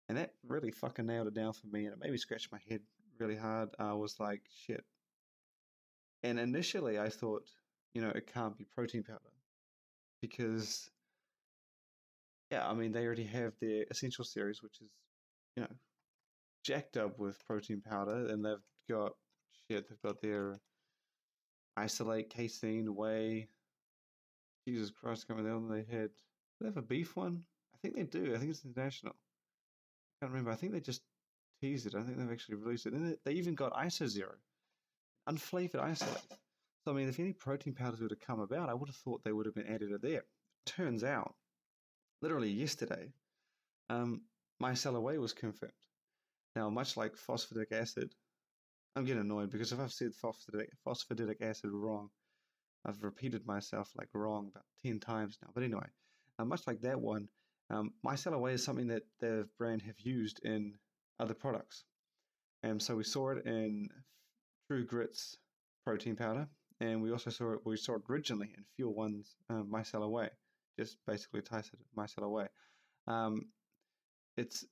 and 0.10 0.18
that 0.18 0.34
really 0.46 0.72
fucking 0.72 1.06
nailed 1.06 1.28
it 1.28 1.34
down 1.34 1.54
for 1.54 1.68
me, 1.68 1.86
and 1.86 1.94
it 1.94 2.00
made 2.00 2.12
me 2.12 2.18
scratch 2.18 2.50
my 2.52 2.60
head 2.70 2.82
really 3.20 3.38
hard. 3.38 3.70
I 3.80 3.94
was 3.94 4.20
like, 4.20 4.42
shit. 4.66 4.84
And 6.24 6.40
initially, 6.40 7.00
I 7.00 7.10
thought 7.10 7.50
you 7.98 8.04
know, 8.04 8.12
it 8.14 8.32
can't 8.32 8.56
be 8.56 8.64
protein 8.64 9.02
powder 9.02 9.34
because, 10.22 10.88
yeah, 12.52 12.68
I 12.68 12.76
mean, 12.76 12.92
they 12.92 13.04
already 13.04 13.24
have 13.24 13.54
their 13.60 13.86
essential 13.90 14.24
series, 14.24 14.62
which 14.62 14.80
is, 14.82 14.92
you 15.56 15.64
know, 15.64 15.76
jacked 16.64 16.96
up 16.96 17.18
with 17.18 17.44
protein 17.48 17.82
powder, 17.82 18.28
and 18.28 18.46
they've 18.46 18.56
got 18.88 19.14
shit. 19.68 19.90
They've 19.90 20.02
got 20.04 20.22
their 20.22 20.60
isolate 21.76 22.30
casein, 22.30 22.94
whey. 22.94 23.50
Jesus 24.68 24.92
Christ, 24.92 25.28
coming 25.28 25.46
down. 25.46 25.68
They 25.68 25.86
had. 25.92 26.12
They 26.60 26.68
have 26.68 26.78
a 26.78 26.82
beef 26.82 27.16
one? 27.16 27.44
I 27.74 27.78
think 27.78 27.96
they 27.96 28.04
do. 28.04 28.34
I 28.34 28.38
think 28.38 28.52
it's 28.52 28.66
international. 28.66 29.14
I 29.14 30.26
can't 30.26 30.32
remember. 30.32 30.52
I 30.52 30.56
think 30.56 30.74
they 30.74 30.80
just 30.80 31.02
teased 31.62 31.86
it. 31.86 31.96
I 31.96 32.02
think 32.02 32.18
they've 32.18 32.32
actually 32.32 32.56
released 32.56 32.86
it. 32.86 32.94
And 32.94 33.18
they 33.24 33.34
even 33.34 33.56
got 33.56 33.74
ISO 33.74 34.08
Zero, 34.08 34.34
unflavored 35.30 35.80
isolate. 35.80 36.24
So, 36.84 36.92
I 36.92 36.96
mean, 36.96 37.10
if 37.10 37.20
any 37.20 37.34
protein 37.34 37.74
powders 37.74 38.00
were 38.00 38.08
to 38.08 38.16
come 38.16 38.40
about, 38.40 38.70
I 38.70 38.74
would 38.74 38.90
have 38.90 38.96
thought 38.96 39.24
they 39.24 39.32
would 39.32 39.46
have 39.46 39.56
been 39.56 39.68
added 39.68 39.90
to 39.90 39.98
there. 39.98 40.24
Turns 40.66 41.04
out, 41.04 41.36
literally 42.22 42.50
yesterday, 42.50 43.12
um, 43.90 44.22
micellar 44.62 45.20
was 45.20 45.34
confirmed. 45.34 45.74
Now, 46.56 46.70
much 46.70 46.98
like 46.98 47.16
phosphoric 47.16 47.72
acid, 47.72 48.16
I'm 48.96 49.06
getting 49.06 49.22
annoyed 49.22 49.52
because 49.52 49.72
if 49.72 49.80
I've 49.80 49.94
said 49.94 50.16
phosphoric, 50.16 50.72
phosphoric 50.84 51.42
acid 51.42 51.70
wrong, 51.72 52.10
I've 52.86 53.04
repeated 53.04 53.46
myself 53.46 53.92
like 53.96 54.10
wrong 54.14 54.48
about 54.48 54.66
10 54.84 55.00
times 55.00 55.38
now. 55.42 55.50
But 55.54 55.64
anyway, 55.64 55.88
uh, 56.40 56.46
much 56.46 56.62
like 56.68 56.82
that 56.82 57.00
one, 57.00 57.28
um, 57.70 57.94
Micellar 58.06 58.40
Whey 58.40 58.54
is 58.54 58.64
something 58.64 58.88
that 58.88 59.04
the 59.20 59.48
brand 59.58 59.82
have 59.82 60.00
used 60.00 60.40
in 60.44 60.74
other 61.20 61.34
products. 61.34 61.84
And 62.64 62.82
so 62.82 62.96
we 62.96 63.04
saw 63.04 63.32
it 63.32 63.46
in 63.46 63.90
True 64.68 64.86
Grits 64.86 65.38
protein 65.86 66.16
powder, 66.16 66.48
and 66.80 67.02
we 67.02 67.12
also 67.12 67.30
saw 67.30 67.54
it, 67.54 67.60
we 67.66 67.78
saw 67.78 67.96
it 67.96 68.02
originally 68.10 68.50
in 68.58 68.64
Fuel 68.76 68.94
One's 68.94 69.36
um, 69.50 69.70
Micellar 69.72 70.10
Whey, 70.10 70.30
just 70.80 70.98
basically 71.06 71.42
Tyson 71.42 71.80
Micellar 71.98 72.32
Whey. 72.32 72.48
Um, 73.08 73.48
it's, 74.38 74.66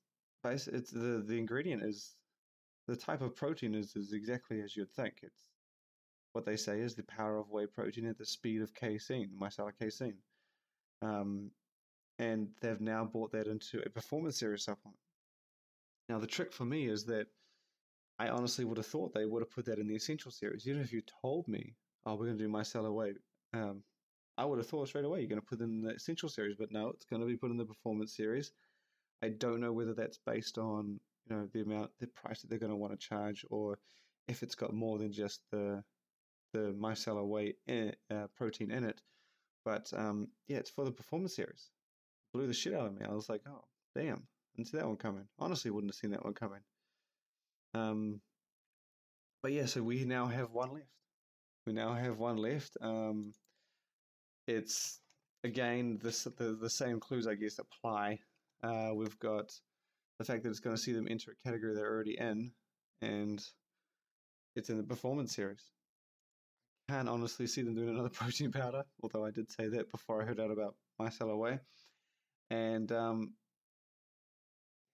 it's 0.44 0.92
the, 0.92 1.24
the 1.26 1.38
ingredient 1.38 1.84
is 1.84 2.16
the 2.88 2.96
type 2.96 3.22
of 3.22 3.36
protein 3.36 3.74
is, 3.74 3.96
is 3.96 4.14
exactly 4.14 4.62
as 4.62 4.76
you'd 4.76 4.92
think. 4.92 5.16
It's 5.24 5.50
what 6.34 6.46
they 6.46 6.58
say 6.58 6.82
is 6.82 6.96
the 6.96 7.04
power 7.04 7.38
of 7.38 7.50
whey 7.50 7.66
protein 7.66 8.08
at 8.08 8.18
the 8.18 8.26
speed 8.26 8.62
of 8.62 8.74
casein, 8.74 9.30
micellar 9.42 9.72
casein. 9.80 10.16
Um, 11.02 11.52
and 12.18 12.50
they've 12.62 12.82
now 12.82 13.06
brought 13.06 13.32
that 13.34 13.48
into 13.48 13.82
a 13.86 13.90
performance 13.90 14.40
series 14.40 14.64
supplement. 14.64 14.98
Now, 16.08 16.20
the 16.20 16.28
trick 16.28 16.54
for 16.54 16.66
me 16.66 16.88
is 16.88 17.06
that 17.06 17.28
I 18.20 18.30
honestly 18.30 18.64
would 18.64 18.78
have 18.78 18.86
thought 18.86 19.14
they 19.14 19.26
would 19.26 19.42
have 19.42 19.52
put 19.52 19.66
that 19.66 19.80
in 19.80 19.88
the 19.88 19.96
essential 19.96 20.32
series. 20.32 20.68
Even 20.68 20.82
if 20.82 20.94
you 20.94 21.02
told 21.22 21.48
me, 21.48 21.76
oh, 22.06 22.16
we're 22.16 22.28
going 22.28 22.38
to 22.38 22.44
do 22.44 22.50
micellar 22.50 22.94
whey, 22.94 23.14
um, 23.54 23.84
I 24.38 24.46
would 24.46 24.60
have 24.60 24.68
thought 24.68 24.88
straight 24.88 25.06
away 25.06 25.20
you're 25.20 25.30
going 25.30 25.42
to 25.42 25.46
put 25.46 25.62
in 25.62 25.82
the 25.82 25.96
essential 25.96 26.30
series, 26.30 26.56
but 26.58 26.72
no, 26.72 26.90
it's 26.90 27.06
going 27.06 27.22
to 27.22 27.28
be 27.28 27.38
put 27.38 27.52
in 27.52 27.58
the 27.58 27.66
performance 27.66 28.16
series. 28.16 28.52
I 29.22 29.30
don't 29.30 29.62
know 29.62 29.74
whether 29.74 29.94
that's 29.94 30.20
based 30.26 30.58
on 30.58 31.00
you 31.28 31.36
know 31.36 31.48
the 31.54 31.62
amount 31.62 31.92
the 32.00 32.08
price 32.08 32.42
that 32.42 32.50
they're 32.50 32.60
going 32.60 32.72
to 32.72 32.76
want 32.76 32.94
to 32.94 33.08
charge 33.08 33.46
or 33.50 33.80
if 34.28 34.44
it's 34.44 34.56
got 34.56 34.74
more 34.74 34.98
than 34.98 35.12
just 35.12 35.42
the 35.52 35.84
the 36.54 36.74
micellar 36.80 37.26
whey 37.26 37.56
in, 37.68 37.94
uh, 38.12 38.28
protein 38.36 38.72
in 38.72 38.84
it 38.84 39.02
but 39.66 39.92
um, 39.98 40.28
yeah 40.48 40.58
it's 40.58 40.70
for 40.70 40.86
the 40.86 40.92
performance 40.92 41.36
series. 41.36 41.70
Blew 42.34 42.48
the 42.48 42.54
shit 42.54 42.74
out 42.74 42.88
of 42.88 42.94
me. 42.94 43.06
I 43.06 43.14
was 43.14 43.30
like 43.30 43.42
oh 43.48 43.66
damn 43.96 44.24
didn't 44.56 44.70
see 44.70 44.78
that 44.78 44.88
one 44.88 44.96
coming. 44.96 45.28
Honestly 45.38 45.72
wouldn't 45.72 45.92
have 45.92 45.98
seen 45.98 46.12
that 46.12 46.24
one 46.24 46.34
coming. 46.34 46.62
Um, 47.74 48.22
but 49.44 49.52
yeah 49.52 49.66
so 49.66 49.84
we 49.84 50.06
now 50.06 50.28
have 50.28 50.52
one 50.52 50.72
left. 50.74 50.88
We 51.66 51.74
now 51.74 51.94
have 51.94 52.20
one 52.20 52.38
left. 52.38 52.78
Um, 52.82 53.34
it's 54.48 55.00
again 55.44 56.00
the, 56.02 56.56
the 56.60 56.70
same 56.70 57.00
clues 57.00 57.28
i 57.28 57.36
guess 57.36 57.60
apply. 57.60 58.20
Uh, 58.64 58.92
we've 58.94 59.18
got 59.20 59.52
the 60.20 60.26
fact 60.26 60.44
that 60.44 60.50
it's 60.50 60.60
going 60.60 60.76
to 60.76 60.82
see 60.82 60.94
them 60.94 61.08
enter 61.10 61.32
a 61.32 61.48
category 61.48 61.76
they're 61.76 61.92
already 61.92 62.18
in, 62.18 62.52
and 63.02 63.44
it's 64.56 64.70
in 64.70 64.78
the 64.78 64.84
performance 64.84 65.36
series. 65.36 65.72
Can't 66.90 67.10
honestly 67.10 67.48
see 67.48 67.62
them 67.62 67.76
doing 67.76 67.90
another 67.90 68.10
protein 68.14 68.52
powder, 68.52 68.84
although 69.02 69.26
I 69.26 69.32
did 69.32 69.52
say 69.52 69.68
that 69.70 69.92
before 69.92 70.22
I 70.22 70.26
heard 70.26 70.40
out 70.40 70.52
about 70.52 70.76
Micellar 71.00 71.38
Whey. 71.38 71.60
And 72.52 72.92
um, 72.92 73.34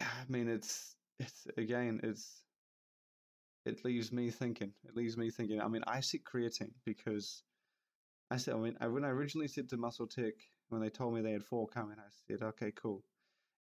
I 0.02 0.06
mean, 0.30 0.48
it's 0.48 0.96
it's 1.20 1.48
again, 1.58 2.00
it's 2.04 2.44
it 3.66 3.84
leaves 3.86 4.12
me 4.12 4.32
thinking. 4.32 4.72
It 4.86 4.96
leaves 4.96 5.18
me 5.18 5.30
thinking. 5.30 5.62
I 5.62 5.68
mean, 5.68 5.84
I 5.86 6.00
seek 6.00 6.24
creatine 6.26 6.72
because 6.86 7.44
I 8.32 8.38
said, 8.38 8.56
I 8.56 8.58
mean, 8.58 8.78
when 8.80 9.06
I 9.06 9.10
originally 9.10 9.48
said 9.48 9.70
to 9.70 9.78
Muscle 9.78 10.08
Tech 10.08 10.34
when 10.70 10.82
they 10.82 10.89
told 10.89 11.14
me 11.14 11.22
they 11.22 11.34
had 11.34 11.44
four 11.44 11.68
coming, 11.68 11.98
I 12.00 12.10
said, 12.28 12.42
okay, 12.42 12.72
cool 12.72 13.04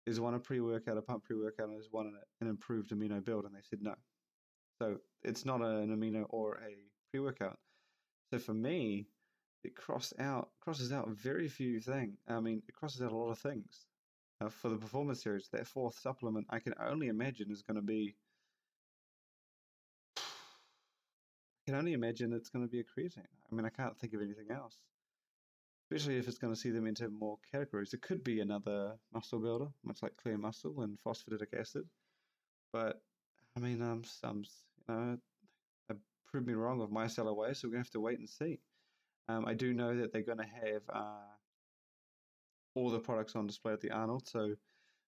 is 0.05 0.19
one 0.19 0.33
a 0.33 0.39
pre-workout, 0.39 0.97
a 0.97 1.01
pump 1.01 1.23
pre-workout, 1.23 1.69
and 1.69 1.79
is 1.79 1.89
one 1.91 2.07
an, 2.07 2.15
an 2.41 2.47
improved 2.47 2.91
amino 2.91 3.23
build? 3.23 3.45
And 3.45 3.55
they 3.55 3.61
said 3.69 3.79
no. 3.81 3.93
So 4.81 4.97
it's 5.23 5.45
not 5.45 5.61
an 5.61 5.95
amino 5.95 6.25
or 6.29 6.59
a 6.67 6.75
pre-workout. 7.11 7.57
So 8.31 8.39
for 8.39 8.53
me, 8.53 9.07
it 9.63 9.73
out 10.19 10.49
crosses 10.61 10.91
out 10.91 11.09
very 11.09 11.47
few 11.47 11.79
things. 11.79 12.17
I 12.27 12.39
mean, 12.39 12.63
it 12.67 12.73
crosses 12.73 13.01
out 13.01 13.11
a 13.11 13.15
lot 13.15 13.29
of 13.29 13.39
things. 13.39 13.85
Uh, 14.39 14.49
for 14.49 14.69
the 14.69 14.77
performance 14.77 15.21
series, 15.21 15.49
that 15.51 15.67
fourth 15.67 15.99
supplement, 15.99 16.47
I 16.49 16.59
can 16.59 16.73
only 16.79 17.07
imagine 17.07 17.51
is 17.51 17.61
going 17.61 17.75
to 17.75 17.81
be. 17.81 18.15
I 20.17 20.21
can 21.67 21.75
only 21.75 21.93
imagine 21.93 22.33
it's 22.33 22.49
going 22.49 22.65
to 22.65 22.71
be 22.71 22.79
a 22.79 22.83
creatine. 22.83 23.27
I 23.51 23.55
mean, 23.55 23.65
I 23.65 23.69
can't 23.69 23.97
think 23.99 24.13
of 24.13 24.21
anything 24.21 24.49
else 24.49 24.81
especially 25.91 26.17
if 26.17 26.27
it's 26.27 26.37
going 26.37 26.53
to 26.53 26.59
see 26.59 26.71
them 26.71 26.87
into 26.87 27.09
more 27.09 27.37
categories. 27.51 27.93
It 27.93 28.01
could 28.01 28.23
be 28.23 28.39
another 28.39 28.95
muscle 29.13 29.39
builder, 29.39 29.67
much 29.83 30.01
like 30.01 30.15
clear 30.15 30.37
muscle 30.37 30.81
and 30.81 30.97
phosphatidic 31.05 31.53
acid. 31.59 31.83
But 32.71 33.01
I 33.57 33.59
mean, 33.59 33.81
um, 33.81 34.03
some 34.05 34.43
you 34.87 34.95
know, 34.95 35.17
proved 36.31 36.47
me 36.47 36.53
wrong 36.53 36.79
with 36.79 36.91
micellar 36.91 37.35
whey, 37.35 37.53
so 37.53 37.67
we're 37.67 37.73
going 37.73 37.83
to 37.83 37.87
have 37.87 37.91
to 37.91 37.99
wait 37.99 38.19
and 38.19 38.29
see. 38.29 38.59
Um, 39.27 39.45
I 39.45 39.53
do 39.53 39.73
know 39.73 39.95
that 39.97 40.11
they're 40.11 40.21
going 40.21 40.37
to 40.37 40.43
have 40.43 40.81
uh, 40.93 41.35
all 42.75 42.89
the 42.89 42.99
products 42.99 43.35
on 43.35 43.47
display 43.47 43.73
at 43.73 43.81
the 43.81 43.91
Arnold, 43.91 44.27
so 44.27 44.55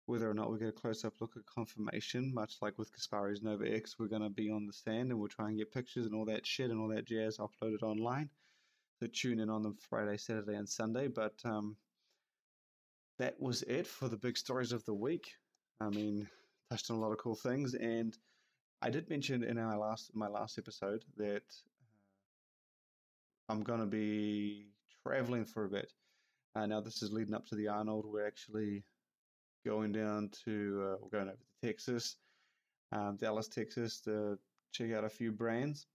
whether 0.08 0.30
or 0.30 0.34
not 0.34 0.52
we 0.52 0.60
get 0.60 0.70
a 0.70 0.74
close 0.74 1.06
up 1.06 1.14
look 1.22 1.38
at 1.38 1.46
confirmation, 1.46 2.34
much 2.34 2.56
like 2.62 2.78
with 2.78 2.92
Gaspari's 2.92 3.42
Nova 3.42 3.72
X, 3.72 3.98
we're 3.98 4.08
going 4.08 4.24
to 4.24 4.30
be 4.30 4.50
on 4.50 4.66
the 4.66 4.74
stand 4.74 5.12
and 5.12 5.20
we'll 5.20 5.30
try 5.30 5.48
and 5.48 5.58
get 5.58 5.72
pictures 5.72 6.06
and 6.06 6.16
all 6.16 6.26
that 6.26 6.46
shit 6.46 6.72
and 6.72 6.80
all 6.80 6.90
that 6.90 7.06
jazz 7.06 7.38
uploaded 7.38 7.84
online. 7.84 8.30
So 9.00 9.08
tune 9.08 9.40
in 9.40 9.50
on 9.50 9.62
them 9.62 9.78
Friday, 9.90 10.18
Saturday, 10.18 10.56
and 10.56 10.68
Sunday. 10.68 11.08
But 11.08 11.34
um, 11.46 11.76
that 13.20 13.40
was 13.40 13.62
it 13.64 13.88
for 13.88 14.10
the 14.10 14.18
big 14.18 14.38
stories 14.38 14.72
of 14.72 14.84
the 14.86 14.94
week. 14.94 15.32
I 15.80 15.90
mean, 15.90 16.28
touched 16.70 16.92
on 16.92 16.98
a 16.98 17.00
lot 17.00 17.12
of 17.12 17.18
cool 17.18 17.36
things, 17.36 17.74
and 17.74 18.18
I 18.84 18.90
did 18.90 19.10
mention 19.10 19.44
in 19.44 19.60
our 19.60 19.78
last 19.78 20.10
my 20.16 20.28
last 20.28 20.58
episode 20.58 21.04
that 21.18 21.38
uh, 21.38 21.40
I'm 23.50 23.62
going 23.62 23.80
to 23.80 23.86
be 23.86 24.70
traveling 25.06 25.46
for 25.46 25.66
a 25.66 25.70
bit. 25.70 25.92
Uh, 26.56 26.66
now 26.66 26.82
this 26.82 27.04
is 27.04 27.12
leading 27.12 27.36
up 27.36 27.46
to 27.48 27.56
the 27.56 27.68
Arnold. 27.68 28.06
We're 28.08 28.26
actually 28.26 28.84
going 29.66 29.92
down 29.92 30.32
to 30.46 30.84
uh, 30.84 30.96
we're 31.00 31.20
going 31.20 31.30
over 31.30 31.38
to 31.38 31.68
Texas, 31.68 32.18
um, 32.92 33.18
Dallas, 33.18 33.48
Texas, 33.48 34.02
to 34.02 34.40
check 34.74 34.92
out 34.94 35.04
a 35.04 35.10
few 35.10 35.32
brands, 35.32 35.86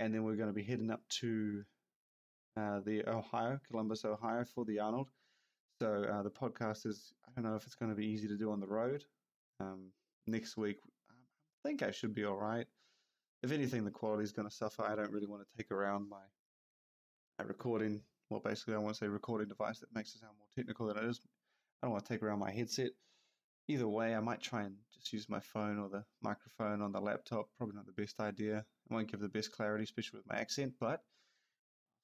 and 0.00 0.12
then 0.12 0.24
we're 0.24 0.36
going 0.36 0.48
to 0.48 0.54
be 0.54 0.64
heading 0.64 0.90
up 0.90 1.02
to 1.20 1.62
uh, 2.58 2.80
the 2.84 3.08
Ohio, 3.08 3.60
Columbus, 3.70 4.04
Ohio, 4.04 4.44
for 4.52 4.64
the 4.64 4.80
Arnold. 4.80 5.08
So 5.80 6.04
uh, 6.12 6.22
the 6.22 6.30
podcast 6.30 6.86
is, 6.86 7.12
I 7.26 7.40
don't 7.40 7.48
know 7.48 7.56
if 7.56 7.66
it's 7.66 7.76
going 7.76 7.90
to 7.90 7.96
be 7.96 8.06
easy 8.06 8.26
to 8.28 8.36
do 8.36 8.50
on 8.50 8.60
the 8.60 8.66
road. 8.66 9.04
Um, 9.60 9.90
next 10.26 10.56
week, 10.56 10.78
think 11.64 11.82
I 11.82 11.90
should 11.90 12.14
be 12.14 12.24
all 12.24 12.36
right. 12.36 12.66
If 13.42 13.50
anything, 13.52 13.84
the 13.84 13.90
quality 13.90 14.24
is 14.24 14.32
going 14.32 14.48
to 14.48 14.54
suffer. 14.54 14.84
I 14.84 14.94
don't 14.94 15.10
really 15.10 15.26
want 15.26 15.42
to 15.42 15.56
take 15.56 15.70
around 15.70 16.08
my, 16.08 16.22
my 17.38 17.44
recording. 17.44 18.02
Well, 18.30 18.40
basically, 18.40 18.74
I 18.74 18.78
want 18.78 18.94
to 18.94 18.98
say 18.98 19.08
recording 19.08 19.48
device 19.48 19.80
that 19.80 19.94
makes 19.94 20.14
it 20.14 20.20
sound 20.20 20.34
more 20.38 20.46
technical 20.56 20.86
than 20.86 20.98
it 20.98 21.04
is. 21.04 21.20
I 21.82 21.86
don't 21.86 21.92
want 21.92 22.04
to 22.04 22.12
take 22.12 22.22
around 22.22 22.38
my 22.38 22.52
headset. 22.52 22.90
Either 23.68 23.88
way, 23.88 24.14
I 24.14 24.20
might 24.20 24.40
try 24.40 24.62
and 24.62 24.76
just 24.92 25.12
use 25.12 25.28
my 25.28 25.40
phone 25.40 25.78
or 25.78 25.88
the 25.88 26.04
microphone 26.22 26.82
on 26.82 26.92
the 26.92 27.00
laptop. 27.00 27.46
Probably 27.56 27.76
not 27.76 27.86
the 27.86 28.00
best 28.00 28.20
idea. 28.20 28.58
It 28.58 28.92
won't 28.92 29.10
give 29.10 29.20
the 29.20 29.28
best 29.28 29.52
clarity, 29.52 29.84
especially 29.84 30.18
with 30.18 30.28
my 30.28 30.38
accent, 30.40 30.74
but 30.80 31.00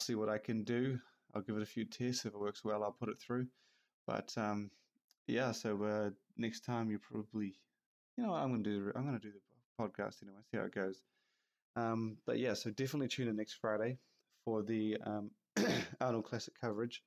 see 0.01 0.15
what 0.15 0.29
I 0.29 0.39
can 0.39 0.65
do. 0.65 0.99
I'll 1.35 1.43
give 1.43 1.57
it 1.57 1.63
a 1.63 1.67
few 1.67 1.85
tests. 1.85 2.25
If 2.25 2.35
it 2.35 2.41
works 2.41 2.65
well, 2.65 2.83
I'll 2.83 2.93
put 2.93 3.09
it 3.09 3.21
through. 3.21 3.47
But 4.07 4.33
um, 4.37 4.71
yeah, 5.27 5.53
so 5.53 5.83
uh, 5.83 6.11
next 6.37 6.61
time 6.61 6.91
you 6.91 6.99
probably, 6.99 7.55
you 8.17 8.25
know, 8.25 8.33
I'm 8.33 8.51
gonna 8.51 8.63
do 8.63 8.91
I'm 8.97 9.05
gonna 9.05 9.19
do 9.19 9.31
the 9.31 9.41
podcast 9.79 10.23
anyway. 10.23 10.41
See 10.51 10.59
how 10.59 10.65
it 10.65 10.75
goes. 10.75 11.03
Um, 11.77 12.17
but 12.27 12.39
yeah, 12.39 12.55
so 12.55 12.71
definitely 12.71 13.09
tune 13.09 13.29
in 13.29 13.37
next 13.37 13.55
Friday 13.55 13.99
for 14.45 14.63
the 14.63 14.97
um, 15.05 15.31
Arnold 16.01 16.25
Classic 16.25 16.55
coverage. 16.61 17.03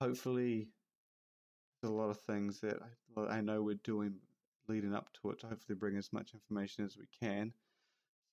Hopefully, 0.00 0.68
there's 1.82 1.92
a 1.92 1.94
lot 1.94 2.10
of 2.10 2.20
things 2.20 2.60
that 2.60 2.78
I, 3.16 3.36
I 3.36 3.40
know 3.40 3.62
we're 3.62 3.74
doing 3.84 4.14
leading 4.68 4.94
up 4.94 5.10
to 5.20 5.30
it 5.30 5.40
to 5.40 5.48
hopefully 5.48 5.76
bring 5.76 5.96
as 5.96 6.12
much 6.12 6.32
information 6.32 6.84
as 6.84 6.96
we 6.96 7.06
can. 7.20 7.52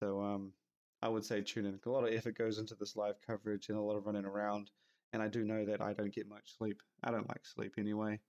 So 0.02 0.22
um, 0.22 0.54
I 1.02 1.10
would 1.10 1.26
say 1.26 1.42
tune 1.42 1.66
in. 1.66 1.80
A 1.84 1.90
lot 1.90 2.08
of 2.08 2.14
effort 2.14 2.38
goes 2.38 2.60
into 2.60 2.76
this 2.76 2.96
live 2.96 3.16
coverage 3.26 3.70
and 3.70 3.78
a 3.78 3.82
lot 3.82 3.96
of 3.96 4.06
running 4.06 4.26
around. 4.26 4.72
And 5.14 5.22
I 5.22 5.28
do 5.28 5.44
know 5.44 5.66
that 5.66 5.82
I 5.82 5.94
don't 5.94 6.14
get 6.14 6.30
much 6.30 6.56
sleep. 6.58 6.82
I 7.04 7.12
don't 7.12 7.28
like 7.28 7.46
sleep 7.46 7.74
anyway, 7.78 8.20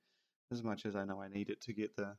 as 0.53 0.63
much 0.63 0.87
as 0.87 0.97
I 0.97 1.05
know 1.05 1.21
I 1.21 1.29
need 1.29 1.51
it 1.51 1.61
to 1.63 1.73
get 1.73 1.95
the, 1.97 2.17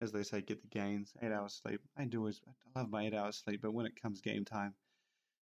as 0.00 0.12
they 0.12 0.22
say, 0.22 0.40
get 0.40 0.62
the 0.62 0.68
gains. 0.68 1.12
Eight 1.22 1.32
hours 1.32 1.60
sleep. 1.62 1.80
I 1.96 2.04
do 2.04 2.18
always, 2.18 2.40
I 2.74 2.80
love 2.80 2.90
my 2.90 3.06
eight 3.06 3.14
hours 3.14 3.42
sleep, 3.44 3.60
but 3.62 3.74
when 3.74 3.86
it 3.86 4.00
comes 4.00 4.20
game 4.20 4.44
time, 4.44 4.74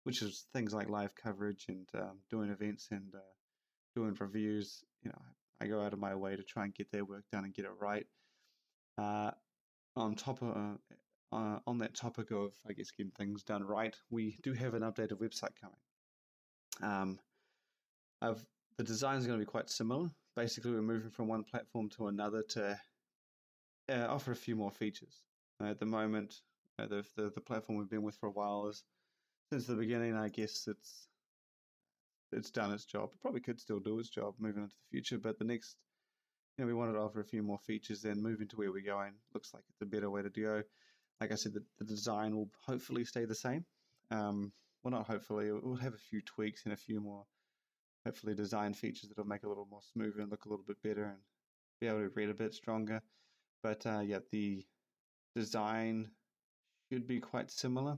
which 0.04 0.22
is 0.22 0.45
things 0.54 0.74
like 0.74 0.89
live 0.89 1.16
coverage 1.16 1.66
and 1.70 1.88
um, 1.95 2.20
doing 2.30 2.49
events 2.49 2.89
and 2.91 3.14
uh, 3.16 3.20
doing 3.95 4.16
reviews, 4.20 4.84
you 5.01 5.10
know, 5.10 5.22
I 5.62 5.68
go 5.68 5.82
out 5.82 5.93
of 5.93 5.99
my 5.99 6.16
way 6.16 6.36
to 6.36 6.43
try 6.43 6.66
and 6.66 6.76
get 6.76 6.91
their 6.91 7.06
work 7.06 7.24
done 7.32 7.45
and 7.45 7.54
get 7.54 7.66
it 7.66 7.72
right. 7.80 8.06
Uh, 8.97 9.32
on 9.95 10.16
top 10.16 10.41
of 10.41 10.49
uh, 10.49 11.36
uh, 11.36 11.60
on 11.66 11.80
that 11.80 11.95
topic 11.95 12.32
of, 12.32 12.54
I 12.68 12.74
guess, 12.74 12.91
getting 12.91 13.12
things 13.12 13.43
done 13.43 13.64
right, 13.64 13.95
we 14.12 14.38
do 14.43 14.54
have 14.54 14.76
an 14.76 14.84
updated 14.84 15.14
website 15.14 15.56
coming. 15.60 15.78
Um, 16.82 17.20
I've, 18.22 18.45
the 18.78 18.84
design 18.84 19.18
is 19.18 19.26
going 19.26 19.39
to 19.39 19.45
be 19.45 19.49
quite 19.49 19.70
similar. 19.70 20.10
Basically, 20.36 20.72
we're 20.72 20.82
moving 20.82 21.10
from 21.10 21.28
one 21.28 21.43
platform 21.43 21.89
to 21.97 22.08
another 22.08 22.43
to 22.49 22.80
uh, 23.90 24.08
offer 24.10 24.32
a 24.32 24.36
few 24.36 24.56
more 24.56 24.72
features. 24.72 25.24
Uh, 25.62 25.68
at 25.68 25.80
the 25.80 25.86
moment, 25.86 26.42
know, 26.80 26.88
the, 26.88 27.06
the 27.16 27.30
the 27.32 27.42
platform 27.42 27.78
we've 27.78 27.90
been 27.90 28.04
with 28.04 28.16
for 28.16 28.28
a 28.28 28.32
while 28.32 28.68
is 28.68 28.84
since 29.52 29.66
the 29.66 29.76
beginning. 29.76 30.16
I 30.16 30.30
guess 30.30 30.68
it's 30.68 31.08
it's 32.32 32.52
done 32.52 32.74
its 32.74 32.86
job. 32.86 33.10
It 33.14 33.22
probably 33.22 33.42
could 33.42 33.60
still 33.60 33.80
do 33.80 34.00
its 34.00 34.10
job 34.10 34.36
moving 34.40 34.64
into 34.64 34.76
the 34.76 34.98
future, 34.98 35.20
but 35.20 35.38
the 35.38 35.46
next, 35.46 35.76
you 36.58 36.64
know, 36.64 36.68
we 36.68 36.74
wanted 36.74 36.94
to 36.94 37.00
offer 37.00 37.20
a 37.20 37.26
few 37.26 37.44
more 37.44 37.60
features 37.60 38.06
and 38.06 38.22
move 38.22 38.42
into 38.42 38.56
where 38.56 38.72
we're 38.72 38.84
going. 38.84 39.14
Looks 39.34 39.54
like 39.54 39.64
it's 39.70 39.82
a 39.82 39.86
better 39.86 40.10
way 40.10 40.24
to 40.24 40.30
go. 40.30 40.64
Like 41.22 41.32
I 41.32 41.36
said, 41.36 41.54
the, 41.54 41.64
the 41.78 41.86
design 41.86 42.36
will 42.36 42.50
hopefully 42.66 43.06
stay 43.06 43.26
the 43.26 43.36
same. 43.36 43.66
Um, 44.10 44.52
well, 44.84 44.92
not 44.92 45.06
hopefully, 45.06 45.52
we'll 45.52 45.76
have 45.76 45.94
a 45.94 45.98
few 46.10 46.22
tweaks 46.22 46.64
and 46.66 46.74
a 46.74 46.78
few 46.78 47.00
more, 47.00 47.24
hopefully, 48.04 48.34
design 48.34 48.74
features 48.74 49.10
that'll 49.10 49.26
make 49.26 49.44
it 49.44 49.46
a 49.46 49.50
little 49.50 49.68
more 49.70 49.82
smoother 49.94 50.22
and 50.22 50.32
look 50.32 50.46
a 50.46 50.50
little 50.50 50.66
bit 50.68 50.82
better 50.84 51.06
and 51.06 51.20
be 51.80 51.88
able 51.88 52.00
to 52.00 52.10
read 52.16 52.30
a 52.30 52.34
bit 52.34 52.54
stronger. 52.54 53.02
But 53.64 53.86
uh, 53.86 54.01
yeah, 54.01 54.20
the 54.32 54.64
design 55.36 56.09
should 56.91 57.07
be 57.07 57.20
quite 57.20 57.49
similar, 57.49 57.97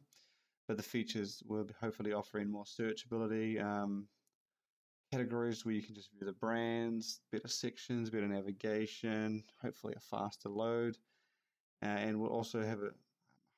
but 0.67 0.77
the 0.77 0.83
features 0.83 1.41
will 1.45 1.67
hopefully 1.81 2.13
offering 2.13 2.49
more 2.49 2.63
searchability, 2.63 3.61
um, 3.61 4.07
categories 5.11 5.65
where 5.65 5.73
you 5.73 5.81
can 5.81 5.95
just 5.95 6.11
view 6.11 6.25
the 6.25 6.33
brands, 6.33 7.19
better 7.31 7.47
sections, 7.47 8.09
better 8.09 8.27
navigation, 8.27 9.43
hopefully 9.61 9.95
a 9.97 9.99
faster 9.99 10.49
load, 10.49 10.97
uh, 11.83 11.87
and 11.87 12.19
we'll 12.19 12.29
also 12.31 12.63
have 12.63 12.79
a 12.79 12.89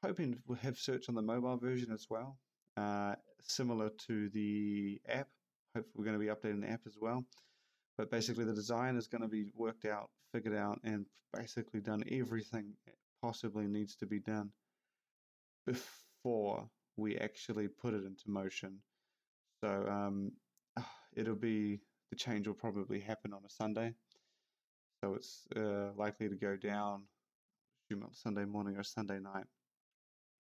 hoping 0.03 0.37
we'll 0.47 0.57
have 0.59 0.77
search 0.77 1.09
on 1.09 1.15
the 1.15 1.21
mobile 1.21 1.57
version 1.57 1.91
as 1.91 2.07
well, 2.09 2.37
uh, 2.77 3.15
similar 3.41 3.89
to 4.07 4.29
the 4.29 4.99
app. 5.09 5.27
Hopefully, 5.75 5.93
we're 5.95 6.05
going 6.05 6.19
to 6.19 6.25
be 6.25 6.31
updating 6.31 6.61
the 6.61 6.69
app 6.69 6.81
as 6.85 6.97
well. 6.99 7.25
But 7.97 8.11
basically, 8.11 8.45
the 8.45 8.53
design 8.53 8.95
is 8.95 9.07
going 9.07 9.23
to 9.23 9.27
be 9.27 9.51
worked 9.55 9.85
out, 9.85 10.09
figured 10.31 10.55
out, 10.55 10.79
and 10.83 11.05
basically 11.33 11.79
done 11.79 12.03
everything 12.11 12.73
possibly 13.21 13.67
needs 13.67 13.95
to 13.95 14.05
be 14.05 14.19
done 14.19 14.51
before 15.65 16.69
we 16.95 17.17
actually 17.17 17.67
put 17.67 17.93
it 17.93 18.05
into 18.05 18.29
motion. 18.29 18.79
So 19.61 19.85
um, 19.89 20.31
it'll 21.15 21.35
be 21.35 21.79
the 22.11 22.15
change 22.15 22.47
will 22.47 22.53
probably 22.53 22.99
happen 22.99 23.33
on 23.33 23.41
a 23.45 23.49
Sunday. 23.49 23.93
So 25.03 25.15
it's 25.15 25.45
uh, 25.55 25.91
likely 25.95 26.29
to 26.29 26.35
go 26.35 26.55
down, 26.55 27.03
Sunday 28.11 28.45
morning 28.45 28.75
or 28.75 28.83
Sunday 28.83 29.19
night. 29.19 29.45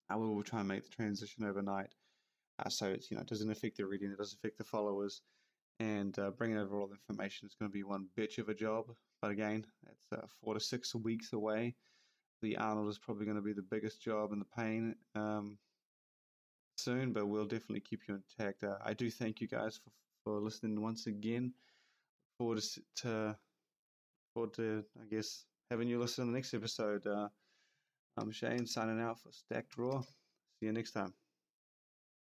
I 0.10 0.16
will 0.16 0.42
try 0.44 0.60
and 0.60 0.68
make 0.68 0.84
the 0.84 0.90
transition 0.90 1.46
overnight. 1.46 1.94
Uh, 2.58 2.70
so 2.70 2.88
it's 2.88 3.12
you 3.12 3.18
know 3.18 3.22
it 3.22 3.28
doesn't 3.28 3.52
affect 3.52 3.78
the 3.78 3.86
reading, 3.86 4.12
it 4.12 4.18
doesn't 4.18 4.40
affect 4.40 4.58
the 4.58 4.64
followers, 4.64 5.22
and 5.80 6.18
uh, 6.20 6.32
bringing 6.32 6.58
over 6.58 6.80
all 6.80 6.88
the 6.88 6.98
information 7.10 7.48
is 7.48 7.56
going 7.56 7.70
to 7.70 7.74
be 7.74 7.84
one 7.84 8.08
bitch 8.18 8.38
of 8.38 8.50
a 8.50 8.54
job. 8.54 8.86
But 9.22 9.32
again, 9.32 9.66
it's 9.88 10.22
uh, 10.22 10.26
four 10.42 10.54
to 10.54 10.60
six 10.60 10.96
weeks 10.96 11.34
away. 11.34 11.76
The 12.42 12.58
Arnold 12.58 12.90
is 12.90 13.00
probably 13.00 13.26
going 13.26 13.38
to 13.38 13.44
be 13.44 13.54
the 13.54 13.62
biggest 13.62 14.02
job 14.02 14.32
and 14.32 14.42
the 14.42 14.46
pain 14.58 14.96
um, 15.16 15.58
soon, 16.78 17.12
but 17.14 17.28
we'll 17.28 17.46
definitely 17.46 17.80
keep 17.80 18.02
you 18.08 18.16
intact. 18.16 18.64
Uh, 18.64 18.78
I 18.84 18.94
do 18.94 19.10
thank 19.10 19.42
you 19.42 19.48
guys 19.48 19.80
for, 19.84 19.92
for 20.24 20.40
listening 20.40 20.82
once 20.82 21.08
again. 21.08 21.54
Forward 22.38 22.62
to, 22.62 22.82
to 22.98 23.38
forward 24.34 24.54
to 24.56 24.84
I 25.02 25.06
guess 25.06 25.46
having 25.72 25.88
you 25.88 26.00
listen 26.00 26.26
to 26.26 26.32
the 26.32 26.36
next 26.36 26.54
episode. 26.54 27.08
Uh, 27.08 27.30
I'm 28.18 28.32
Shane 28.32 28.66
signing 28.66 29.02
out 29.02 29.20
for 29.20 29.32
Stacked 29.32 29.78
Raw. 29.78 30.02
See 30.02 30.68
you 30.68 30.74
next 30.74 30.92
time. 30.92 31.25